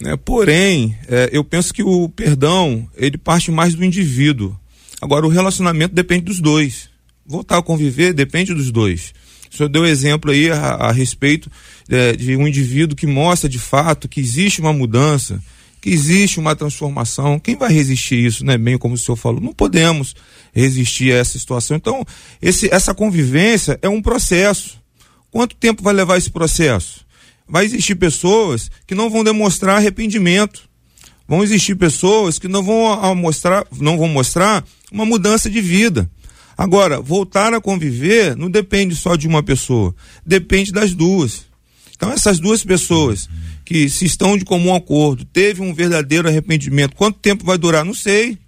Né? 0.00 0.16
Porém, 0.16 0.96
é, 1.08 1.30
eu 1.32 1.42
penso 1.42 1.72
que 1.72 1.82
o 1.82 2.08
perdão, 2.08 2.88
ele 2.96 3.18
parte 3.18 3.50
mais 3.50 3.74
do 3.74 3.84
indivíduo. 3.84 4.56
Agora, 5.00 5.26
o 5.26 5.30
relacionamento 5.30 5.94
depende 5.94 6.24
dos 6.24 6.40
dois. 6.40 6.88
Voltar 7.24 7.58
a 7.58 7.62
conviver 7.62 8.12
depende 8.12 8.54
dos 8.54 8.70
dois. 8.70 9.12
O 9.52 9.56
senhor 9.56 9.68
deu 9.68 9.86
exemplo 9.86 10.30
aí 10.30 10.50
a, 10.50 10.58
a 10.58 10.92
respeito 10.92 11.50
é, 11.88 12.12
de 12.12 12.36
um 12.36 12.46
indivíduo 12.46 12.96
que 12.96 13.06
mostra 13.06 13.48
de 13.48 13.58
fato 13.58 14.08
que 14.08 14.20
existe 14.20 14.60
uma 14.60 14.72
mudança, 14.72 15.42
que 15.80 15.90
existe 15.90 16.40
uma 16.40 16.56
transformação. 16.56 17.38
Quem 17.38 17.56
vai 17.56 17.72
resistir 17.72 18.24
isso, 18.24 18.44
né? 18.44 18.58
Bem 18.58 18.78
como 18.78 18.94
o 18.94 18.98
senhor 18.98 19.16
falou, 19.16 19.40
não 19.40 19.52
podemos 19.52 20.14
resistir 20.52 21.12
a 21.12 21.16
essa 21.16 21.38
situação. 21.38 21.76
Então, 21.76 22.04
esse, 22.40 22.72
essa 22.72 22.94
convivência 22.94 23.78
é 23.82 23.88
um 23.88 24.02
processo. 24.02 24.80
Quanto 25.30 25.54
tempo 25.56 25.82
vai 25.82 25.92
levar 25.92 26.16
esse 26.16 26.30
processo? 26.30 27.06
vai 27.48 27.64
existir 27.64 27.94
pessoas 27.94 28.70
que 28.86 28.94
não 28.94 29.08
vão 29.08 29.22
demonstrar 29.22 29.76
arrependimento. 29.76 30.68
Vão 31.28 31.42
existir 31.42 31.74
pessoas 31.76 32.38
que 32.38 32.48
não 32.48 32.62
vão 32.62 33.14
mostrar, 33.14 33.66
não 33.78 33.98
vão 33.98 34.08
mostrar 34.08 34.64
uma 34.92 35.04
mudança 35.04 35.50
de 35.50 35.60
vida. 35.60 36.08
Agora, 36.56 37.00
voltar 37.00 37.52
a 37.52 37.60
conviver 37.60 38.36
não 38.36 38.50
depende 38.50 38.94
só 38.94 39.16
de 39.16 39.26
uma 39.26 39.42
pessoa, 39.42 39.94
depende 40.24 40.72
das 40.72 40.94
duas. 40.94 41.44
Então, 41.96 42.12
essas 42.12 42.38
duas 42.38 42.62
pessoas 42.62 43.28
que 43.64 43.88
se 43.88 44.04
estão 44.04 44.36
de 44.36 44.44
comum 44.44 44.74
acordo, 44.74 45.24
teve 45.24 45.62
um 45.62 45.74
verdadeiro 45.74 46.28
arrependimento, 46.28 46.94
quanto 46.94 47.18
tempo 47.18 47.44
vai 47.44 47.58
durar? 47.58 47.84
Não 47.84 47.94
sei. 47.94 48.38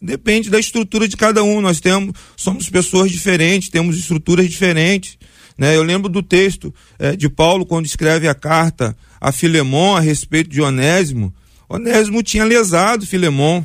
Depende 0.00 0.50
da 0.50 0.58
estrutura 0.58 1.08
de 1.08 1.16
cada 1.16 1.42
um. 1.42 1.60
Nós 1.60 1.80
temos, 1.80 2.14
somos 2.36 2.68
pessoas 2.68 3.10
diferentes, 3.10 3.68
temos 3.68 3.96
estruturas 3.98 4.48
diferentes. 4.48 5.18
Né? 5.56 5.76
Eu 5.76 5.82
lembro 5.82 6.08
do 6.08 6.22
texto 6.22 6.74
é, 6.98 7.16
de 7.16 7.28
Paulo 7.28 7.64
quando 7.64 7.86
escreve 7.86 8.28
a 8.28 8.34
carta 8.34 8.96
a 9.20 9.32
Filemon 9.32 9.96
a 9.96 10.00
respeito 10.00 10.50
de 10.50 10.60
Onésimo. 10.60 11.34
Onésimo 11.68 12.22
tinha 12.22 12.44
lesado 12.44 13.06
Filemon. 13.06 13.64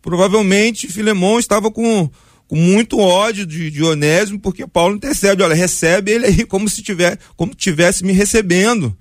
Provavelmente 0.00 0.88
Filemon 0.88 1.38
estava 1.38 1.70
com, 1.70 2.08
com 2.52 2.56
muito 2.56 2.98
ódio 2.98 3.46
de, 3.46 3.82
Onésimo, 3.82 4.38
porque 4.38 4.66
Paulo 4.66 4.96
intercede, 4.96 5.42
olha, 5.42 5.54
recebe 5.54 6.10
ele 6.12 6.26
aí 6.26 6.44
como 6.44 6.68
se 6.68 6.82
tiver, 6.82 7.18
como 7.34 7.54
tivesse 7.54 8.04
me 8.04 8.12
recebendo. 8.12 8.94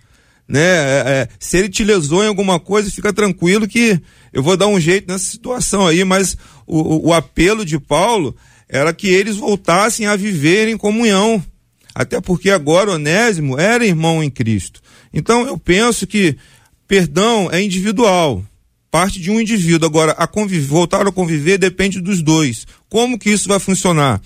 Né? 0.48 0.62
É, 0.62 1.04
é, 1.06 1.28
se 1.38 1.58
ele 1.58 1.68
te 1.68 1.84
lesou 1.84 2.24
em 2.24 2.28
alguma 2.28 2.62
coisa, 2.62 2.90
fica 2.90 3.12
tranquilo 3.12 3.68
que 3.68 4.00
eu 4.32 4.42
vou 4.42 4.56
dar 4.56 4.68
um 4.68 4.80
jeito 4.80 5.12
nessa 5.12 5.26
situação 5.30 5.86
aí, 5.86 6.06
mas 6.06 6.38
o, 6.66 7.10
o, 7.10 7.14
apelo 7.14 7.66
de 7.66 7.78
Paulo 7.78 8.34
era 8.70 8.94
que 8.94 9.10
eles 9.10 9.36
voltassem 9.36 10.06
a 10.06 10.16
viver 10.16 10.70
em 10.70 10.78
comunhão, 10.78 11.44
até 11.94 12.22
porque 12.22 12.52
agora 12.52 12.92
Onésimo 12.92 13.60
era 13.60 13.86
irmão 13.86 14.24
em 14.24 14.30
Cristo. 14.30 14.80
Então 15.14 15.46
eu 15.46 15.58
penso 15.58 16.08
que 16.08 16.38
perdão 16.88 17.50
é 17.52 17.62
individual, 17.62 18.46
parte 18.90 19.20
de 19.20 19.32
um 19.32 19.40
indivíduo. 19.40 19.88
Agora, 19.88 20.12
a 20.12 20.30
voltar 20.68 21.08
a 21.08 21.12
conviver 21.12 21.58
depende 21.58 22.00
dos 22.00 22.22
dois. 22.22 22.66
Como 22.91 23.17
que 23.17 23.30
isso 23.30 23.47
vai 23.47 23.58
funcionar? 23.58 24.21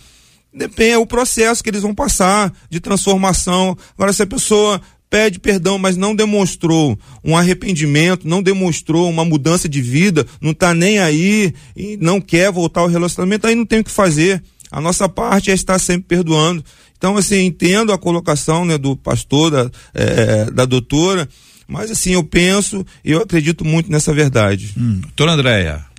Depende 0.51 0.91
é 0.91 0.97
o 0.97 1.05
processo 1.05 1.63
que 1.63 1.69
eles 1.69 1.83
vão 1.83 1.93
passar 1.93 2.51
de 2.67 2.79
transformação. 2.79 3.77
Agora, 3.95 4.11
se 4.11 4.23
a 4.23 4.27
pessoa 4.27 4.81
pede 5.07 5.37
perdão, 5.37 5.77
mas 5.77 5.95
não 5.95 6.15
demonstrou 6.15 6.97
um 7.23 7.37
arrependimento, 7.37 8.27
não 8.27 8.41
demonstrou 8.41 9.07
uma 9.07 9.23
mudança 9.23 9.69
de 9.69 9.83
vida, 9.83 10.25
não 10.41 10.49
está 10.49 10.73
nem 10.73 10.97
aí 10.97 11.53
e 11.77 11.95
não 11.97 12.19
quer 12.19 12.51
voltar 12.51 12.81
ao 12.81 12.87
relacionamento, 12.87 13.45
aí 13.45 13.53
não 13.53 13.67
tem 13.67 13.81
o 13.81 13.83
que 13.83 13.91
fazer. 13.91 14.41
A 14.71 14.81
nossa 14.81 15.07
parte 15.07 15.51
é 15.51 15.53
estar 15.53 15.77
sempre 15.77 16.07
perdoando. 16.07 16.65
Então, 16.97 17.17
assim, 17.17 17.45
entendo 17.45 17.93
a 17.93 17.99
colocação 17.99 18.65
né, 18.65 18.79
do 18.79 18.95
pastor, 18.95 19.51
da, 19.51 19.69
é, 19.93 20.49
da 20.49 20.65
doutora, 20.65 21.29
mas 21.67 21.91
assim, 21.91 22.13
eu 22.13 22.23
penso 22.23 22.83
e 23.03 23.11
eu 23.11 23.21
acredito 23.21 23.63
muito 23.63 23.91
nessa 23.91 24.11
verdade. 24.11 24.73
Hum, 24.75 25.01
doutora 25.01 25.33
Andréia. 25.33 25.94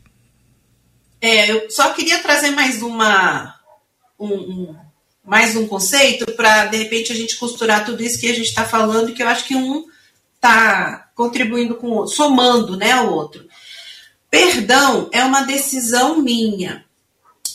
É, 1.21 1.51
eu 1.51 1.71
só 1.71 1.93
queria 1.93 2.19
trazer 2.19 2.51
mais 2.51 2.83
uma. 2.83 3.55
Um, 4.19 4.35
um, 4.35 4.77
mais 5.25 5.57
um 5.57 5.67
conceito 5.67 6.25
para, 6.33 6.67
de 6.67 6.77
repente, 6.77 7.13
a 7.13 7.15
gente 7.15 7.37
costurar 7.37 7.85
tudo 7.85 8.03
isso 8.03 8.21
que 8.21 8.31
a 8.31 8.35
gente 8.35 8.47
está 8.47 8.65
falando, 8.65 9.13
que 9.13 9.23
eu 9.23 9.29
acho 9.29 9.45
que 9.45 9.57
um 9.57 9.85
está 10.37 11.11
contribuindo 11.15 11.75
com 11.75 11.89
o 11.89 11.95
outro, 11.95 12.15
somando 12.15 12.77
né, 12.77 13.01
o 13.01 13.11
outro. 13.11 13.47
Perdão 14.31 15.09
é 15.13 15.25
uma 15.25 15.43
decisão 15.43 16.19
minha. 16.19 16.85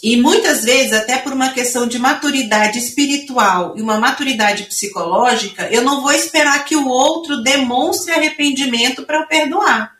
E 0.03 0.17
muitas 0.17 0.63
vezes, 0.63 0.93
até 0.93 1.17
por 1.19 1.31
uma 1.31 1.49
questão 1.49 1.87
de 1.87 1.99
maturidade 1.99 2.79
espiritual 2.79 3.75
e 3.77 3.81
uma 3.81 3.99
maturidade 3.99 4.63
psicológica, 4.63 5.69
eu 5.71 5.83
não 5.83 6.01
vou 6.01 6.11
esperar 6.11 6.65
que 6.65 6.75
o 6.75 6.87
outro 6.87 7.43
demonstre 7.43 8.11
arrependimento 8.11 9.03
para 9.03 9.27
perdoar. 9.27 9.95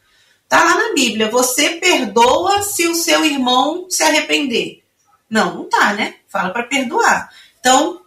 Tá 0.52 0.66
lá 0.66 0.76
na 0.76 0.94
Bíblia, 0.94 1.30
você 1.30 1.78
perdoa 1.78 2.62
se 2.62 2.86
o 2.86 2.94
seu 2.94 3.24
irmão 3.24 3.86
se 3.90 4.04
arrepender. 4.04 4.84
Não, 5.30 5.56
não 5.56 5.70
tá, 5.70 5.94
né? 5.94 6.16
Fala 6.28 6.50
para 6.50 6.64
perdoar. 6.64 7.32
Então, 7.58 8.02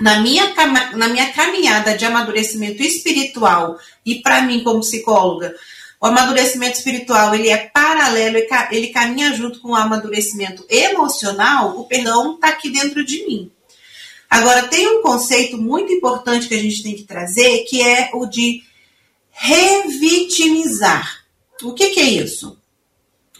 na 0.00 0.18
minha, 0.20 0.54
na 0.96 1.08
minha 1.08 1.30
caminhada 1.34 1.94
de 1.94 2.06
amadurecimento 2.06 2.82
espiritual, 2.82 3.78
e 4.02 4.22
para 4.22 4.40
mim, 4.40 4.64
como 4.64 4.80
psicóloga, 4.80 5.54
o 6.00 6.06
amadurecimento 6.06 6.78
espiritual 6.78 7.34
ele 7.34 7.50
é 7.50 7.58
paralelo, 7.58 8.38
ele 8.70 8.86
caminha 8.86 9.34
junto 9.34 9.60
com 9.60 9.72
o 9.72 9.76
amadurecimento 9.76 10.64
emocional, 10.70 11.78
o 11.78 11.84
perdão 11.84 12.36
está 12.36 12.48
aqui 12.48 12.70
dentro 12.70 13.04
de 13.04 13.26
mim. 13.26 13.52
Agora, 14.30 14.68
tem 14.68 14.88
um 14.88 15.02
conceito 15.02 15.58
muito 15.58 15.92
importante 15.92 16.48
que 16.48 16.54
a 16.54 16.62
gente 16.62 16.82
tem 16.82 16.96
que 16.96 17.04
trazer, 17.04 17.64
que 17.64 17.82
é 17.82 18.08
o 18.14 18.24
de 18.24 18.62
revitimizar. 19.32 21.23
O 21.62 21.72
que, 21.72 21.90
que 21.90 22.00
é 22.00 22.04
isso? 22.04 22.58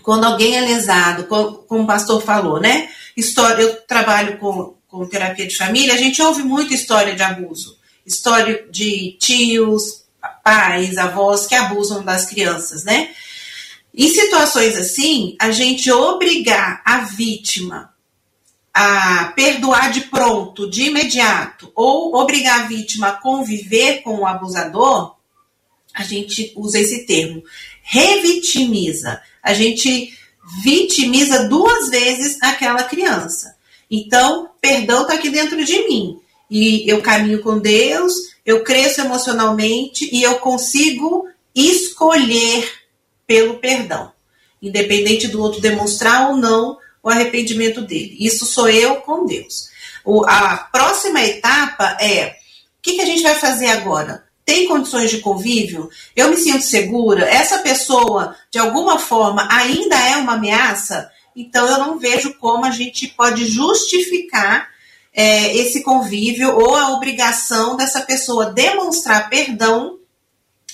Quando 0.03 0.24
alguém 0.24 0.57
é 0.57 0.61
lesado, 0.61 1.24
como 1.24 1.83
o 1.83 1.87
pastor 1.87 2.20
falou, 2.22 2.61
né? 2.61 2.90
História, 3.16 3.62
eu 3.62 3.81
trabalho 3.83 4.38
com 4.38 4.74
com 4.94 5.07
terapia 5.07 5.46
de 5.46 5.57
família, 5.57 5.92
a 5.92 5.96
gente 5.96 6.22
ouve 6.22 6.44
muita 6.44 6.72
história 6.72 7.16
de 7.16 7.22
abuso. 7.22 7.77
História 8.07 8.64
de 8.70 9.16
tios, 9.18 10.05
pais, 10.44 10.96
avós 10.96 11.46
que 11.46 11.55
abusam 11.57 12.05
das 12.05 12.27
crianças, 12.27 12.85
né? 12.85 13.11
Em 13.92 14.09
situações 14.09 14.77
assim, 14.77 15.37
a 15.40 15.50
gente 15.50 15.90
obrigar 15.90 16.81
a 16.85 17.00
vítima 17.00 17.92
a 18.72 19.33
perdoar 19.37 19.90
de 19.90 20.03
pronto, 20.03 20.70
de 20.70 20.85
imediato, 20.85 21.72
ou 21.74 22.14
obrigar 22.14 22.61
a 22.61 22.66
vítima 22.66 23.09
a 23.09 23.12
conviver 23.12 24.03
com 24.03 24.18
o 24.18 24.27
abusador, 24.27 25.16
a 25.92 26.03
gente 26.03 26.53
usa 26.57 26.81
esse 26.81 27.07
termo, 27.07 27.42
revitimiza. 27.85 29.20
A 29.42 29.53
gente 29.53 30.12
vitimiza 30.62 31.49
duas 31.49 31.90
vezes 31.90 32.38
aquela 32.42 32.83
criança. 32.83 33.55
Então, 33.90 34.51
perdão 34.61 35.03
está 35.03 35.14
aqui 35.14 35.29
dentro 35.29 35.62
de 35.64 35.87
mim. 35.87 36.18
E 36.51 36.90
eu 36.90 37.03
caminho 37.03 37.42
com 37.42 37.59
Deus, 37.59 38.12
eu 38.44 38.64
cresço 38.64 39.01
emocionalmente 39.01 40.09
e 40.12 40.23
eu 40.23 40.37
consigo 40.38 41.29
escolher 41.55 42.70
pelo 43.27 43.59
perdão, 43.59 44.12
independente 44.61 45.29
do 45.29 45.40
outro 45.40 45.61
demonstrar 45.61 46.31
ou 46.31 46.37
não 46.37 46.79
o 47.03 47.09
arrependimento 47.09 47.83
dele. 47.83 48.16
Isso 48.18 48.47
sou 48.47 48.68
eu 48.68 48.97
com 48.97 49.27
Deus. 49.27 49.68
O, 50.05 50.25
a 50.27 50.57
próxima 50.57 51.23
etapa 51.23 51.97
é: 52.01 52.29
o 52.29 52.83
que, 52.83 52.94
que 52.94 53.03
a 53.03 53.07
gente 53.07 53.23
vai 53.23 53.35
fazer 53.35 53.68
agora? 53.68 54.23
Tem 54.44 54.68
condições 54.68 55.11
de 55.11 55.18
convívio? 55.18 55.88
Eu 56.14 56.28
me 56.28 56.37
sinto 56.37 56.62
segura? 56.62 57.24
Essa 57.24 57.61
pessoa, 57.61 58.37
de 58.50 58.59
alguma 58.59 58.98
forma, 58.98 59.48
ainda 59.50 59.96
é 59.96 60.16
uma 60.16 60.35
ameaça? 60.35 61.11
Então, 61.35 61.66
eu 61.66 61.78
não 61.78 61.98
vejo 61.98 62.35
como 62.35 62.64
a 62.64 62.70
gente 62.70 63.09
pode 63.09 63.46
justificar 63.46 64.68
é, 65.12 65.57
esse 65.57 65.83
convívio 65.83 66.54
ou 66.57 66.76
a 66.76 66.90
obrigação 66.90 67.76
dessa 67.76 68.00
pessoa 68.00 68.52
demonstrar 68.52 69.30
perdão, 69.30 69.98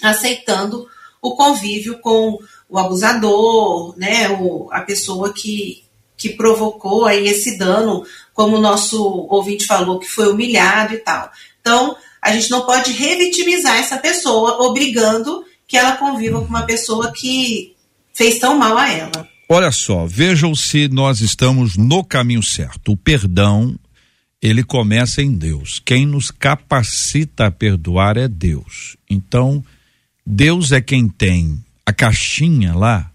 aceitando 0.03 0.89
o 1.23 1.37
convívio 1.37 1.99
com 2.01 2.39
o 2.69 2.79
abusador, 2.79 3.95
né, 3.99 4.31
o, 4.31 4.69
a 4.73 4.81
pessoa 4.81 5.33
que, 5.33 5.85
que 6.17 6.31
provocou 6.31 7.05
aí 7.05 7.27
esse 7.29 7.59
dano, 7.59 8.05
como 8.33 8.57
o 8.57 8.61
nosso 8.61 9.03
ouvinte 9.29 9.67
falou, 9.67 9.99
que 9.99 10.09
foi 10.09 10.29
humilhado 10.29 10.95
e 10.95 10.99
tal. 10.99 11.31
Então, 11.61 11.97
a 12.23 12.33
gente 12.33 12.51
não 12.51 12.67
pode 12.67 12.93
revitimizar 12.93 13.77
essa 13.79 13.99
pessoa, 13.99 14.63
obrigando 14.63 15.45
que 15.67 15.77
ela 15.77 15.97
conviva 15.97 16.41
com 16.41 16.47
uma 16.47 16.63
pessoa 16.63 17.13
que 17.13 17.75
fez 18.13 18.39
tão 18.39 18.59
mal 18.59 18.77
a 18.77 18.91
ela. 18.91 19.29
Olha 19.49 19.73
só, 19.73 20.07
vejam 20.07 20.55
se 20.55 20.89
nós 20.89 21.21
estamos 21.21 21.77
no 21.77 22.05
caminho 22.05 22.43
certo. 22.43 22.93
O 22.93 22.97
perdão, 22.97 23.77
ele 24.41 24.63
começa 24.63 25.23
em 25.23 25.33
Deus. 25.33 25.81
Quem 25.85 26.07
nos 26.07 26.31
capacita 26.31 27.47
a 27.47 27.51
perdoar 27.51 28.17
é 28.17 28.29
Deus. 28.29 28.97
Então, 29.09 29.65
Deus 30.25 30.71
é 30.73 30.81
quem 30.81 31.09
tem 31.09 31.59
a 31.85 31.93
caixinha 31.93 32.75
lá 32.75 33.11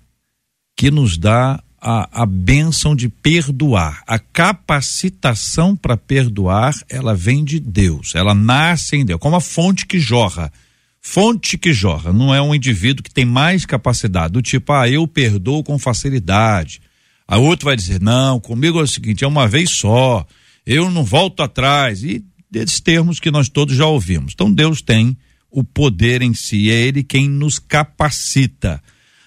que 0.75 0.91
nos 0.91 1.17
dá 1.17 1.63
a, 1.87 2.23
a 2.23 2.25
bênção 2.25 2.95
de 2.95 3.07
perdoar. 3.07 4.01
A 4.07 4.17
capacitação 4.17 5.75
para 5.75 5.95
perdoar, 5.95 6.73
ela 6.89 7.13
vem 7.13 7.43
de 7.43 7.59
Deus. 7.59 8.15
Ela 8.15 8.33
nasce 8.33 8.95
em 8.95 9.05
Deus, 9.05 9.19
como 9.19 9.35
a 9.35 9.41
fonte 9.41 9.85
que 9.85 9.99
jorra 9.99 10.51
fonte 11.07 11.55
que 11.55 11.71
jorra, 11.71 12.11
não 12.11 12.33
é 12.33 12.41
um 12.41 12.55
indivíduo 12.55 13.03
que 13.03 13.13
tem 13.13 13.25
mais 13.25 13.63
capacidade, 13.63 14.33
do 14.33 14.41
tipo, 14.41 14.73
ah, 14.73 14.89
eu 14.89 15.07
perdoo 15.07 15.63
com 15.63 15.77
facilidade. 15.77 16.81
A 17.27 17.37
outro 17.37 17.65
vai 17.65 17.75
dizer, 17.75 18.01
não, 18.01 18.39
comigo 18.39 18.79
é 18.79 18.81
o 18.81 18.87
seguinte, 18.87 19.23
é 19.23 19.27
uma 19.27 19.47
vez 19.47 19.69
só, 19.69 20.25
eu 20.65 20.89
não 20.89 21.03
volto 21.03 21.43
atrás. 21.43 22.03
E 22.03 22.25
desses 22.49 22.79
termos 22.79 23.19
que 23.19 23.29
nós 23.29 23.49
todos 23.49 23.75
já 23.75 23.85
ouvimos. 23.85 24.33
Então 24.33 24.51
Deus 24.51 24.81
tem 24.81 25.15
o 25.51 25.63
poder 25.63 26.23
em 26.23 26.33
si, 26.33 26.71
é 26.71 26.73
Ele 26.73 27.03
quem 27.03 27.29
nos 27.29 27.59
capacita. 27.59 28.81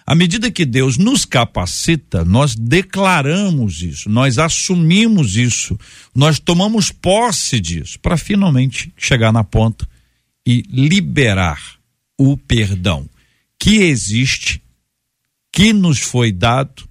À 0.09 0.14
medida 0.14 0.51
que 0.51 0.64
Deus 0.64 0.97
nos 0.97 1.27
capacita, 1.27 2.25
nós 2.25 2.55
declaramos 2.55 3.83
isso, 3.83 4.09
nós 4.09 4.38
assumimos 4.38 5.37
isso, 5.37 5.79
nós 6.14 6.38
tomamos 6.38 6.90
posse 6.90 7.61
disso, 7.61 8.01
para 8.01 8.16
finalmente 8.16 8.90
chegar 8.97 9.31
na 9.31 9.44
ponta 9.44 9.87
e 10.47 10.62
liberar 10.71 11.61
o 12.16 12.38
perdão 12.38 13.07
que 13.59 13.83
existe, 13.83 14.62
que 15.53 15.75
nos 15.75 15.99
foi 15.99 16.33
dado, 16.33 16.88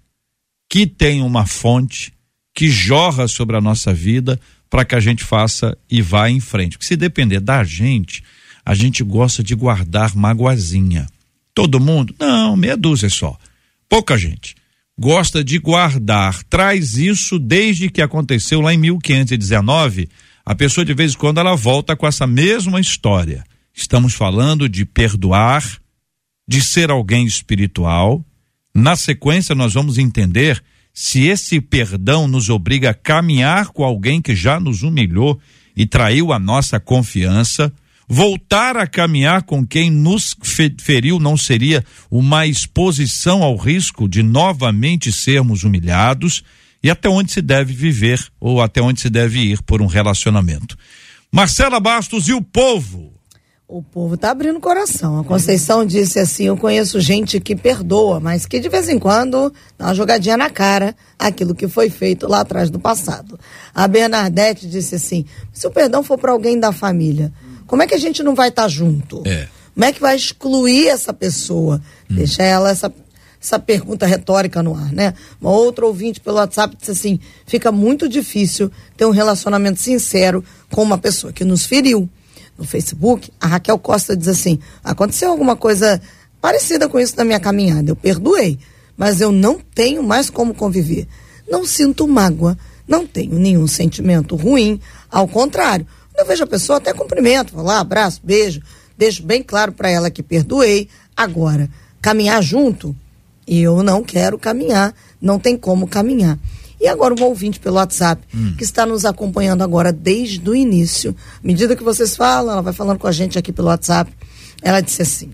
que 0.69 0.85
tem 0.85 1.23
uma 1.23 1.47
fonte, 1.47 2.13
que 2.53 2.69
jorra 2.69 3.27
sobre 3.27 3.57
a 3.57 3.61
nossa 3.61 3.91
vida 3.91 4.39
para 4.69 4.85
que 4.85 4.93
a 4.93 4.99
gente 4.99 5.23
faça 5.23 5.75
e 5.89 6.03
vá 6.03 6.29
em 6.29 6.39
frente. 6.39 6.77
Porque 6.77 6.85
se 6.85 6.95
depender 6.95 7.39
da 7.39 7.63
gente, 7.63 8.23
a 8.63 8.75
gente 8.75 9.03
gosta 9.03 9.43
de 9.43 9.55
guardar 9.55 10.15
magoazinha. 10.15 11.07
Todo 11.57 11.79
mundo? 11.79 12.13
Não, 12.19 12.55
meia 12.55 12.77
dúzia 12.77 13.09
só. 13.09 13.35
Pouca 13.89 14.15
gente 14.15 14.53
gosta 14.95 15.43
de 15.43 15.57
guardar. 15.57 16.43
Traz 16.43 16.97
isso 16.97 17.39
desde 17.39 17.89
que 17.89 17.99
aconteceu 17.99 18.61
lá 18.61 18.75
em 18.75 18.77
1519 18.77 20.07
a 20.45 20.53
pessoa 20.53 20.85
de 20.85 20.93
vez 20.93 21.13
em 21.15 21.17
quando 21.17 21.39
ela 21.39 21.55
volta 21.55 21.95
com 21.95 22.05
essa 22.05 22.27
mesma 22.27 22.79
história. 22.79 23.43
Estamos 23.73 24.13
falando 24.13 24.69
de 24.69 24.85
perdoar, 24.85 25.63
de 26.47 26.61
ser 26.61 26.91
alguém 26.91 27.25
espiritual. 27.25 28.23
Na 28.71 28.95
sequência, 28.95 29.55
nós 29.55 29.73
vamos 29.73 29.97
entender 29.97 30.63
se 30.93 31.23
esse 31.23 31.59
perdão 31.59 32.27
nos 32.27 32.51
obriga 32.51 32.91
a 32.91 32.93
caminhar 32.93 33.69
com 33.69 33.83
alguém 33.83 34.21
que 34.21 34.35
já 34.35 34.59
nos 34.59 34.83
humilhou 34.83 35.39
e 35.75 35.87
traiu 35.87 36.31
a 36.31 36.37
nossa 36.37 36.79
confiança. 36.79 37.73
Voltar 38.09 38.77
a 38.77 38.87
caminhar 38.87 39.43
com 39.43 39.67
quem 39.67 39.91
nos 39.91 40.33
feriu 40.79 41.19
não 41.19 41.35
seria 41.35 41.83
uma 42.09 42.47
exposição 42.47 43.43
ao 43.43 43.57
risco 43.57 44.07
de 44.07 44.23
novamente 44.23 45.11
sermos 45.11 45.63
humilhados 45.63 46.41
e 46.81 46.89
até 46.89 47.09
onde 47.09 47.33
se 47.33 47.41
deve 47.41 47.73
viver 47.73 48.25
ou 48.39 48.61
até 48.61 48.81
onde 48.81 49.01
se 49.01 49.09
deve 49.09 49.39
ir 49.39 49.61
por 49.61 49.81
um 49.81 49.87
relacionamento. 49.87 50.77
Marcela 51.29 51.81
Bastos 51.81 52.29
e 52.29 52.33
o 52.33 52.41
povo. 52.41 53.11
O 53.67 53.83
povo 53.83 54.15
está 54.15 54.31
abrindo 54.31 54.55
o 54.55 54.61
coração. 54.61 55.19
A 55.19 55.25
Conceição 55.25 55.85
disse 55.85 56.17
assim: 56.17 56.45
Eu 56.45 56.55
conheço 56.55 57.01
gente 57.01 57.37
que 57.41 57.53
perdoa, 57.53 58.17
mas 58.21 58.45
que 58.45 58.61
de 58.61 58.69
vez 58.69 58.87
em 58.87 58.97
quando 58.97 59.51
dá 59.77 59.87
uma 59.87 59.93
jogadinha 59.93 60.37
na 60.37 60.49
cara 60.49 60.95
aquilo 61.19 61.53
que 61.53 61.67
foi 61.67 61.89
feito 61.89 62.25
lá 62.29 62.39
atrás 62.39 62.69
do 62.69 62.79
passado. 62.79 63.37
A 63.75 63.85
Bernadette 63.85 64.69
disse 64.69 64.95
assim: 64.95 65.25
Se 65.51 65.67
o 65.67 65.71
perdão 65.71 66.01
for 66.01 66.17
para 66.17 66.31
alguém 66.31 66.57
da 66.57 66.71
família, 66.71 67.33
como 67.67 67.83
é 67.83 67.87
que 67.87 67.93
a 67.93 67.99
gente 67.99 68.23
não 68.23 68.33
vai 68.33 68.49
estar 68.49 68.63
tá 68.63 68.67
junto? 68.67 69.21
É. 69.25 69.47
Como 69.73 69.85
é 69.85 69.93
que 69.93 70.01
vai 70.01 70.15
excluir 70.15 70.87
essa 70.87 71.13
pessoa? 71.13 71.79
Hum. 72.09 72.15
Deixa 72.15 72.41
ela 72.41 72.71
essa 72.71 72.91
essa 73.39 73.59
pergunta 73.59 74.05
retórica 74.05 74.63
no 74.63 74.75
ar, 74.75 74.91
né? 74.91 75.13
Uma 75.39 75.51
outra 75.51 75.85
ouvinte 75.85 76.19
pelo 76.19 76.37
WhatsApp 76.37 76.75
disse 76.75 76.91
assim: 76.91 77.19
fica 77.45 77.71
muito 77.71 78.09
difícil 78.09 78.71
ter 78.95 79.05
um 79.05 79.11
relacionamento 79.11 79.79
sincero 79.79 80.43
com 80.71 80.81
uma 80.81 80.97
pessoa 80.97 81.31
que 81.31 81.45
nos 81.45 81.65
feriu. 81.65 82.09
No 82.57 82.65
Facebook, 82.65 83.31
a 83.39 83.45
Raquel 83.45 83.77
Costa 83.77 84.17
diz 84.17 84.27
assim: 84.27 84.59
aconteceu 84.83 85.29
alguma 85.29 85.55
coisa 85.55 86.01
parecida 86.41 86.89
com 86.89 86.99
isso 86.99 87.15
na 87.15 87.23
minha 87.23 87.39
caminhada. 87.39 87.91
Eu 87.91 87.95
perdoei, 87.95 88.57
mas 88.95 89.21
eu 89.21 89.31
não 89.31 89.59
tenho 89.75 90.01
mais 90.01 90.29
como 90.29 90.53
conviver. 90.55 91.07
Não 91.47 91.65
sinto 91.65 92.07
mágoa, 92.07 92.57
não 92.87 93.05
tenho 93.05 93.37
nenhum 93.37 93.67
sentimento 93.67 94.35
ruim, 94.35 94.79
ao 95.09 95.27
contrário. 95.27 95.85
Eu 96.17 96.25
vejo 96.25 96.43
a 96.43 96.47
pessoa, 96.47 96.77
até 96.77 96.93
cumprimento, 96.93 97.53
vou 97.53 97.63
lá, 97.63 97.79
abraço, 97.79 98.19
beijo, 98.23 98.61
deixo 98.97 99.21
bem 99.21 99.43
claro 99.43 99.71
para 99.71 99.89
ela 99.89 100.09
que 100.09 100.23
perdoei. 100.23 100.89
Agora, 101.15 101.69
caminhar 102.01 102.41
junto, 102.41 102.95
e 103.47 103.61
eu 103.61 103.83
não 103.83 104.03
quero 104.03 104.37
caminhar, 104.37 104.93
não 105.21 105.39
tem 105.39 105.55
como 105.55 105.87
caminhar. 105.87 106.37
E 106.79 106.87
agora 106.87 107.13
um 107.13 107.23
ouvinte 107.23 107.59
pelo 107.59 107.77
WhatsApp, 107.77 108.21
hum. 108.33 108.55
que 108.57 108.63
está 108.63 108.85
nos 108.85 109.05
acompanhando 109.05 109.63
agora 109.63 109.91
desde 109.91 110.47
o 110.47 110.55
início. 110.55 111.15
À 111.43 111.47
medida 111.47 111.75
que 111.75 111.83
vocês 111.83 112.15
falam, 112.15 112.53
ela 112.53 112.61
vai 112.61 112.73
falando 112.73 112.99
com 112.99 113.07
a 113.07 113.11
gente 113.11 113.37
aqui 113.37 113.51
pelo 113.51 113.69
WhatsApp. 113.69 114.11
Ela 114.61 114.81
disse 114.81 115.01
assim: 115.01 115.31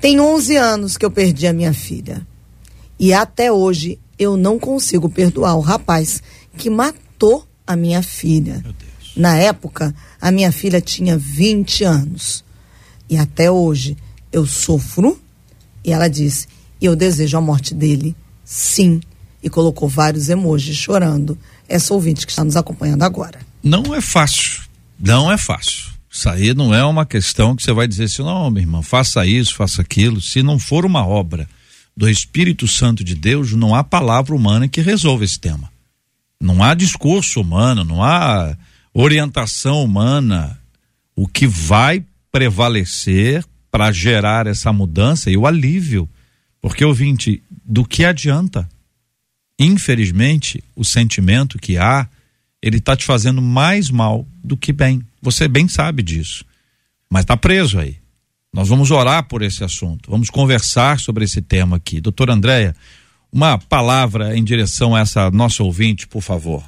Tem 0.00 0.20
11 0.20 0.56
anos 0.56 0.96
que 0.96 1.06
eu 1.06 1.10
perdi 1.10 1.46
a 1.46 1.52
minha 1.52 1.72
filha. 1.72 2.26
E 2.98 3.12
até 3.12 3.52
hoje 3.52 3.98
eu 4.18 4.36
não 4.36 4.58
consigo 4.58 5.08
perdoar 5.08 5.54
o 5.56 5.60
rapaz 5.60 6.22
que 6.56 6.70
matou 6.70 7.46
a 7.66 7.76
minha 7.76 8.02
filha. 8.02 8.64
Na 9.16 9.36
época, 9.36 9.94
a 10.20 10.30
minha 10.30 10.52
filha 10.52 10.80
tinha 10.80 11.16
20 11.16 11.84
anos. 11.84 12.44
E 13.08 13.16
até 13.16 13.50
hoje 13.50 13.96
eu 14.30 14.46
sofro. 14.46 15.18
E 15.82 15.92
ela 15.92 16.08
disse: 16.08 16.46
Eu 16.80 16.94
desejo 16.94 17.38
a 17.38 17.40
morte 17.40 17.74
dele, 17.74 18.14
sim. 18.44 19.00
E 19.42 19.48
colocou 19.48 19.88
vários 19.88 20.28
emojis 20.28 20.76
chorando. 20.76 21.38
Essa 21.68 21.94
ouvinte 21.94 22.26
que 22.26 22.32
está 22.32 22.44
nos 22.44 22.56
acompanhando 22.56 23.02
agora. 23.02 23.40
Não 23.62 23.94
é 23.94 24.00
fácil. 24.00 24.62
Não 24.98 25.32
é 25.32 25.38
fácil. 25.38 25.96
Isso 26.10 26.28
aí 26.28 26.54
não 26.54 26.74
é 26.74 26.84
uma 26.84 27.04
questão 27.04 27.54
que 27.54 27.62
você 27.62 27.72
vai 27.72 27.86
dizer 27.86 28.04
assim, 28.04 28.22
não, 28.22 28.50
minha 28.50 28.62
irmã, 28.62 28.82
faça 28.82 29.26
isso, 29.26 29.54
faça 29.54 29.82
aquilo. 29.82 30.20
Se 30.20 30.42
não 30.42 30.58
for 30.58 30.86
uma 30.86 31.06
obra 31.06 31.48
do 31.96 32.08
Espírito 32.08 32.66
Santo 32.66 33.04
de 33.04 33.14
Deus, 33.14 33.52
não 33.52 33.74
há 33.74 33.84
palavra 33.84 34.34
humana 34.34 34.66
que 34.68 34.80
resolva 34.80 35.24
esse 35.24 35.38
tema. 35.38 35.70
Não 36.40 36.62
há 36.62 36.74
discurso 36.74 37.40
humano, 37.40 37.84
não 37.84 38.02
há 38.02 38.56
orientação 39.02 39.84
humana. 39.84 40.58
O 41.14 41.26
que 41.26 41.46
vai 41.46 42.04
prevalecer 42.32 43.44
para 43.70 43.92
gerar 43.92 44.46
essa 44.46 44.72
mudança 44.72 45.30
e 45.30 45.36
o 45.36 45.46
alívio. 45.46 46.08
Porque, 46.60 46.84
ouvinte, 46.84 47.42
do 47.64 47.84
que 47.84 48.04
adianta? 48.04 48.68
Infelizmente, 49.58 50.62
o 50.74 50.84
sentimento 50.84 51.58
que 51.58 51.76
há, 51.76 52.08
ele 52.62 52.78
está 52.78 52.96
te 52.96 53.04
fazendo 53.04 53.40
mais 53.42 53.90
mal 53.90 54.26
do 54.42 54.56
que 54.56 54.72
bem. 54.72 55.02
Você 55.20 55.46
bem 55.46 55.68
sabe 55.68 56.02
disso. 56.02 56.44
Mas 57.10 57.22
está 57.22 57.36
preso 57.36 57.78
aí. 57.78 57.96
Nós 58.52 58.68
vamos 58.68 58.90
orar 58.90 59.24
por 59.24 59.42
esse 59.42 59.62
assunto. 59.62 60.10
Vamos 60.10 60.30
conversar 60.30 60.98
sobre 60.98 61.24
esse 61.24 61.42
tema 61.42 61.76
aqui. 61.76 62.00
Doutora 62.00 62.32
Andréia, 62.32 62.74
uma 63.30 63.58
palavra 63.58 64.36
em 64.36 64.42
direção 64.42 64.94
a 64.94 65.00
essa 65.00 65.30
nossa 65.30 65.62
ouvinte, 65.62 66.06
por 66.06 66.22
favor. 66.22 66.64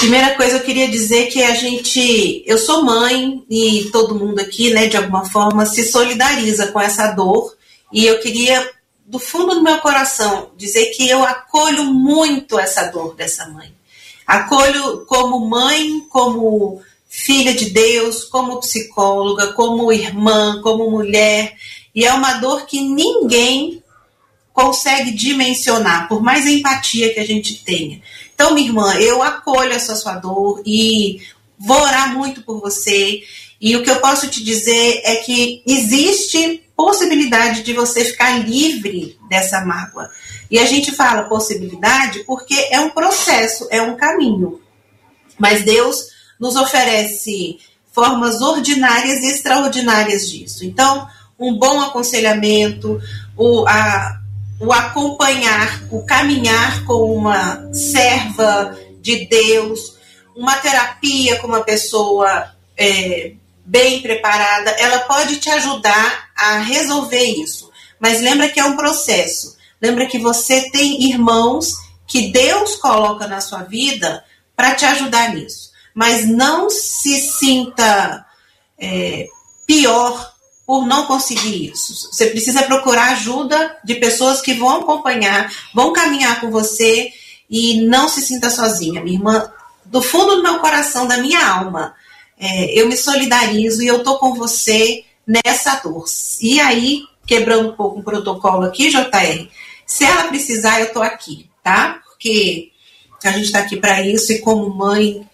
Primeira 0.00 0.36
coisa 0.36 0.58
eu 0.58 0.62
queria 0.62 0.88
dizer 0.88 1.26
que 1.26 1.42
a 1.42 1.54
gente, 1.54 2.44
eu 2.46 2.56
sou 2.56 2.84
mãe 2.84 3.44
e 3.50 3.88
todo 3.92 4.14
mundo 4.14 4.38
aqui, 4.38 4.70
né, 4.70 4.86
de 4.86 4.96
alguma 4.96 5.24
forma 5.24 5.66
se 5.66 5.84
solidariza 5.84 6.68
com 6.68 6.80
essa 6.80 7.12
dor 7.12 7.56
e 7.92 8.06
eu 8.06 8.20
queria 8.20 8.70
do 9.04 9.18
fundo 9.18 9.56
do 9.56 9.62
meu 9.62 9.78
coração 9.78 10.50
dizer 10.56 10.86
que 10.90 11.08
eu 11.08 11.24
acolho 11.24 11.84
muito 11.84 12.58
essa 12.58 12.84
dor 12.84 13.16
dessa 13.16 13.48
mãe. 13.48 13.72
Acolho 14.26 15.04
como 15.06 15.48
mãe, 15.48 16.00
como 16.08 16.80
filha 17.08 17.54
de 17.54 17.70
Deus, 17.70 18.24
como 18.24 18.60
psicóloga, 18.60 19.52
como 19.54 19.92
irmã, 19.92 20.60
como 20.62 20.90
mulher, 20.90 21.56
e 21.94 22.04
é 22.04 22.12
uma 22.12 22.34
dor 22.34 22.66
que 22.66 22.80
ninguém 22.80 23.82
consegue 24.52 25.12
dimensionar, 25.12 26.08
por 26.08 26.22
mais 26.22 26.46
empatia 26.46 27.12
que 27.12 27.20
a 27.20 27.26
gente 27.26 27.64
tenha. 27.64 28.00
Então, 28.40 28.54
minha 28.54 28.68
irmã, 28.68 28.94
eu 28.94 29.20
acolho 29.20 29.72
essa 29.72 29.96
sua 29.96 30.14
dor 30.14 30.62
e 30.64 31.20
vou 31.58 31.76
orar 31.76 32.14
muito 32.14 32.40
por 32.42 32.60
você. 32.60 33.20
E 33.60 33.74
o 33.74 33.82
que 33.82 33.90
eu 33.90 33.98
posso 33.98 34.28
te 34.28 34.44
dizer 34.44 35.00
é 35.04 35.16
que 35.16 35.60
existe 35.66 36.62
possibilidade 36.76 37.64
de 37.64 37.72
você 37.72 38.04
ficar 38.04 38.38
livre 38.38 39.18
dessa 39.28 39.64
mágoa. 39.64 40.08
E 40.48 40.56
a 40.56 40.64
gente 40.66 40.92
fala 40.92 41.28
possibilidade 41.28 42.22
porque 42.22 42.54
é 42.70 42.78
um 42.78 42.90
processo, 42.90 43.66
é 43.72 43.82
um 43.82 43.96
caminho. 43.96 44.60
Mas 45.36 45.64
Deus 45.64 46.06
nos 46.38 46.54
oferece 46.54 47.58
formas 47.90 48.40
ordinárias 48.40 49.20
e 49.24 49.32
extraordinárias 49.32 50.30
disso. 50.30 50.64
Então, 50.64 51.08
um 51.36 51.58
bom 51.58 51.80
aconselhamento, 51.80 53.00
o, 53.36 53.66
a, 53.66 54.20
o 54.60 54.72
acompanhar, 54.72 55.82
o 55.90 56.04
caminhar 56.04 56.84
com 56.84 57.14
uma 57.14 57.72
serva 57.72 58.76
de 59.00 59.26
Deus, 59.26 59.96
uma 60.34 60.56
terapia 60.56 61.38
com 61.38 61.46
uma 61.46 61.62
pessoa 61.62 62.52
é, 62.76 63.32
bem 63.64 64.00
preparada, 64.00 64.70
ela 64.72 65.00
pode 65.00 65.36
te 65.36 65.50
ajudar 65.50 66.30
a 66.36 66.58
resolver 66.58 67.22
isso. 67.22 67.70
Mas 68.00 68.20
lembra 68.20 68.48
que 68.48 68.60
é 68.60 68.64
um 68.64 68.76
processo. 68.76 69.56
Lembra 69.80 70.06
que 70.06 70.18
você 70.18 70.70
tem 70.70 71.04
irmãos 71.04 71.72
que 72.06 72.32
Deus 72.32 72.76
coloca 72.76 73.26
na 73.26 73.40
sua 73.40 73.62
vida 73.62 74.24
para 74.56 74.74
te 74.74 74.84
ajudar 74.84 75.34
nisso. 75.34 75.70
Mas 75.94 76.26
não 76.26 76.70
se 76.70 77.20
sinta 77.20 78.24
é, 78.78 79.26
pior 79.66 80.34
por 80.68 80.86
não 80.86 81.06
conseguir 81.06 81.70
isso. 81.72 82.12
Você 82.12 82.26
precisa 82.26 82.62
procurar 82.64 83.12
ajuda 83.12 83.78
de 83.82 83.94
pessoas 83.94 84.42
que 84.42 84.52
vão 84.52 84.82
acompanhar, 84.82 85.50
vão 85.74 85.94
caminhar 85.94 86.42
com 86.42 86.50
você 86.50 87.10
e 87.48 87.80
não 87.86 88.06
se 88.06 88.20
sinta 88.20 88.50
sozinha. 88.50 89.02
Minha 89.02 89.16
irmã, 89.16 89.50
do 89.86 90.02
fundo 90.02 90.36
do 90.36 90.42
meu 90.42 90.58
coração, 90.58 91.06
da 91.06 91.16
minha 91.16 91.42
alma, 91.42 91.94
é, 92.38 92.78
eu 92.78 92.86
me 92.86 92.98
solidarizo 92.98 93.82
e 93.82 93.86
eu 93.86 94.04
tô 94.04 94.18
com 94.18 94.34
você 94.34 95.06
nessa 95.26 95.76
dor. 95.76 96.04
E 96.42 96.60
aí, 96.60 97.00
quebrando 97.26 97.70
um 97.70 97.72
pouco 97.74 98.00
o 98.00 98.04
protocolo 98.04 98.66
aqui, 98.66 98.90
JR, 98.90 99.48
se 99.86 100.04
ela 100.04 100.24
precisar, 100.24 100.80
eu 100.80 100.92
tô 100.92 101.00
aqui, 101.00 101.48
tá? 101.64 102.02
Porque 102.04 102.72
a 103.24 103.30
gente 103.30 103.46
está 103.46 103.60
aqui 103.60 103.78
para 103.78 104.02
isso 104.02 104.34
e 104.34 104.40
como 104.40 104.68
mãe, 104.68 105.26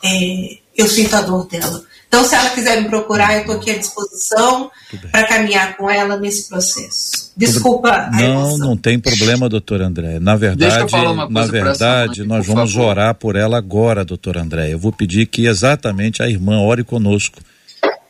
é, 0.00 0.58
eu 0.76 0.86
sinto 0.86 1.16
a 1.16 1.22
dor 1.22 1.44
dela. 1.48 1.84
Então, 2.14 2.24
se 2.24 2.36
ela 2.36 2.50
quiser 2.50 2.80
me 2.80 2.88
procurar, 2.88 3.34
eu 3.34 3.40
estou 3.40 3.56
aqui 3.56 3.72
à 3.72 3.76
disposição 3.76 4.70
para 5.10 5.26
caminhar 5.26 5.76
com 5.76 5.90
ela 5.90 6.16
nesse 6.16 6.48
processo. 6.48 7.32
Desculpa. 7.36 8.08
não, 8.12 8.56
não 8.56 8.76
tem 8.76 9.00
problema, 9.00 9.48
doutor 9.48 9.82
André. 9.82 10.20
Na 10.20 10.36
verdade, 10.36 10.92
na 11.28 11.44
verdade, 11.44 12.20
mãe, 12.20 12.28
nós 12.28 12.46
vamos 12.46 12.72
favor. 12.72 12.90
orar 12.90 13.16
por 13.16 13.34
ela 13.34 13.58
agora, 13.58 14.04
doutor 14.04 14.36
André. 14.38 14.72
Eu 14.72 14.78
vou 14.78 14.92
pedir 14.92 15.26
que 15.26 15.46
exatamente 15.46 16.22
a 16.22 16.28
irmã 16.28 16.60
ore 16.60 16.84
conosco. 16.84 17.40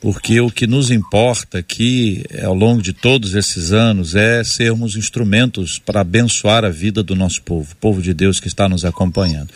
Porque 0.03 0.39
o 0.39 0.51
que 0.51 0.67
nos 0.67 0.91
importa 0.91 1.61
aqui, 1.61 2.23
ao 2.45 2.55
longo 2.55 2.83
de 2.83 2.93
todos 2.93 3.35
esses 3.35 3.73
anos, 3.73 4.15
é 4.15 4.45
sermos 4.45 4.97
instrumentos 4.97 5.79
para 5.79 6.03
abençoar 6.03 6.63
a 6.63 6.69
vida 6.69 7.03
do 7.03 7.17
nosso 7.17 7.41
povo, 7.41 7.75
povo 7.77 8.03
de 8.03 8.13
Deus 8.13 8.39
que 8.39 8.49
está 8.49 8.69
nos 8.69 8.85
acompanhando 8.85 9.49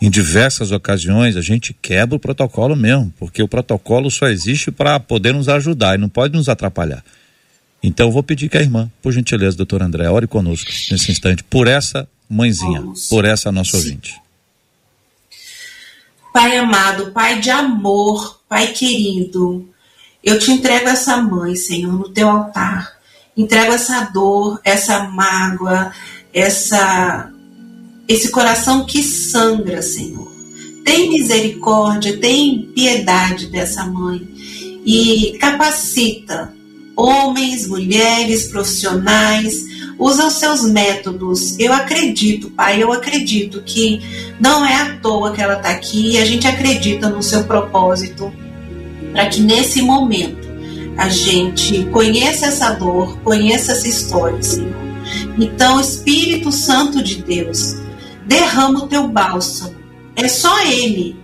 em 0.00 0.10
diversas 0.10 0.70
ocasiões 0.70 1.36
a 1.36 1.40
gente 1.40 1.74
quebra 1.74 2.16
o 2.16 2.20
protocolo 2.20 2.76
mesmo, 2.76 3.12
porque 3.18 3.42
o 3.42 3.48
protocolo 3.48 4.10
só 4.10 4.28
existe 4.28 4.70
para 4.70 5.00
poder 5.00 5.34
nos 5.34 5.48
ajudar 5.48 5.96
e 5.96 6.00
não 6.00 6.08
pode 6.08 6.36
nos 6.36 6.48
atrapalhar. 6.48 7.04
Então 7.82 8.10
vou 8.10 8.22
pedir 8.22 8.48
que 8.48 8.58
a 8.58 8.60
irmã, 8.60 8.90
por 9.02 9.12
gentileza, 9.12 9.56
doutor 9.56 9.82
André, 9.82 10.08
ore 10.08 10.26
conosco 10.26 10.70
nesse 10.90 11.10
instante, 11.10 11.42
por 11.44 11.66
essa 11.66 12.08
mãezinha, 12.28 12.84
por 13.08 13.24
essa 13.24 13.50
nossa 13.50 13.76
ouvinte. 13.76 14.20
Pai 16.32 16.56
amado, 16.56 17.10
Pai 17.12 17.40
de 17.40 17.50
amor, 17.50 18.40
Pai 18.48 18.68
querido, 18.68 19.68
eu 20.22 20.38
te 20.38 20.52
entrego 20.52 20.88
essa 20.88 21.16
mãe, 21.16 21.54
Senhor, 21.54 21.92
no 21.92 22.08
teu 22.08 22.28
altar. 22.28 22.98
Entrego 23.36 23.72
essa 23.72 24.02
dor, 24.12 24.60
essa 24.64 25.04
mágoa, 25.04 25.92
essa 26.32 27.32
esse 28.08 28.30
coração 28.30 28.86
que 28.86 29.02
sangra, 29.02 29.82
Senhor. 29.82 30.32
Tem 30.84 31.10
misericórdia, 31.10 32.16
tem 32.16 32.70
piedade 32.74 33.46
dessa 33.48 33.84
mãe 33.84 34.26
e 34.84 35.36
capacita 35.38 36.56
homens, 36.98 37.68
mulheres, 37.68 38.48
profissionais, 38.48 39.64
usa 39.96 40.26
os 40.26 40.34
seus 40.34 40.62
métodos. 40.62 41.56
Eu 41.56 41.72
acredito, 41.72 42.50
Pai, 42.50 42.82
eu 42.82 42.92
acredito 42.92 43.62
que 43.62 44.00
não 44.40 44.66
é 44.66 44.74
à 44.74 44.98
toa 44.98 45.32
que 45.32 45.40
ela 45.40 45.54
está 45.54 45.70
aqui 45.70 46.12
e 46.12 46.18
a 46.18 46.24
gente 46.24 46.48
acredita 46.48 47.08
no 47.08 47.22
seu 47.22 47.44
propósito 47.44 48.32
para 49.12 49.26
que 49.26 49.40
nesse 49.40 49.80
momento 49.80 50.48
a 50.96 51.08
gente 51.08 51.84
conheça 51.92 52.46
essa 52.46 52.70
dor, 52.72 53.16
conheça 53.20 53.72
essa 53.72 53.86
história, 53.86 54.42
Senhor. 54.42 54.88
Então, 55.38 55.80
Espírito 55.80 56.50
Santo 56.50 57.00
de 57.00 57.22
Deus, 57.22 57.76
derrama 58.28 58.84
o 58.84 58.86
teu 58.86 59.08
bálsamo. 59.08 59.74
É 60.14 60.28
só 60.28 60.60
Ele 60.64 61.16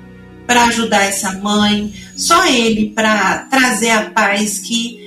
para 0.46 0.64
ajudar 0.64 1.04
essa 1.04 1.32
mãe, 1.32 1.92
só 2.16 2.46
Ele 2.46 2.90
para 2.90 3.40
trazer 3.50 3.90
a 3.90 4.10
paz 4.10 4.60
que 4.60 4.98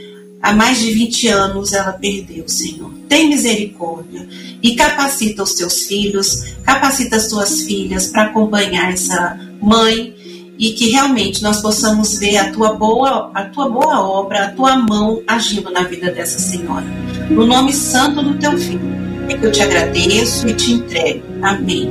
há 0.41 0.53
mais 0.53 0.79
de 0.79 0.91
20 0.91 1.27
anos 1.27 1.73
ela 1.73 1.93
perdeu, 1.93 2.47
Senhor. 2.47 2.91
Tem 3.09 3.27
misericórdia 3.27 4.27
e 4.61 4.75
capacita 4.75 5.43
os 5.43 5.55
teus 5.55 5.83
filhos, 5.83 6.43
capacita 6.63 7.15
as 7.15 7.27
tuas 7.27 7.61
filhas 7.63 8.07
para 8.07 8.23
acompanhar 8.23 8.93
essa 8.93 9.39
mãe 9.61 10.15
e 10.59 10.71
que 10.71 10.89
realmente 10.89 11.41
nós 11.43 11.61
possamos 11.61 12.17
ver 12.17 12.37
a 12.37 12.51
tua 12.51 12.73
boa, 12.73 13.31
a 13.33 13.45
tua 13.45 13.69
boa 13.69 14.01
obra, 14.01 14.45
a 14.45 14.51
tua 14.51 14.75
mão 14.75 15.21
agindo 15.27 15.71
na 15.71 15.83
vida 15.83 16.11
dessa 16.11 16.39
senhora. 16.39 16.85
No 17.29 17.45
nome 17.45 17.73
santo 17.73 18.23
do 18.23 18.37
teu 18.37 18.57
filho 18.57 19.06
é 19.33 19.37
que 19.37 19.45
eu 19.45 19.51
te 19.51 19.61
agradeço 19.61 20.47
e 20.47 20.53
te 20.53 20.73
entrego. 20.73 21.23
Amém. 21.41 21.89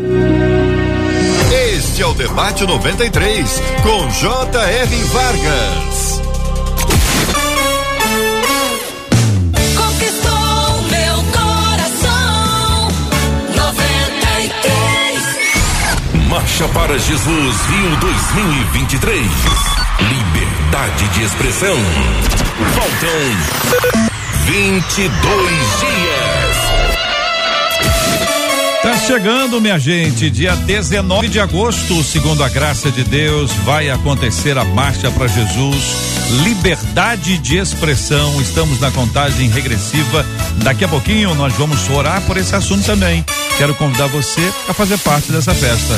Este 1.76 2.02
é 2.02 2.06
o 2.06 2.14
Debate 2.14 2.66
93, 2.66 3.62
com 3.82 4.10
J.R. 4.10 4.96
Vargas. 5.04 6.20
Conquistou 9.76 10.82
meu 10.90 11.22
coração, 11.32 12.88
93. 13.54 16.28
Marcha 16.28 16.66
para 16.68 16.86
para 16.86 16.98
Jesus 16.98 17.56
Rio 17.66 17.96
2023. 18.00 19.26
Liberdade 19.98 21.08
de 21.08 21.24
expressão. 21.24 21.76
Faltam 22.74 23.20
22 24.46 25.80
dias. 25.80 26.45
Tá 28.86 28.96
chegando, 28.98 29.60
minha 29.60 29.80
gente, 29.80 30.30
dia 30.30 30.54
19 30.54 31.26
de 31.26 31.40
agosto, 31.40 32.04
segundo 32.04 32.44
a 32.44 32.48
graça 32.48 32.88
de 32.88 33.02
Deus, 33.02 33.50
vai 33.64 33.90
acontecer 33.90 34.56
a 34.56 34.64
Marcha 34.64 35.10
para 35.10 35.26
Jesus, 35.26 35.74
liberdade 36.44 37.36
de 37.36 37.56
expressão. 37.56 38.40
Estamos 38.40 38.78
na 38.78 38.92
contagem 38.92 39.48
regressiva. 39.48 40.24
Daqui 40.62 40.84
a 40.84 40.88
pouquinho 40.88 41.34
nós 41.34 41.52
vamos 41.54 41.90
orar 41.90 42.22
por 42.28 42.36
esse 42.36 42.54
assunto 42.54 42.86
também. 42.86 43.24
Quero 43.58 43.74
convidar 43.74 44.06
você 44.06 44.52
a 44.68 44.72
fazer 44.72 44.98
parte 44.98 45.32
dessa 45.32 45.52
festa 45.52 45.94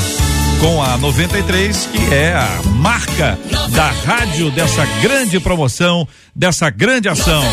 com 0.58 0.82
a 0.82 0.96
93, 0.96 1.90
que 1.92 2.14
é 2.14 2.32
a 2.32 2.62
marca 2.76 3.38
da 3.68 3.90
rádio 3.90 4.50
dessa 4.50 4.86
grande 5.02 5.38
promoção, 5.38 6.08
dessa 6.34 6.70
grande 6.70 7.06
ação. 7.06 7.44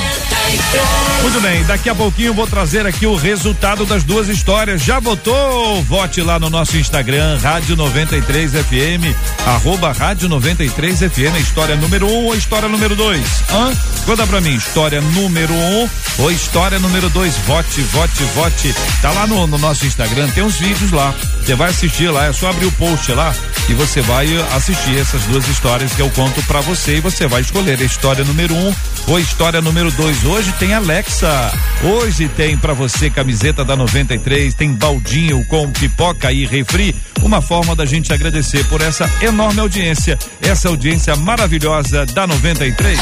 Muito 1.22 1.42
bem, 1.42 1.64
daqui 1.64 1.90
a 1.90 1.96
pouquinho 1.96 2.34
vou 2.34 2.46
trazer 2.46 2.86
aqui 2.86 3.08
o 3.08 3.16
resultado 3.16 3.86
das 3.86 4.04
duas 4.04 4.28
histórias. 4.28 4.84
Já 4.84 5.00
votou? 5.00 5.82
Vote 5.84 6.22
lá 6.22 6.38
no 6.38 6.50
nosso 6.50 6.78
Instagram, 6.78 7.40
Rádio 7.40 7.76
93 7.76 8.52
FM, 8.52 9.16
arroba 9.46 9.92
Rádio 9.92 10.30
93 10.30 11.00
FM, 11.00 11.40
história 11.40 11.76
número 11.76 12.06
um 12.08 12.26
ou 12.26 12.36
história 12.36 12.70
número 12.70 12.96
dois? 12.96 13.26
Hã? 13.52 13.74
Conta 14.06 14.28
pra 14.28 14.40
mim, 14.40 14.56
história 14.56 15.02
número 15.02 15.54
um 15.54 15.90
ou 16.20 16.32
história 16.32 16.78
número 16.80 17.10
dois? 17.10 17.36
Vote, 17.40 17.82
vote, 17.82 18.24
vote. 18.36 18.76
Tá 19.02 19.12
lá 19.12 19.26
no, 19.26 19.48
no 19.48 19.58
nosso 19.58 19.86
Instagram, 19.86 20.30
tem 20.30 20.44
uns 20.44 20.58
vídeos 20.58 20.92
lá. 20.92 21.14
Você 21.44 21.56
vai 21.56 21.70
assistir 21.70 22.10
lá, 22.10 22.26
é 22.28 22.34
só 22.34 22.50
abrir 22.50 22.66
o 22.66 22.72
post 22.74 23.12
lá 23.14 23.34
e 23.68 23.74
você 23.74 24.02
vai 24.02 24.28
assistir 24.56 24.98
essas 25.00 25.24
duas 25.24 25.48
histórias 25.48 25.94
que 25.94 26.02
eu 26.02 26.10
conto 26.12 26.42
para 26.44 26.62
você 26.62 26.98
e 26.98 27.02
você 27.02 27.28
vai 27.28 27.42
escolher 27.42 27.80
a 27.80 27.84
história 27.84 28.24
número 28.24 28.54
um 28.54 28.74
ou 29.08 29.16
a 29.18 29.22
história 29.22 29.62
número 29.62 29.92
dois. 29.92 30.24
Hoje 30.36 30.52
tem 30.60 30.74
Alexa, 30.74 31.50
hoje 31.82 32.28
tem 32.28 32.58
para 32.58 32.74
você 32.74 33.10
camiseta 33.10 33.64
da 33.64 33.74
93, 33.74 34.54
tem 34.54 34.74
baldinho 34.74 35.46
com 35.46 35.72
pipoca 35.72 36.30
e 36.30 36.46
refri, 36.46 36.94
uma 37.24 37.42
forma 37.42 37.74
da 37.74 37.86
gente 37.86 38.12
agradecer 38.12 38.68
por 38.68 38.82
essa 38.82 39.10
enorme 39.22 39.62
audiência, 39.62 40.20
essa 40.42 40.68
audiência 40.68 41.16
maravilhosa 41.16 42.06
da 42.08 42.28
93. 42.28 43.00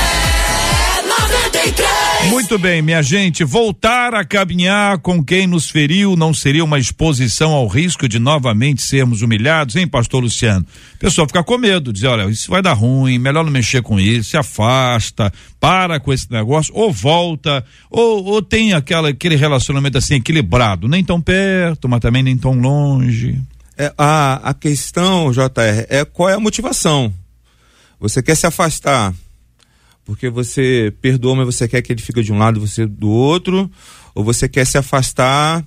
Muito 2.30 2.58
bem, 2.58 2.82
minha 2.82 3.02
gente, 3.04 3.44
voltar 3.44 4.14
a 4.14 4.24
caminhar 4.24 4.98
com 5.00 5.24
quem 5.24 5.46
nos 5.46 5.70
feriu 5.70 6.16
não 6.16 6.34
seria 6.34 6.64
uma 6.64 6.80
exposição 6.80 7.52
ao 7.52 7.68
risco 7.68 8.08
de 8.08 8.18
novamente 8.18 8.82
sermos 8.82 9.22
humilhados, 9.22 9.76
hein, 9.76 9.88
pastor 9.88 10.24
Luciano? 10.24 10.66
O 10.96 11.00
pessoal 11.00 11.28
fica 11.28 11.44
com 11.44 11.58
medo, 11.58 11.92
dizer, 11.92 12.08
olha, 12.08 12.30
isso 12.30 12.50
vai 12.50 12.62
dar 12.62 12.74
ruim, 12.74 13.20
melhor 13.20 13.44
não 13.44 13.52
mexer 13.52 13.82
com 13.82 14.00
isso, 14.00 14.32
se 14.32 14.38
afasta, 14.38 15.32
para 15.60 16.00
com 16.00 16.14
esse 16.14 16.32
negócio, 16.32 16.74
ou 16.76 16.92
volta, 16.92 17.64
ou, 17.90 18.24
ou 18.26 18.42
tem 18.42 18.74
aquela, 18.74 19.10
aquele 19.10 19.36
relacionamento 19.36 19.98
assim 19.98 20.16
equilibrado, 20.16 20.88
nem 20.88 21.04
tão 21.04 21.22
perto, 21.22 21.90
mas 21.90 22.00
também 22.00 22.24
nem 22.24 22.38
tão 22.38 22.54
longe. 22.54 23.40
É, 23.78 23.94
a, 23.98 24.50
a 24.50 24.54
questão, 24.54 25.32
JR, 25.32 25.86
é 25.90 26.06
qual 26.06 26.30
é 26.30 26.34
a 26.34 26.40
motivação? 26.40 27.14
Você 28.00 28.24
quer 28.24 28.36
se 28.36 28.48
afastar 28.48 29.14
porque 30.06 30.30
você 30.30 30.94
perdoa, 31.02 31.36
mas 31.36 31.46
você 31.46 31.68
quer 31.68 31.82
que 31.82 31.92
ele 31.92 32.02
fique 32.02 32.22
de 32.22 32.34
um 32.34 32.38
lado 32.38 32.60
você 32.60 32.86
do 32.86 33.10
outro, 33.10 33.70
ou 34.14 34.24
você 34.24 34.50
quer 34.50 34.66
se 34.66 34.78
afastar, 34.78 35.66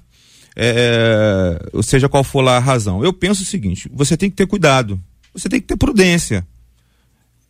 é, 0.54 1.68
ou 1.72 1.82
seja, 1.82 2.08
qual 2.08 2.24
for 2.24 2.40
lá 2.40 2.56
a 2.56 2.60
razão. 2.60 3.04
Eu 3.04 3.12
penso 3.12 3.42
o 3.42 3.46
seguinte: 3.46 3.90
você 3.92 4.16
tem 4.16 4.30
que 4.30 4.36
ter 4.36 4.46
cuidado, 4.46 5.00
você 5.32 5.48
tem 5.48 5.60
que 5.60 5.66
ter 5.66 5.76
prudência. 5.76 6.46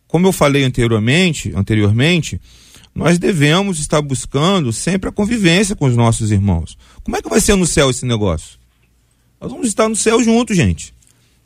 Como 0.07 0.27
eu 0.27 0.31
falei 0.31 0.63
anteriormente, 0.63 1.51
anteriormente, 1.53 2.39
nós 2.95 3.19
devemos 3.19 3.79
estar 3.79 4.01
buscando 4.01 4.71
sempre 4.71 5.09
a 5.09 5.11
convivência 5.11 5.75
com 5.75 5.85
os 5.85 5.95
nossos 5.95 6.31
irmãos. 6.31 6.77
Como 7.03 7.15
é 7.15 7.21
que 7.21 7.29
vai 7.29 7.41
ser 7.41 7.55
no 7.55 7.67
céu 7.67 7.89
esse 7.89 8.05
negócio? 8.05 8.57
Nós 9.39 9.51
vamos 9.51 9.67
estar 9.67 9.87
no 9.87 9.95
céu 9.95 10.23
juntos, 10.23 10.55
gente. 10.55 10.93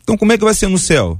Então, 0.04 0.18
como 0.18 0.32
é 0.32 0.38
que 0.38 0.44
vai 0.44 0.54
ser 0.54 0.68
no 0.68 0.78
céu? 0.78 1.20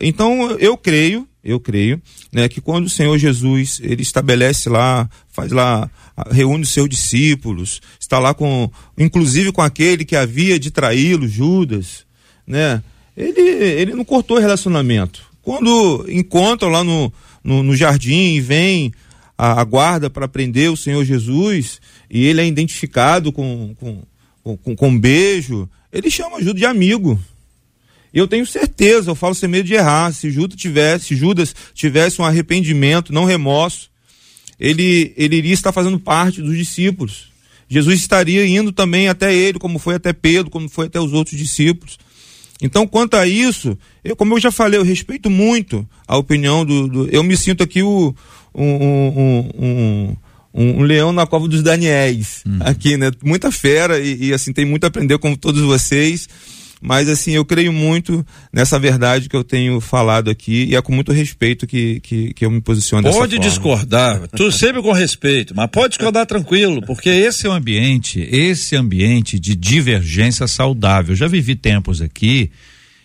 Então, 0.00 0.52
eu 0.52 0.76
creio 0.76 1.28
eu 1.44 1.58
creio, 1.58 2.00
né, 2.30 2.48
que 2.48 2.60
quando 2.60 2.86
o 2.86 2.90
Senhor 2.90 3.18
Jesus 3.18 3.80
ele 3.82 4.02
estabelece 4.02 4.68
lá, 4.68 5.10
faz 5.28 5.50
lá, 5.50 5.90
reúne 6.30 6.62
os 6.62 6.70
seus 6.70 6.88
discípulos, 6.88 7.80
está 7.98 8.18
lá 8.18 8.32
com, 8.32 8.70
inclusive 8.96 9.50
com 9.50 9.60
aquele 9.60 10.04
que 10.04 10.14
havia 10.14 10.58
de 10.58 10.70
traí-lo, 10.70 11.26
Judas, 11.26 12.06
né? 12.46 12.82
Ele, 13.16 13.40
ele 13.40 13.94
não 13.94 14.04
cortou 14.04 14.38
relacionamento. 14.38 15.22
Quando 15.42 16.06
encontram 16.08 16.70
lá 16.70 16.84
no, 16.84 17.12
no, 17.42 17.62
no 17.62 17.76
jardim 17.76 18.34
e 18.34 18.40
vem 18.40 18.92
a, 19.36 19.60
a 19.60 19.64
guarda 19.64 20.08
para 20.08 20.28
prender 20.28 20.70
o 20.70 20.76
Senhor 20.76 21.04
Jesus 21.04 21.80
e 22.08 22.24
ele 22.24 22.40
é 22.40 22.46
identificado 22.46 23.32
com, 23.32 23.74
com, 23.78 24.02
com, 24.56 24.76
com 24.76 24.88
um 24.88 24.98
beijo, 24.98 25.68
ele 25.92 26.10
chama 26.10 26.40
Judas 26.40 26.60
de 26.60 26.64
amigo. 26.64 27.20
Eu 28.12 28.28
tenho 28.28 28.46
certeza, 28.46 29.10
eu 29.10 29.14
falo 29.14 29.34
sem 29.34 29.48
medo 29.48 29.66
de 29.66 29.74
errar, 29.74 30.12
se 30.12 30.30
Judas 30.30 30.58
tivesse, 30.58 31.06
se 31.06 31.16
Judas 31.16 31.54
tivesse 31.72 32.20
um 32.20 32.24
arrependimento, 32.24 33.12
não 33.12 33.24
remorso, 33.24 33.90
ele, 34.60 35.12
ele 35.16 35.36
iria 35.36 35.54
estar 35.54 35.72
fazendo 35.72 35.98
parte 35.98 36.42
dos 36.42 36.56
discípulos. 36.56 37.32
Jesus 37.68 38.00
estaria 38.00 38.46
indo 38.46 38.70
também 38.70 39.08
até 39.08 39.34
ele, 39.34 39.58
como 39.58 39.78
foi 39.78 39.94
até 39.94 40.12
Pedro, 40.12 40.50
como 40.50 40.68
foi 40.68 40.86
até 40.86 41.00
os 41.00 41.12
outros 41.12 41.38
discípulos. 41.38 41.98
Então, 42.60 42.86
quanto 42.86 43.14
a 43.14 43.26
isso, 43.26 43.76
eu, 44.04 44.14
como 44.14 44.34
eu 44.34 44.40
já 44.40 44.52
falei, 44.52 44.78
eu 44.78 44.84
respeito 44.84 45.28
muito 45.28 45.88
a 46.06 46.16
opinião 46.16 46.64
do. 46.64 46.86
do 46.86 47.08
eu 47.10 47.22
me 47.24 47.36
sinto 47.36 47.62
aqui 47.62 47.82
o, 47.82 48.14
um, 48.54 48.64
um, 48.64 49.50
um, 49.58 50.16
um, 50.54 50.82
leão 50.82 51.12
na 51.12 51.26
cova 51.26 51.48
dos 51.48 51.60
Daniéis. 51.60 52.42
Hum. 52.46 52.58
Aqui, 52.60 52.96
né? 52.96 53.10
Muita 53.24 53.50
fera 53.50 53.98
e, 53.98 54.26
e, 54.26 54.32
assim, 54.32 54.52
tem 54.52 54.64
muito 54.64 54.84
a 54.84 54.86
aprender 54.86 55.18
com 55.18 55.34
todos 55.34 55.60
vocês. 55.62 56.28
Mas 56.82 57.08
assim, 57.08 57.30
eu 57.30 57.44
creio 57.44 57.72
muito 57.72 58.26
nessa 58.52 58.76
verdade 58.76 59.28
que 59.28 59.36
eu 59.36 59.44
tenho 59.44 59.80
falado 59.80 60.28
aqui 60.28 60.64
e 60.64 60.74
é 60.74 60.82
com 60.82 60.92
muito 60.92 61.12
respeito 61.12 61.64
que, 61.64 62.00
que, 62.00 62.34
que 62.34 62.44
eu 62.44 62.50
me 62.50 62.60
posiciono 62.60 63.04
dessa 63.04 63.16
Pode 63.16 63.38
discordar, 63.38 64.26
tu 64.34 64.50
sempre 64.50 64.82
com 64.82 64.90
respeito, 64.90 65.54
mas 65.54 65.70
pode 65.70 65.90
discordar 65.90 66.26
tranquilo, 66.26 66.82
porque 66.84 67.08
esse 67.08 67.46
é 67.46 67.50
um 67.50 67.52
ambiente, 67.52 68.28
esse 68.32 68.74
ambiente 68.74 69.38
de 69.38 69.54
divergência 69.54 70.48
saudável. 70.48 71.12
Eu 71.12 71.16
já 71.16 71.28
vivi 71.28 71.54
tempos 71.54 72.02
aqui 72.02 72.50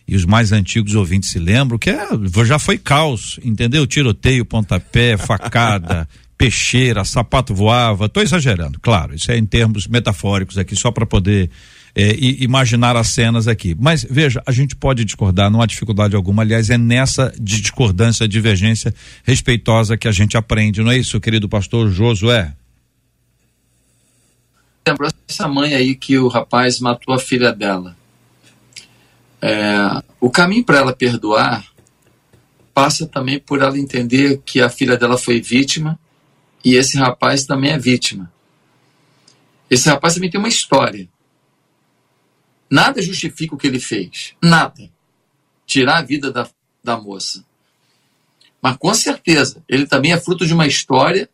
e 0.07 0.15
os 0.15 0.25
mais 0.25 0.51
antigos 0.51 0.95
ouvintes 0.95 1.30
se 1.30 1.38
lembram 1.38 1.78
que 1.78 1.91
é, 1.91 2.07
já 2.45 2.57
foi 2.57 2.80
caos, 2.80 3.39
entendeu? 3.43 3.86
Tiroteio, 3.86 4.43
pontapé, 4.43 5.17
facada, 5.17 6.09
peixeira, 6.36 7.05
sapato 7.05 7.53
voava. 7.53 8.09
Tô 8.09 8.21
exagerando, 8.21 8.80
claro, 8.80 9.13
isso 9.13 9.32
é 9.32 9.38
em 9.38 9.45
termos 9.45 9.86
metafóricos 9.86 10.57
aqui, 10.57 10.75
só 10.75 10.89
para 10.89 11.05
poder 11.05 11.51
é, 11.99 12.15
imaginar 12.19 12.95
as 12.95 13.07
cenas 13.07 13.47
aqui. 13.47 13.75
Mas 13.77 14.05
veja, 14.07 14.39
a 14.45 14.51
gente 14.51 14.75
pode 14.75 15.03
discordar, 15.03 15.49
não 15.49 15.63
há 15.63 15.65
dificuldade 15.65 16.15
alguma. 16.15 16.43
Aliás, 16.43 16.69
é 16.69 16.77
nessa 16.77 17.33
discordância, 17.39 18.27
divergência 18.27 18.93
respeitosa 19.23 19.97
que 19.97 20.07
a 20.07 20.11
gente 20.11 20.37
aprende, 20.37 20.83
não 20.83 20.91
é 20.91 20.97
isso, 20.97 21.19
querido 21.19 21.49
pastor 21.49 21.89
Josué? 21.89 22.53
Lembrou 24.87 25.09
essa 25.27 25.47
mãe 25.47 25.73
aí 25.73 25.95
que 25.95 26.19
o 26.19 26.27
rapaz 26.27 26.79
matou 26.79 27.15
a 27.15 27.19
filha 27.19 27.51
dela. 27.51 27.97
É, 29.41 30.03
o 30.21 30.29
caminho 30.29 30.63
para 30.63 30.77
ela 30.77 30.93
perdoar 30.93 31.65
passa 32.75 33.07
também 33.07 33.39
por 33.39 33.59
ela 33.59 33.77
entender 33.77 34.39
que 34.45 34.61
a 34.61 34.69
filha 34.69 34.95
dela 34.95 35.17
foi 35.17 35.41
vítima 35.41 35.99
e 36.63 36.75
esse 36.75 36.95
rapaz 36.95 37.43
também 37.43 37.71
é 37.71 37.79
vítima. 37.79 38.31
Esse 39.67 39.89
rapaz 39.89 40.13
também 40.13 40.29
tem 40.29 40.39
uma 40.39 40.47
história. 40.47 41.09
Nada 42.70 43.01
justifica 43.01 43.55
o 43.55 43.57
que 43.57 43.68
ele 43.68 43.80
fez. 43.80 44.34
Nada. 44.41 44.89
Tirar 45.65 45.97
a 45.97 46.01
vida 46.01 46.32
da, 46.32 46.49
da 46.84 46.97
moça. 46.97 47.45
Mas 48.61 48.78
com 48.78 48.93
certeza, 48.93 49.63
ele 49.68 49.86
também 49.86 50.11
é 50.11 50.20
fruto 50.20 50.45
de 50.45 50.53
uma 50.53 50.68
história 50.68 51.30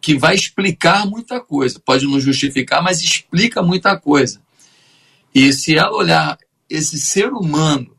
que 0.00 0.16
vai 0.16 0.34
explicar 0.34 1.06
muita 1.06 1.40
coisa. 1.40 1.80
Pode 1.80 2.06
não 2.06 2.20
justificar, 2.20 2.82
mas 2.82 3.02
explica 3.02 3.62
muita 3.62 3.98
coisa. 3.98 4.40
E 5.34 5.52
se 5.52 5.76
ela 5.76 5.96
olhar 5.96 6.38
esse 6.68 6.98
ser 6.98 7.32
humano 7.32 7.94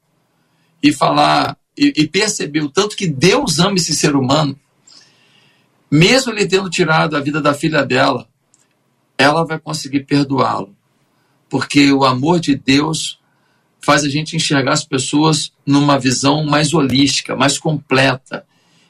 e 0.82 0.92
falar 0.92 1.58
e, 1.78 1.94
e 1.96 2.08
perceber 2.08 2.62
o 2.62 2.70
tanto 2.70 2.96
que 2.96 3.08
Deus 3.08 3.60
ama 3.60 3.76
esse 3.76 3.96
ser 3.96 4.16
humano, 4.16 4.58
mesmo 5.90 6.32
ele 6.32 6.48
tendo 6.48 6.70
tirado 6.70 7.16
a 7.16 7.20
vida 7.20 7.42
da 7.42 7.54
filha 7.54 7.86
dela, 7.86 8.28
ela 9.18 9.46
vai 9.46 9.60
conseguir 9.60 10.06
perdoá-lo 10.06 10.76
porque 11.52 11.92
o 11.92 12.06
amor 12.06 12.40
de 12.40 12.56
Deus 12.56 13.20
faz 13.82 14.06
a 14.06 14.10
gente 14.10 14.38
enxergar 14.38 14.72
as 14.72 14.86
pessoas 14.86 15.52
numa 15.66 16.00
visão 16.00 16.46
mais 16.46 16.74
holística, 16.74 17.36
mais 17.36 17.60
completa. 17.60 18.46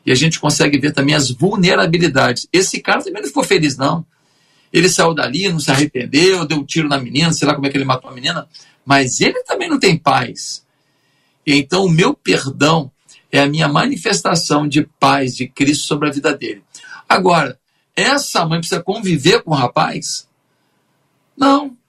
E 0.05 0.11
a 0.11 0.15
gente 0.15 0.39
consegue 0.39 0.77
ver 0.77 0.93
também 0.93 1.15
as 1.15 1.31
vulnerabilidades. 1.31 2.47
Esse 2.53 2.79
cara 2.79 3.03
também 3.03 3.23
não 3.23 3.27
ficou 3.27 3.43
feliz, 3.43 3.77
não. 3.77 4.05
Ele 4.71 4.87
saiu 4.87 5.15
dali, 5.15 5.49
não 5.49 5.59
se 5.59 5.71
arrependeu, 5.71 6.45
deu 6.45 6.59
um 6.59 6.63
tiro 6.63 6.87
na 6.87 6.99
menina, 6.99 7.33
sei 7.33 7.47
lá 7.47 7.55
como 7.55 7.65
é 7.65 7.69
que 7.71 7.77
ele 7.77 7.83
matou 7.83 8.11
a 8.11 8.13
menina, 8.13 8.47
mas 8.85 9.19
ele 9.19 9.41
também 9.43 9.67
não 9.67 9.79
tem 9.79 9.97
paz. 9.97 10.63
Então 11.45 11.85
o 11.85 11.89
meu 11.89 12.13
perdão 12.13 12.91
é 13.31 13.39
a 13.39 13.47
minha 13.47 13.67
manifestação 13.67 14.67
de 14.67 14.87
paz 14.99 15.35
de 15.35 15.47
Cristo 15.47 15.85
sobre 15.85 16.09
a 16.09 16.11
vida 16.11 16.31
dele. 16.37 16.61
Agora, 17.09 17.59
essa 17.95 18.45
mãe 18.45 18.59
precisa 18.59 18.83
conviver 18.83 19.41
com 19.41 19.49
o 19.49 19.55
rapaz? 19.55 20.27
Não. 21.35 21.80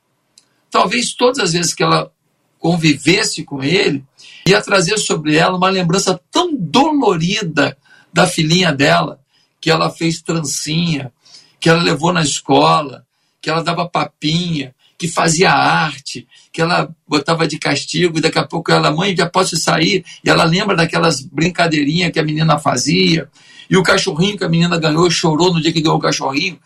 Talvez 0.72 1.12
todas 1.12 1.38
as 1.38 1.52
vezes 1.52 1.74
que 1.74 1.82
ela 1.82 2.10
convivesse 2.58 3.44
com 3.44 3.62
ele, 3.62 4.02
ia 4.48 4.62
trazer 4.62 4.96
sobre 4.96 5.36
ela 5.36 5.58
uma 5.58 5.68
lembrança 5.68 6.18
tão 6.30 6.56
dolorida 6.56 7.76
da 8.10 8.26
filhinha 8.26 8.72
dela, 8.72 9.20
que 9.60 9.70
ela 9.70 9.90
fez 9.90 10.22
trancinha, 10.22 11.12
que 11.60 11.68
ela 11.68 11.82
levou 11.82 12.10
na 12.10 12.22
escola, 12.22 13.04
que 13.40 13.50
ela 13.50 13.62
dava 13.62 13.86
papinha, 13.86 14.74
que 14.96 15.06
fazia 15.08 15.52
arte, 15.52 16.26
que 16.50 16.62
ela 16.62 16.88
botava 17.06 17.46
de 17.46 17.58
castigo, 17.58 18.16
e 18.16 18.20
daqui 18.22 18.38
a 18.38 18.46
pouco 18.46 18.72
ela, 18.72 18.90
mãe, 18.90 19.14
já 19.14 19.28
posso 19.28 19.56
sair, 19.56 20.04
e 20.24 20.30
ela 20.30 20.44
lembra 20.44 20.74
daquelas 20.74 21.20
brincadeirinhas 21.20 22.12
que 22.12 22.18
a 22.18 22.24
menina 22.24 22.58
fazia, 22.58 23.28
e 23.68 23.76
o 23.76 23.82
cachorrinho 23.82 24.38
que 24.38 24.44
a 24.44 24.48
menina 24.48 24.78
ganhou, 24.78 25.10
chorou 25.10 25.52
no 25.52 25.60
dia 25.60 25.72
que 25.72 25.82
ganhou 25.82 25.98
o 25.98 26.00
cachorrinho. 26.00 26.58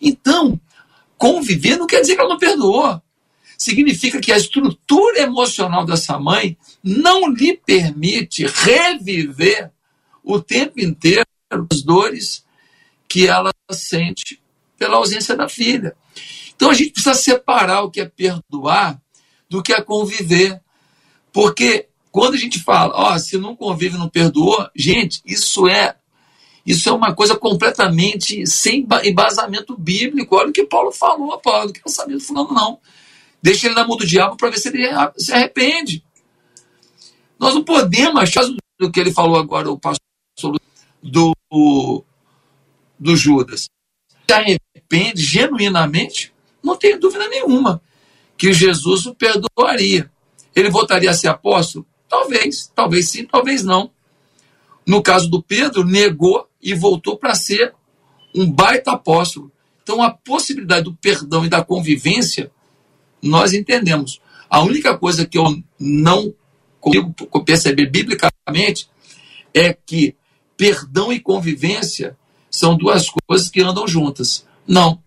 Então, 0.00 0.58
conviver 1.16 1.76
não 1.76 1.86
quer 1.86 2.00
dizer 2.00 2.16
que 2.16 2.20
ela 2.20 2.30
não 2.30 2.38
perdoou. 2.38 3.00
Significa 3.56 4.20
que 4.20 4.32
a 4.32 4.36
estrutura 4.36 5.20
emocional 5.20 5.84
dessa 5.84 6.18
mãe 6.18 6.56
não 6.82 7.28
lhe 7.28 7.56
permite 7.56 8.46
reviver 8.46 9.70
o 10.22 10.40
tempo 10.40 10.80
inteiro 10.80 11.26
as 11.50 11.82
dores 11.82 12.44
que 13.08 13.26
ela 13.26 13.52
sente 13.70 14.40
pela 14.78 14.96
ausência 14.96 15.36
da 15.36 15.48
filha. 15.48 15.96
Então 16.54 16.70
a 16.70 16.74
gente 16.74 16.90
precisa 16.90 17.14
separar 17.14 17.82
o 17.82 17.90
que 17.90 18.00
é 18.00 18.06
perdoar 18.06 19.00
do 19.48 19.62
que 19.62 19.72
é 19.72 19.80
conviver. 19.80 20.60
Porque 21.32 21.88
quando 22.10 22.34
a 22.34 22.38
gente 22.38 22.58
fala, 22.60 22.94
ó, 22.94 23.14
oh, 23.14 23.18
se 23.18 23.38
não 23.38 23.54
convive, 23.54 23.98
não 23.98 24.08
perdoou, 24.08 24.68
gente, 24.74 25.20
isso 25.24 25.68
é 25.68 25.96
isso 26.64 26.88
é 26.88 26.92
uma 26.92 27.14
coisa 27.14 27.36
completamente 27.36 28.44
sem 28.44 28.84
embasamento 29.04 29.76
bíblico. 29.78 30.34
Olha 30.34 30.48
o 30.48 30.52
que 30.52 30.64
Paulo 30.64 30.90
falou, 30.90 31.38
Paulo, 31.38 31.66
não 31.66 31.72
quero 31.72 31.88
saber 31.88 32.14
do 32.14 32.20
fulano, 32.20 32.52
não. 32.52 32.80
Deixa 33.46 33.68
ele 33.68 33.76
na 33.76 33.86
mão 33.86 33.96
do 33.96 34.04
diabo 34.04 34.36
para 34.36 34.50
ver 34.50 34.58
se 34.58 34.66
ele 34.70 34.88
se 35.16 35.32
arrepende. 35.32 36.02
Nós 37.38 37.54
não 37.54 37.62
podemos 37.62 38.20
achar 38.20 38.44
do 38.76 38.90
que 38.90 38.98
ele 38.98 39.12
falou 39.12 39.38
agora, 39.38 39.70
o 39.70 39.78
pastor 39.78 40.58
do, 41.00 41.32
do 42.98 43.14
Judas. 43.14 43.68
Se 44.28 44.34
arrepende 44.34 45.22
genuinamente, 45.22 46.34
não 46.60 46.76
tenho 46.76 46.98
dúvida 46.98 47.28
nenhuma 47.28 47.80
que 48.36 48.52
Jesus 48.52 49.06
o 49.06 49.14
perdoaria. 49.14 50.10
Ele 50.52 50.68
voltaria 50.68 51.10
a 51.10 51.14
ser 51.14 51.28
apóstolo? 51.28 51.86
Talvez, 52.08 52.72
talvez 52.74 53.10
sim, 53.10 53.24
talvez 53.24 53.62
não. 53.62 53.92
No 54.84 55.00
caso 55.00 55.30
do 55.30 55.40
Pedro, 55.40 55.84
negou 55.84 56.48
e 56.60 56.74
voltou 56.74 57.16
para 57.16 57.36
ser 57.36 57.72
um 58.34 58.50
baita 58.50 58.90
apóstolo. 58.90 59.52
Então, 59.84 60.02
a 60.02 60.10
possibilidade 60.10 60.86
do 60.86 60.96
perdão 60.96 61.46
e 61.46 61.48
da 61.48 61.64
convivência, 61.64 62.50
nós 63.22 63.52
entendemos. 63.52 64.20
A 64.48 64.62
única 64.62 64.96
coisa 64.96 65.26
que 65.26 65.38
eu 65.38 65.62
não 65.78 66.34
consigo 66.80 67.14
perceber 67.44 67.90
biblicamente 67.90 68.88
é 69.52 69.72
que 69.72 70.14
perdão 70.56 71.12
e 71.12 71.20
convivência 71.20 72.16
são 72.50 72.76
duas 72.76 73.08
coisas 73.26 73.48
que 73.48 73.60
andam 73.60 73.86
juntas. 73.86 74.46
Não 74.66 75.00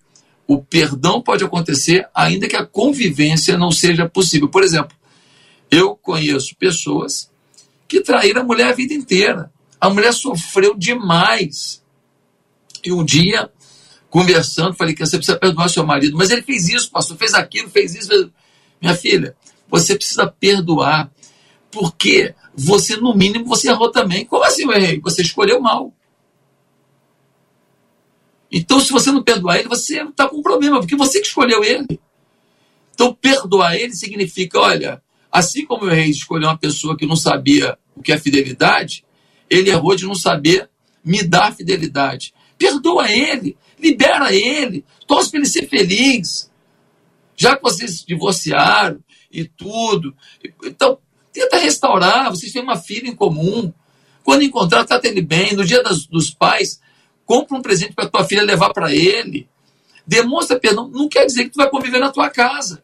o 0.50 0.58
perdão 0.58 1.22
pode 1.22 1.44
acontecer 1.44 2.10
ainda 2.12 2.48
que 2.48 2.56
a 2.56 2.66
convivência 2.66 3.56
não 3.56 3.72
seja 3.72 4.10
possível. 4.10 4.50
Por 4.50 4.64
exemplo, 4.64 4.98
eu 5.70 5.96
conheço 5.96 6.56
pessoas 6.56 7.30
que 7.88 8.02
traíram 8.02 8.42
a 8.42 8.44
mulher 8.44 8.70
a 8.70 8.74
vida 8.74 8.92
inteira. 8.92 9.52
A 9.80 9.92
mulher 9.92 10.12
sofreu 10.12 10.76
demais. 10.76 11.84
E 12.84 12.92
um 12.92 13.06
dia, 13.06 13.52
conversando, 14.10 14.74
falei 14.74 14.94
que 14.94 15.06
você 15.06 15.18
precisa 15.18 15.38
perdoar 15.38 15.70
seu 15.70 15.86
marido. 15.86 16.18
Mas 16.18 16.30
ele 16.32 16.42
fez 16.42 16.68
isso, 16.70 16.90
pastor, 16.92 17.18
fez 17.18 17.34
aquilo, 17.34 17.70
fez 17.70 17.96
isso. 17.96 18.08
Fez... 18.08 18.28
Minha 18.82 18.96
filha, 18.96 19.36
você 19.68 19.96
precisa 19.96 20.28
perdoar. 20.28 21.12
Porque 21.72 22.34
você, 22.56 22.96
no 22.98 23.16
mínimo, 23.16 23.46
você 23.46 23.70
errou 23.70 23.92
também. 23.92 24.26
Como 24.26 24.44
assim 24.44 24.64
eu 24.64 24.72
errei? 24.72 25.00
Você 25.02 25.22
escolheu 25.22 25.62
mal. 25.62 25.94
Então, 28.52 28.80
se 28.80 28.92
você 28.92 29.12
não 29.12 29.24
perdoar 29.24 29.60
ele, 29.60 29.68
você 29.68 30.02
está 30.02 30.28
com 30.28 30.38
um 30.38 30.42
problema, 30.42 30.80
porque 30.80 30.96
você 30.96 31.20
que 31.20 31.28
escolheu 31.28 31.64
ele. 31.64 32.00
Então, 32.94 33.14
perdoar 33.14 33.76
ele 33.76 33.94
significa, 33.94 34.60
olha, 34.60 35.02
assim 35.32 35.66
como 35.66 35.86
o 35.86 35.90
rei 35.90 36.10
escolheu 36.10 36.50
uma 36.50 36.58
pessoa 36.58 36.98
que 36.98 37.06
não 37.06 37.16
sabia 37.16 37.78
o 37.96 38.02
que 38.02 38.12
é 38.12 38.18
fidelidade, 38.18 39.06
ele 39.50 39.70
errou 39.70 39.96
de 39.96 40.06
não 40.06 40.16
saber 40.16 40.70
me 41.04 41.24
dar 41.24 41.56
fidelidade. 41.56 42.34
Perdoa 42.60 43.10
ele, 43.10 43.58
libera 43.80 44.36
ele, 44.36 44.86
torce 45.08 45.32
para 45.32 45.40
ele 45.40 45.48
ser 45.48 45.68
feliz. 45.68 46.52
Já 47.36 47.56
que 47.56 47.64
vocês 47.64 48.00
se 48.00 48.06
divorciaram 48.06 49.00
e 49.32 49.46
tudo, 49.46 50.14
então 50.66 51.00
tenta 51.32 51.58
restaurar, 51.58 52.30
vocês 52.30 52.52
têm 52.52 52.62
uma 52.62 52.78
filha 52.78 53.08
em 53.08 53.16
comum. 53.16 53.74
Quando 54.24 54.44
encontrar, 54.44 54.84
trata 54.84 55.08
ele 55.08 55.22
bem. 55.22 55.56
No 55.56 55.64
dia 55.66 55.82
das, 55.82 56.06
dos 56.06 56.30
pais, 56.30 56.82
compra 57.26 57.58
um 57.58 57.62
presente 57.62 57.94
para 57.94 58.10
tua 58.10 58.26
filha 58.26 58.44
levar 58.44 58.74
para 58.74 58.94
ele. 58.94 59.48
Demonstra 60.06 60.60
perdão. 60.60 60.90
Não 60.90 61.08
quer 61.08 61.26
dizer 61.26 61.46
que 61.46 61.52
tu 61.52 61.58
vai 61.58 61.70
conviver 61.70 62.00
na 62.00 62.12
tua 62.12 62.30
casa. 62.30 62.84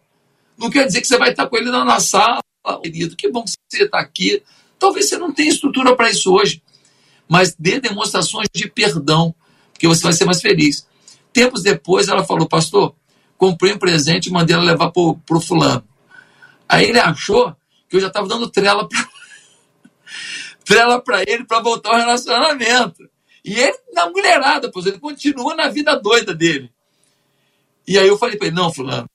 Não 0.57 0.69
quer 0.69 0.85
dizer 0.85 1.01
que 1.01 1.07
você 1.07 1.17
vai 1.17 1.31
estar 1.31 1.47
com 1.47 1.57
ele 1.57 1.69
na, 1.69 1.83
na 1.83 1.99
sala, 1.99 2.41
querido. 2.81 3.15
Que 3.15 3.29
bom 3.29 3.43
que 3.43 3.51
você 3.51 3.83
está 3.83 3.99
aqui. 3.99 4.41
Talvez 4.79 5.09
você 5.09 5.17
não 5.17 5.33
tenha 5.33 5.49
estrutura 5.49 5.95
para 5.95 6.09
isso 6.09 6.33
hoje. 6.33 6.63
Mas 7.27 7.55
dê 7.57 7.79
demonstrações 7.79 8.47
de 8.53 8.69
perdão, 8.69 9.35
porque 9.75 9.87
você 9.89 10.03
vai 10.03 10.13
ser 10.13 10.23
mais 10.23 10.41
feliz. 10.41 10.87
Tempos 11.33 11.61
depois, 11.61 12.07
ela 12.07 12.23
falou, 12.23 12.47
pastor, 12.47 12.95
comprei 13.37 13.73
um 13.73 13.77
presente 13.77 14.27
e 14.27 14.31
mandei 14.31 14.55
ela 14.55 14.63
levar 14.63 14.89
para 14.89 15.37
o 15.37 15.41
fulano. 15.41 15.83
Aí 16.67 16.85
ele 16.85 16.99
achou 16.99 17.53
que 17.89 17.97
eu 17.97 17.99
já 17.99 18.07
estava 18.07 18.25
dando 18.25 18.49
trela 18.49 18.87
para 18.87 19.07
trela 20.63 21.01
para 21.01 21.23
ele 21.23 21.43
para 21.43 21.59
voltar 21.59 21.89
ao 21.89 21.97
relacionamento. 21.97 23.07
E 23.43 23.59
ele 23.59 23.77
na 23.93 24.09
mulherada, 24.09 24.71
pois 24.71 24.85
ele 24.85 24.97
continua 24.97 25.53
na 25.53 25.67
vida 25.67 25.99
doida 25.99 26.33
dele. 26.33 26.71
E 27.85 27.99
aí 27.99 28.07
eu 28.07 28.17
falei 28.17 28.37
para 28.37 28.47
ele: 28.47 28.55
não, 28.55 28.73
Fulano, 28.73 29.09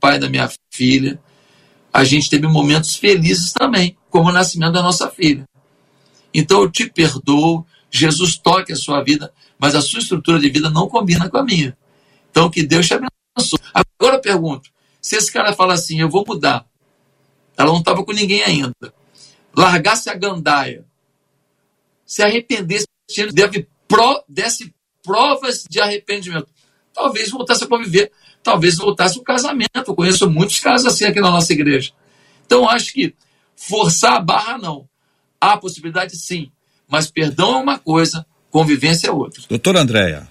pai 0.00 0.18
da 0.18 0.30
minha 0.30 0.50
filha, 0.70 1.20
a 1.92 2.04
gente 2.04 2.30
teve 2.30 2.48
momentos 2.48 2.96
felizes 2.96 3.52
também, 3.52 3.96
como 4.08 4.30
o 4.30 4.32
nascimento 4.32 4.72
da 4.72 4.82
nossa 4.82 5.10
filha. 5.10 5.46
Então 6.32 6.62
eu 6.62 6.70
te 6.70 6.90
perdoo, 6.90 7.66
Jesus 7.90 8.36
toque 8.38 8.72
a 8.72 8.76
sua 8.76 9.02
vida, 9.04 9.32
mas 9.58 9.74
a 9.74 9.80
sua 9.80 10.00
estrutura 10.00 10.38
de 10.38 10.48
vida 10.48 10.70
não 10.70 10.88
combina 10.88 11.28
com 11.28 11.36
a 11.38 11.44
minha. 11.44 11.76
Então 12.30 12.50
que 12.50 12.62
Deus 12.62 12.86
te 12.86 12.94
abençoe. 12.94 13.60
Agora 13.72 14.16
eu 14.16 14.20
pergunto: 14.20 14.70
se 15.00 15.16
esse 15.16 15.32
cara 15.32 15.52
fala 15.52 15.74
assim, 15.74 16.00
eu 16.00 16.08
vou 16.08 16.24
mudar, 16.26 16.66
ela 17.56 17.70
não 17.70 17.78
estava 17.78 18.04
com 18.04 18.12
ninguém 18.12 18.42
ainda, 18.42 18.74
largasse 19.56 20.10
a 20.10 20.14
gandaia, 20.14 20.84
se 22.04 22.22
arrependesse, 22.22 22.86
deve 23.32 23.68
pro, 23.88 24.24
desse 24.28 24.74
provas 25.06 25.64
de 25.70 25.80
arrependimento. 25.80 26.48
Talvez 26.92 27.30
voltasse 27.30 27.62
a 27.62 27.66
conviver, 27.68 28.10
talvez 28.42 28.76
voltasse 28.76 29.18
o 29.18 29.22
casamento. 29.22 29.70
Eu 29.86 29.94
conheço 29.94 30.28
muitos 30.28 30.58
casos 30.58 30.86
assim 30.86 31.04
aqui 31.04 31.20
na 31.20 31.30
nossa 31.30 31.52
igreja. 31.52 31.92
Então, 32.44 32.68
acho 32.68 32.92
que 32.92 33.14
forçar 33.54 34.14
a 34.14 34.20
barra, 34.20 34.58
não. 34.58 34.88
Há 35.40 35.56
possibilidade, 35.56 36.16
sim. 36.16 36.50
Mas 36.88 37.10
perdão 37.10 37.58
é 37.58 37.62
uma 37.62 37.78
coisa, 37.78 38.26
convivência 38.56 39.08
é 39.08 39.10
outra. 39.10 39.42
Doutora 39.50 39.80
Andréia. 39.80 40.26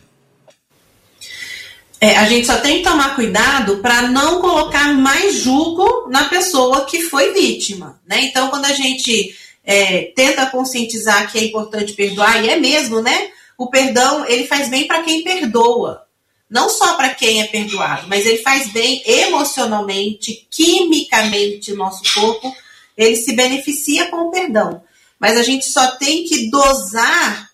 É, 2.02 2.18
a 2.18 2.28
gente 2.28 2.48
só 2.48 2.58
tem 2.58 2.78
que 2.78 2.84
tomar 2.84 3.16
cuidado 3.16 3.78
para 3.78 4.02
não 4.08 4.42
colocar 4.42 4.96
mais 4.96 5.36
julgo 5.36 6.10
na 6.10 6.24
pessoa 6.28 6.86
que 6.86 7.02
foi 7.02 7.34
vítima. 7.34 8.02
Né? 8.04 8.22
Então, 8.24 8.50
quando 8.50 8.66
a 8.66 8.74
gente 8.74 9.36
é, 9.64 10.12
tenta 10.16 10.48
conscientizar 10.48 11.32
que 11.32 11.38
é 11.38 11.44
importante 11.44 11.94
perdoar, 11.94 12.44
e 12.44 12.50
é 12.50 12.56
mesmo, 12.56 13.00
né? 13.00 13.30
o 13.60 13.70
perdão 13.70 14.26
ele 14.28 14.48
faz 14.48 14.70
bem 14.70 14.88
para 14.88 15.04
quem 15.04 15.24
perdoa. 15.24 16.02
Não 16.50 16.68
só 16.68 16.96
para 16.96 17.14
quem 17.14 17.42
é 17.42 17.46
perdoado, 17.46 18.08
mas 18.08 18.26
ele 18.26 18.40
faz 18.40 18.72
bem 18.72 19.04
emocionalmente, 19.06 20.48
quimicamente, 20.50 21.72
o 21.72 21.78
nosso 21.78 22.02
corpo, 22.12 22.56
ele 22.98 23.18
se 23.18 23.36
beneficia 23.36 24.08
com 24.08 24.18
o 24.18 24.32
perdão. 24.32 24.82
Mas 25.20 25.38
a 25.38 25.44
gente 25.44 25.66
só 25.66 25.92
tem 25.92 26.24
que 26.24 26.50
dosar 26.50 27.54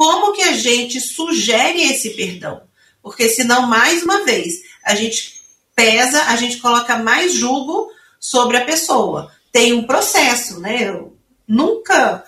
como 0.00 0.32
que 0.32 0.40
a 0.40 0.52
gente 0.52 0.98
sugere 0.98 1.82
esse 1.82 2.08
perdão. 2.16 2.62
Porque 3.02 3.28
senão, 3.28 3.66
mais 3.66 4.02
uma 4.02 4.24
vez, 4.24 4.54
a 4.82 4.94
gente 4.94 5.42
pesa, 5.76 6.22
a 6.22 6.36
gente 6.36 6.56
coloca 6.56 6.96
mais 6.96 7.34
julgo 7.34 7.90
sobre 8.18 8.56
a 8.56 8.64
pessoa. 8.64 9.30
Tem 9.52 9.74
um 9.74 9.86
processo, 9.86 10.58
né? 10.58 10.88
Eu 10.88 11.18
nunca 11.46 12.24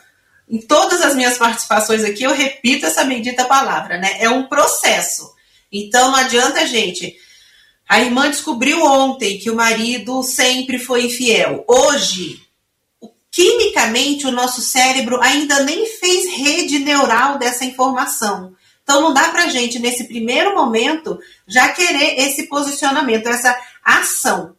em 0.47 0.61
todas 0.61 1.01
as 1.01 1.15
minhas 1.15 1.39
participações 1.39 2.05
aqui, 2.05 2.25
eu 2.25 2.35
repito 2.35 2.85
essa 2.85 3.05
bendita 3.05 3.47
palavra, 3.47 3.97
né? 3.97 4.19
É 4.19 4.29
um 4.29 4.47
processo. 4.49 5.33
Então 5.73 6.11
não 6.11 6.19
adianta, 6.19 6.67
gente. 6.67 7.17
A 7.89 8.03
irmã 8.03 8.29
descobriu 8.29 8.85
ontem 8.85 9.39
que 9.39 9.51
o 9.51 9.57
marido 9.57 10.23
sempre 10.23 10.79
foi 10.79 11.07
infiel. 11.07 11.65
Hoje, 11.67 12.39
quimicamente 13.33 14.27
o 14.27 14.31
nosso 14.31 14.61
cérebro 14.61 15.19
ainda 15.23 15.65
nem 15.65 15.87
fez 15.87 16.31
rede 16.37 16.79
neural 16.79 17.39
dessa 17.39 17.65
informação. 17.65 18.55
Então 18.83 19.01
não 19.01 19.15
dá 19.15 19.31
para 19.31 19.49
gente 19.49 19.79
nesse 19.79 20.05
primeiro 20.05 20.55
momento 20.55 21.19
já 21.49 21.71
querer 21.71 22.21
esse 22.21 22.45
posicionamento, 22.47 23.27
essa 23.27 23.59
ação. 23.83 24.55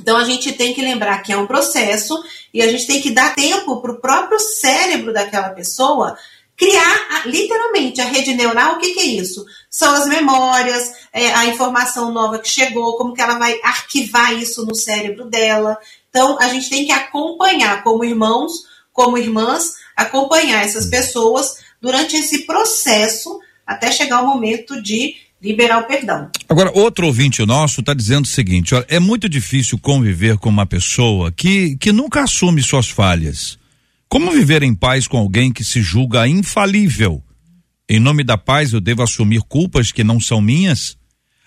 Então 0.00 0.16
a 0.16 0.22
gente 0.22 0.52
tem 0.52 0.72
que 0.72 0.80
lembrar 0.80 1.18
que 1.22 1.32
é 1.32 1.36
um 1.36 1.46
processo 1.46 2.22
e 2.54 2.62
a 2.62 2.68
gente 2.68 2.86
tem 2.86 3.00
que 3.00 3.10
dar 3.10 3.34
tempo 3.34 3.80
para 3.82 3.92
o 3.92 4.00
próprio 4.00 4.38
cérebro 4.38 5.12
daquela 5.12 5.50
pessoa 5.50 6.16
criar 6.58 7.22
literalmente 7.26 8.00
a 8.00 8.04
rede 8.04 8.34
neural. 8.34 8.74
O 8.74 8.78
que, 8.78 8.92
que 8.92 9.00
é 9.00 9.04
isso? 9.04 9.46
São 9.70 9.94
as 9.94 10.06
memórias, 10.06 10.92
é, 11.12 11.32
a 11.32 11.46
informação 11.46 12.12
nova 12.12 12.40
que 12.40 12.48
chegou, 12.48 12.96
como 12.96 13.14
que 13.14 13.20
ela 13.20 13.38
vai 13.38 13.58
arquivar 13.62 14.34
isso 14.34 14.66
no 14.66 14.74
cérebro 14.74 15.26
dela. 15.26 15.78
Então 16.08 16.38
a 16.40 16.48
gente 16.48 16.68
tem 16.68 16.84
que 16.84 16.92
acompanhar 16.92 17.82
como 17.82 18.04
irmãos, 18.04 18.52
como 18.92 19.18
irmãs, 19.18 19.74
acompanhar 19.96 20.64
essas 20.64 20.86
pessoas 20.86 21.58
durante 21.80 22.16
esse 22.16 22.46
processo 22.46 23.38
até 23.66 23.92
chegar 23.92 24.22
o 24.22 24.26
momento 24.26 24.82
de 24.82 25.14
liberar 25.40 25.78
o 25.78 25.86
perdão. 25.86 26.30
Agora, 26.48 26.72
outro 26.74 27.06
ouvinte 27.06 27.44
nosso 27.44 27.80
está 27.80 27.92
dizendo 27.92 28.24
o 28.24 28.28
seguinte: 28.28 28.74
olha, 28.74 28.86
é 28.88 28.98
muito 28.98 29.28
difícil 29.28 29.78
conviver 29.78 30.38
com 30.38 30.48
uma 30.48 30.66
pessoa 30.66 31.30
que, 31.30 31.76
que 31.76 31.92
nunca 31.92 32.22
assume 32.22 32.62
suas 32.62 32.88
falhas. 32.88 33.58
Como 34.08 34.30
viver 34.30 34.62
em 34.62 34.74
paz 34.74 35.06
com 35.06 35.18
alguém 35.18 35.52
que 35.52 35.62
se 35.62 35.82
julga 35.82 36.26
infalível? 36.26 37.22
Em 37.86 38.00
nome 38.00 38.24
da 38.24 38.38
paz, 38.38 38.72
eu 38.72 38.80
devo 38.80 39.02
assumir 39.02 39.42
culpas 39.42 39.92
que 39.92 40.02
não 40.02 40.18
são 40.18 40.40
minhas? 40.40 40.96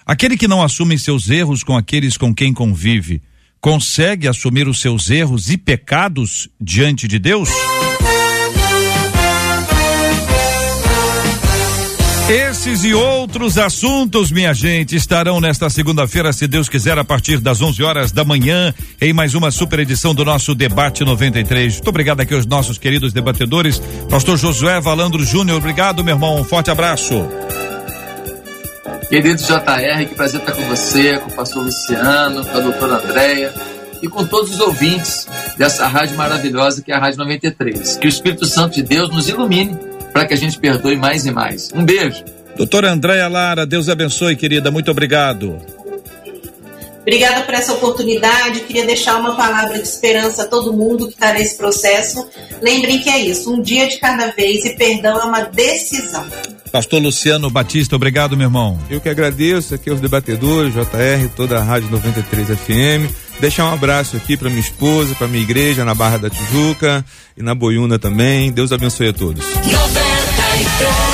Aquele 0.06 0.38
que 0.38 0.48
não 0.48 0.62
assume 0.62 0.98
seus 0.98 1.30
erros 1.30 1.64
com 1.64 1.76
aqueles 1.76 2.18
com 2.18 2.34
quem 2.34 2.54
convive, 2.54 3.22
consegue 3.62 4.28
assumir 4.28 4.68
os 4.68 4.82
seus 4.82 5.10
erros 5.10 5.50
e 5.50 5.58
pecados 5.58 6.50
diante 6.60 7.08
de 7.08 7.20
Deus? 7.20 7.50
Esses 12.28 12.86
e 12.86 12.94
outros 12.94 13.58
assuntos, 13.58 14.32
minha 14.32 14.54
gente, 14.54 14.96
estarão 14.96 15.42
nesta 15.42 15.70
segunda-feira, 15.70 16.32
se 16.32 16.48
Deus 16.48 16.70
quiser, 16.70 16.98
a 16.98 17.04
partir 17.04 17.40
das 17.40 17.62
11 17.62 17.84
horas 17.84 18.12
da 18.12 18.24
manhã, 18.24 18.74
em 19.02 19.12
mais 19.12 19.36
uma 19.36 19.52
super 19.52 19.80
edição 19.80 20.16
do 20.16 20.24
nosso 20.24 20.56
Debate 20.56 21.04
93. 21.04 21.74
Muito 21.76 21.90
obrigado 21.90 22.22
aqui 22.22 22.34
aos 22.34 22.46
nossos 22.46 22.78
queridos 22.78 23.12
debatedores. 23.12 23.82
Pastor 24.10 24.38
Josué 24.38 24.80
Valandro 24.80 25.26
Júnior, 25.26 25.58
obrigado, 25.58 26.06
meu 26.06 26.16
irmão. 26.16 26.40
Um 26.40 26.46
forte 26.46 26.72
abraço. 26.72 27.28
Querido 29.10 29.42
JR, 29.42 30.06
que 30.08 30.16
prazer 30.16 30.40
estar 30.40 30.54
com 30.54 30.64
você, 30.64 31.18
com 31.20 31.30
o 31.30 31.34
pastor 31.34 31.64
Luciano, 31.64 32.46
com 32.46 32.58
a 32.58 32.60
doutora 32.62 32.96
Andréia 32.96 33.54
e 34.02 34.08
com 34.08 34.26
todos 34.26 34.52
os 34.52 34.60
ouvintes 34.60 35.28
dessa 35.58 35.88
rádio 35.88 36.18
maravilhosa 36.18 36.82
que 36.82 36.92
é 36.92 36.96
a 36.96 37.00
Rádio 37.00 37.20
93. 37.20 37.98
Que 37.98 38.08
o 38.08 38.10
Espírito 38.10 38.46
Santo 38.46 38.76
de 38.76 38.84
Deus 38.84 39.10
nos 39.10 39.30
ilumine 39.30 39.78
para 40.12 40.26
que 40.26 40.34
a 40.34 40.38
gente 40.38 40.58
perdoe 40.58 40.96
mais 40.96 41.26
e 41.26 41.32
mais. 41.32 41.70
Um 41.74 41.86
beijo. 41.86 42.24
Doutora 42.56 42.92
Andréia 42.92 43.28
Lara, 43.28 43.66
Deus 43.66 43.90
abençoe, 43.90 44.36
querida. 44.36 44.72
Muito 44.72 44.90
obrigado. 44.92 45.60
Obrigada 47.02 47.42
por 47.42 47.54
essa 47.54 47.74
oportunidade. 47.74 48.62
Queria 48.62 48.86
deixar 48.86 49.20
uma 49.20 49.36
palavra 49.36 49.74
de 49.74 49.88
esperança 49.88 50.44
a 50.44 50.48
todo 50.48 50.74
mundo 50.74 51.08
que 51.08 51.14
está 51.14 51.34
nesse 51.34 51.58
processo. 51.58 52.28
Lembrem 52.62 53.00
que 53.00 53.10
é 53.10 53.20
isso, 53.20 53.52
um 53.52 53.62
dia 53.62 53.88
de 53.88 53.98
cada 53.98 54.28
vez 54.28 54.64
e 54.66 54.76
perdão 54.76 55.20
é 55.20 55.24
uma 55.24 55.42
decisão. 55.42 56.26
Pastor 56.72 57.02
Luciano 57.02 57.50
Batista, 57.50 57.96
obrigado, 57.96 58.38
meu 58.38 58.48
irmão. 58.48 58.80
Eu 58.90 59.02
que 59.02 59.10
agradeço 59.10 59.76
aqui 59.76 59.90
aos 59.90 60.00
debatedores, 60.00 60.74
JR, 60.74 61.28
toda 61.36 61.58
a 61.58 61.64
Rádio 61.64 61.90
93 61.92 62.48
FM. 62.48 63.12
Deixar 63.40 63.66
um 63.66 63.74
abraço 63.74 64.16
aqui 64.16 64.38
para 64.38 64.50
minha 64.50 64.62
esposa, 64.62 65.14
para 65.16 65.28
minha 65.28 65.44
igreja 65.44 65.84
na 65.84 65.94
Barra 65.94 66.18
da 66.18 66.30
Tijuca 66.30 67.04
e 67.36 67.44
na 67.44 67.54
Boiúna 67.54 68.00
também. 68.00 68.52
Deus 68.52 68.72
abençoe 68.72 69.10
a 69.10 69.14
todos. 69.14 69.44
93. 69.46 71.11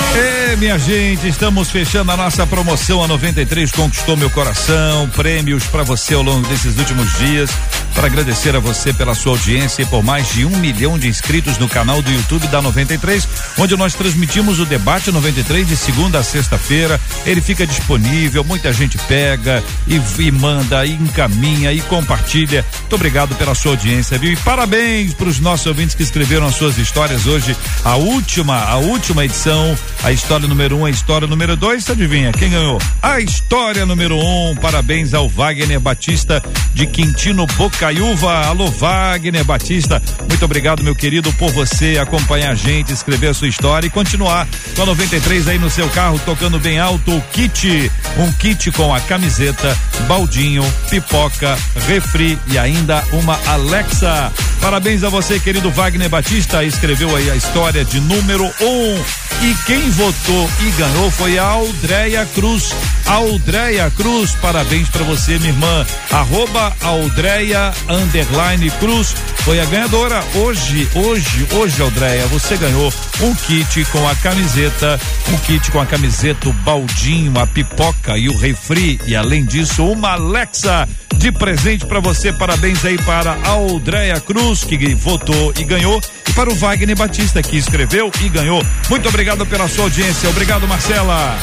Minha 0.57 0.79
gente, 0.79 1.27
estamos 1.27 1.69
fechando 1.69 2.11
a 2.11 2.17
nossa 2.17 2.45
promoção. 2.47 3.03
A 3.03 3.07
93 3.07 3.71
conquistou 3.71 4.17
meu 4.17 4.29
coração. 4.31 5.07
Prêmios 5.09 5.63
para 5.65 5.83
você 5.83 6.15
ao 6.15 6.23
longo 6.23 6.47
desses 6.47 6.79
últimos 6.79 7.15
dias. 7.19 7.51
Para 7.93 8.07
agradecer 8.07 8.55
a 8.55 8.59
você 8.59 8.91
pela 8.91 9.13
sua 9.13 9.33
audiência 9.33 9.83
e 9.83 9.85
por 9.85 10.03
mais 10.03 10.31
de 10.33 10.45
um 10.45 10.55
milhão 10.57 10.97
de 10.97 11.07
inscritos 11.07 11.57
no 11.57 11.67
canal 11.67 12.01
do 12.01 12.11
YouTube 12.11 12.47
da 12.47 12.61
93, 12.61 13.27
onde 13.57 13.75
nós 13.75 13.95
transmitimos 13.95 14.59
o 14.59 14.65
debate 14.65 15.11
93 15.11 15.67
de 15.67 15.75
segunda 15.75 16.19
a 16.19 16.23
sexta-feira. 16.23 16.99
Ele 17.25 17.41
fica 17.41 17.65
disponível, 17.65 18.43
muita 18.43 18.71
gente 18.73 18.97
pega 18.99 19.63
e, 19.87 19.99
e 20.19 20.31
manda, 20.31 20.85
e 20.85 20.93
encaminha 20.93 21.71
e 21.71 21.81
compartilha. 21.81 22.65
Muito 22.81 22.95
obrigado 22.95 23.35
pela 23.35 23.55
sua 23.55 23.71
audiência, 23.71 24.17
viu? 24.17 24.31
E 24.31 24.37
parabéns 24.37 25.13
para 25.13 25.27
os 25.27 25.39
nossos 25.39 25.65
ouvintes 25.65 25.95
que 25.95 26.03
escreveram 26.03 26.47
as 26.47 26.55
suas 26.55 26.77
histórias 26.77 27.25
hoje. 27.25 27.55
A 27.83 27.95
última, 27.95 28.63
a 28.63 28.77
última 28.77 29.25
edição 29.25 29.75
a 30.03 30.11
história 30.11 30.46
número 30.47 30.77
um, 30.77 30.85
a 30.85 30.89
história 30.89 31.27
número 31.27 31.55
dois, 31.55 31.89
adivinha 31.89 32.31
quem 32.31 32.49
ganhou? 32.49 32.79
A 33.01 33.19
história 33.19 33.85
número 33.85 34.17
um. 34.17 34.55
Parabéns 34.55 35.13
ao 35.13 35.27
Wagner 35.27 35.79
Batista 35.79 36.41
de 36.73 36.87
Quintino 36.87 37.45
Bocaiúva. 37.47 38.45
Alô, 38.45 38.67
Wagner 38.67 39.43
Batista. 39.43 40.01
Muito 40.27 40.43
obrigado, 40.45 40.83
meu 40.83 40.95
querido, 40.95 41.31
por 41.33 41.51
você 41.51 41.97
acompanhar 41.99 42.51
a 42.51 42.55
gente, 42.55 42.93
escrever 42.93 43.27
a 43.27 43.33
sua 43.33 43.47
história 43.47 43.87
e 43.87 43.89
continuar 43.89 44.47
com 44.75 44.83
a 44.83 44.85
93 44.85 45.47
aí 45.49 45.59
no 45.59 45.69
seu 45.69 45.89
carro, 45.89 46.19
tocando 46.25 46.59
bem 46.59 46.79
alto 46.79 47.15
o 47.15 47.21
kit. 47.33 47.91
Um 48.17 48.31
kit 48.33 48.71
com 48.71 48.93
a 48.93 48.99
camiseta, 49.01 49.77
baldinho, 50.07 50.63
pipoca, 50.89 51.57
refri 51.87 52.37
e 52.47 52.57
ainda 52.57 53.03
uma 53.11 53.39
Alexa. 53.45 54.31
Parabéns 54.61 55.03
a 55.03 55.09
você, 55.09 55.39
querido 55.39 55.71
Wagner 55.71 56.09
Batista. 56.09 56.63
Escreveu 56.63 57.15
aí 57.15 57.29
a 57.29 57.35
história 57.35 57.83
de 57.83 57.99
número 57.99 58.45
um. 58.45 59.26
E 59.39 59.53
quem 59.67 59.89
votou 59.91 60.49
e 60.65 60.71
ganhou 60.71 61.11
foi 61.11 61.37
a 61.37 61.43
Aldréia 61.43 62.27
Cruz. 62.33 62.73
Aldréia 63.05 63.91
Cruz, 63.91 64.31
parabéns 64.41 64.89
para 64.89 65.03
você, 65.03 65.37
minha 65.37 65.51
irmã. 65.51 65.85
Arroba 66.11 66.75
Aldréia 66.81 67.71
Underline 67.87 68.71
Cruz 68.79 69.13
foi 69.43 69.59
a 69.59 69.65
ganhadora. 69.65 70.23
Hoje, 70.33 70.89
hoje, 70.95 71.47
hoje, 71.51 71.81
Aldréia, 71.81 72.25
você 72.27 72.57
ganhou 72.57 72.91
um 73.21 73.35
kit 73.35 73.85
com 73.91 74.09
a 74.09 74.15
camiseta, 74.15 74.99
um 75.29 75.37
kit 75.37 75.69
com 75.71 75.79
a 75.79 75.85
camiseta, 75.85 76.49
o 76.49 76.53
baldinho, 76.53 77.39
a 77.39 77.45
pipoca 77.45 78.17
e 78.17 78.29
o 78.29 78.37
refri. 78.37 78.99
E 79.05 79.15
além 79.15 79.45
disso, 79.45 79.85
uma 79.85 80.13
Alexa 80.13 80.89
de 81.17 81.31
presente 81.31 81.85
para 81.85 81.99
você. 81.99 82.31
Parabéns 82.33 82.83
aí 82.85 82.97
para 82.97 83.33
a 83.33 83.49
Aldréia 83.49 84.19
Cruz, 84.19 84.63
que 84.63 84.93
votou 84.95 85.53
e 85.57 85.63
ganhou. 85.63 86.01
E 86.27 86.31
para 86.33 86.49
o 86.49 86.55
Wagner 86.55 86.95
Batista, 86.95 87.41
que 87.41 87.57
escreveu 87.57 88.11
e 88.21 88.29
ganhou. 88.29 88.63
Muito 88.89 89.07
obrigado 89.27 89.45
pela 89.45 89.67
sua 89.67 89.83
audiência. 89.83 90.29
Obrigado, 90.29 90.65
Marcela. 90.67 91.37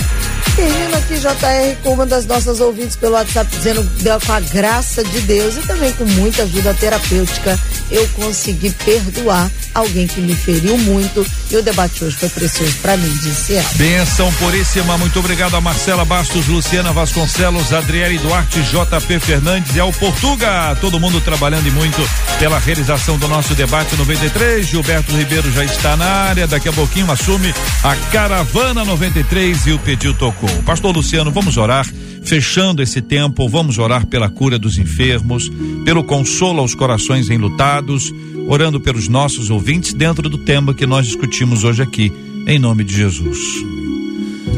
Termino 0.57 0.97
aqui, 0.97 1.19
JR, 1.19 1.77
com 1.83 1.95
uma 1.95 2.07
das 2.07 2.25
nossas 2.27 2.61
ouvintes 2.61 2.95
pelo 2.95 3.15
WhatsApp 3.15 3.51
dizendo 3.57 3.85
com 4.25 4.33
a 4.33 4.41
graça 4.41 5.03
de 5.03 5.21
Deus 5.23 5.57
e 5.57 5.67
também 5.67 5.93
com 5.95 6.05
muita 6.05 6.45
ajuda 6.45 6.73
terapêutica, 6.75 7.59
eu 7.91 8.09
consegui 8.15 8.71
perdoar 8.71 9.51
alguém 9.75 10.07
que 10.07 10.21
me 10.21 10.35
feriu 10.35 10.79
muito 10.79 11.27
e 11.51 11.57
o 11.57 11.63
debate 11.63 12.05
hoje 12.05 12.17
foi 12.17 12.29
precioso 12.29 12.73
para 12.81 12.97
mim, 12.97 13.13
disse 13.21 13.55
ela. 13.55 13.69
Benção 13.75 14.33
puríssima, 14.35 14.97
muito 14.97 15.19
obrigado 15.19 15.57
a 15.57 15.61
Marcela 15.61 16.05
Bastos, 16.05 16.47
Luciana 16.47 16.93
Vasconcelos, 16.93 17.73
Adriele 17.73 18.19
Duarte, 18.19 18.63
JP 18.63 19.19
Fernandes 19.19 19.75
e 19.75 19.81
ao 19.81 19.93
Portuga, 19.93 20.77
todo 20.81 21.01
mundo 21.01 21.21
trabalhando 21.21 21.67
e 21.67 21.71
muito 21.73 22.09
pela 22.39 22.61
realização 22.61 23.19
do 23.19 23.27
nosso 23.27 23.55
debate 23.55 23.97
93. 23.97 24.69
Gilberto 24.69 25.17
Ribeiro 25.17 25.51
já 25.51 25.65
está 25.65 25.97
na 25.97 26.07
área, 26.07 26.47
daqui 26.47 26.69
a 26.69 26.73
pouquinho 26.73 27.11
assume 27.11 27.53
a 27.83 27.97
Caravana 28.11 28.85
93 28.85 29.67
e 29.67 29.73
o 29.73 29.79
pedido 29.79 30.15
tocou. 30.15 30.49
Pastor 30.63 30.95
Luciano, 30.95 31.31
vamos 31.31 31.57
orar, 31.57 31.87
fechando 32.23 32.83
esse 32.83 33.03
tempo, 33.03 33.49
vamos 33.49 33.79
orar 33.79 34.07
pela 34.07 34.29
cura 34.29 34.59
dos 34.59 34.79
enfermos, 34.79 35.51
pelo 35.85 36.05
consolo 36.05 36.61
aos 36.61 36.75
corações 36.75 37.29
enlutados, 37.29 38.13
orando 38.47 38.81
pelos 38.81 39.09
nossos 39.09 39.51
ouvintes 39.51 39.93
dentro 39.93 40.29
do 40.29 40.39
tema 40.39 40.75
que 40.75 40.87
nós 40.87 41.07
discutimos 41.07 41.65
hoje 41.65 41.83
aqui, 41.83 42.13
em 42.47 42.59
nome 42.59 42.85
de 42.85 42.97
Jesus. 42.97 43.39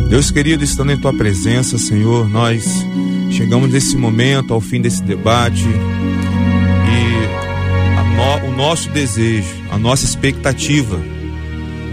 Deus 0.08 0.30
querido, 0.30 0.62
estando 0.62 0.92
em 0.92 0.98
tua 0.98 1.12
presença, 1.12 1.78
Senhor, 1.78 2.28
nós 2.28 2.64
chegamos 3.30 3.70
nesse 3.70 3.96
momento, 3.96 4.54
ao 4.54 4.60
fim 4.60 4.80
desse 4.80 5.02
debate, 5.02 5.64
e 5.64 7.16
no, 8.16 8.48
o 8.48 8.56
nosso 8.56 8.88
desejo, 8.90 9.48
a 9.70 9.78
nossa 9.78 10.04
expectativa 10.04 11.15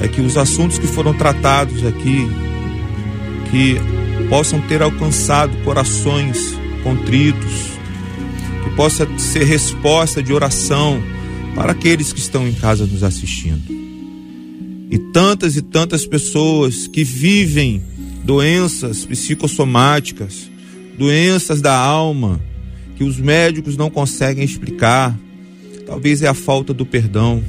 é 0.01 0.07
que 0.07 0.21
os 0.21 0.37
assuntos 0.37 0.77
que 0.77 0.87
foram 0.87 1.13
tratados 1.13 1.85
aqui, 1.85 2.27
que 3.51 3.77
possam 4.29 4.61
ter 4.61 4.81
alcançado 4.81 5.55
corações 5.63 6.57
contritos, 6.83 7.73
que 8.63 8.75
possa 8.75 9.07
ser 9.17 9.43
resposta 9.43 10.21
de 10.21 10.33
oração 10.33 11.01
para 11.55 11.71
aqueles 11.71 12.11
que 12.11 12.19
estão 12.19 12.47
em 12.47 12.53
casa 12.53 12.85
nos 12.85 13.03
assistindo. 13.03 13.71
E 14.89 14.97
tantas 15.11 15.55
e 15.55 15.61
tantas 15.61 16.05
pessoas 16.05 16.87
que 16.87 17.03
vivem 17.03 17.81
doenças 18.23 19.05
psicossomáticas, 19.05 20.49
doenças 20.97 21.61
da 21.61 21.75
alma, 21.75 22.39
que 22.95 23.03
os 23.03 23.17
médicos 23.17 23.75
não 23.75 23.89
conseguem 23.89 24.43
explicar, 24.43 25.17
talvez 25.85 26.21
é 26.21 26.27
a 26.27 26.33
falta 26.33 26.73
do 26.73 26.85
perdão, 26.85 27.43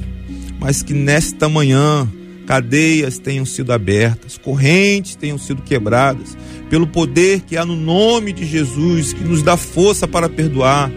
mas 0.59 0.81
que 0.81 0.93
nesta 0.93 1.47
manhã 1.47 2.09
cadeias 2.45 3.19
tenham 3.19 3.45
sido 3.45 3.73
abertas, 3.73 4.37
correntes 4.37 5.15
tenham 5.15 5.37
sido 5.37 5.61
quebradas, 5.61 6.37
pelo 6.69 6.87
poder 6.87 7.41
que 7.41 7.57
há 7.57 7.65
no 7.65 7.75
nome 7.75 8.31
de 8.33 8.45
Jesus, 8.45 9.13
que 9.13 9.23
nos 9.23 9.41
dá 9.41 9.57
força 9.57 10.07
para 10.07 10.29
perdoar, 10.29 10.91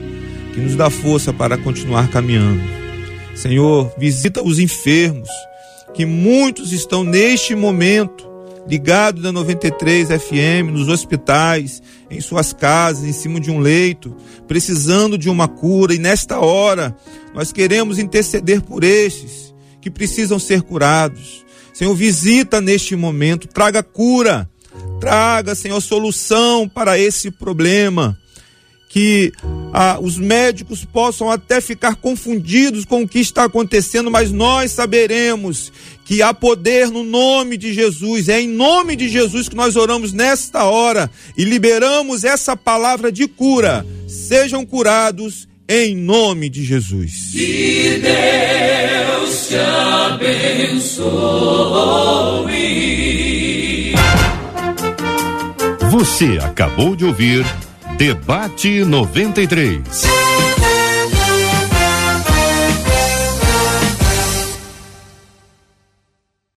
que 0.54 0.60
nos 0.60 0.76
dá 0.76 0.90
força 0.90 1.32
para 1.32 1.58
continuar 1.58 2.08
caminhando. 2.10 2.62
Senhor, 3.34 3.92
visita 3.98 4.42
os 4.42 4.58
enfermos, 4.58 5.28
que 5.94 6.04
muitos 6.04 6.72
estão 6.72 7.04
neste 7.04 7.54
momento 7.54 8.28
ligados 8.68 9.22
na 9.22 9.32
93 9.32 10.08
FM, 10.08 10.70
nos 10.72 10.88
hospitais, 10.88 11.82
em 12.10 12.20
suas 12.20 12.52
casas, 12.52 13.04
em 13.04 13.12
cima 13.12 13.40
de 13.40 13.50
um 13.50 13.58
leito, 13.58 14.14
precisando 14.46 15.16
de 15.16 15.30
uma 15.30 15.48
cura, 15.48 15.94
e 15.94 15.98
nesta 15.98 16.38
hora 16.38 16.94
nós 17.34 17.50
queremos 17.50 17.98
interceder 17.98 18.60
por 18.60 18.84
estes 18.84 19.47
que 19.80 19.90
precisam 19.90 20.38
ser 20.38 20.62
curados. 20.62 21.44
Senhor, 21.72 21.94
visita 21.94 22.60
neste 22.60 22.96
momento, 22.96 23.46
traga 23.46 23.82
cura, 23.82 24.48
traga, 25.00 25.54
Senhor, 25.54 25.80
solução 25.80 26.68
para 26.68 26.98
esse 26.98 27.30
problema. 27.30 28.18
Que 28.90 29.32
ah, 29.72 29.98
os 30.00 30.16
médicos 30.16 30.82
possam 30.84 31.30
até 31.30 31.60
ficar 31.60 31.96
confundidos 31.96 32.86
com 32.86 33.02
o 33.02 33.08
que 33.08 33.18
está 33.18 33.44
acontecendo, 33.44 34.10
mas 34.10 34.32
nós 34.32 34.72
saberemos 34.72 35.70
que 36.06 36.22
há 36.22 36.32
poder 36.32 36.90
no 36.90 37.04
nome 37.04 37.58
de 37.58 37.74
Jesus. 37.74 38.28
É 38.30 38.40
em 38.40 38.48
nome 38.48 38.96
de 38.96 39.08
Jesus 39.08 39.48
que 39.48 39.54
nós 39.54 39.76
oramos 39.76 40.12
nesta 40.12 40.64
hora 40.64 41.10
e 41.36 41.44
liberamos 41.44 42.24
essa 42.24 42.56
palavra 42.56 43.12
de 43.12 43.28
cura. 43.28 43.86
Sejam 44.08 44.64
curados 44.64 45.47
em 45.68 45.94
nome 45.94 46.48
de 46.48 46.64
Jesus. 46.64 47.30
Que 47.32 48.00
Deus 48.00 49.48
te 49.48 49.56
abençoe. 49.56 51.12
Você 55.90 56.38
acabou 56.42 56.96
de 56.96 57.04
ouvir 57.04 57.44
Debate 57.98 58.84
93. 58.84 60.27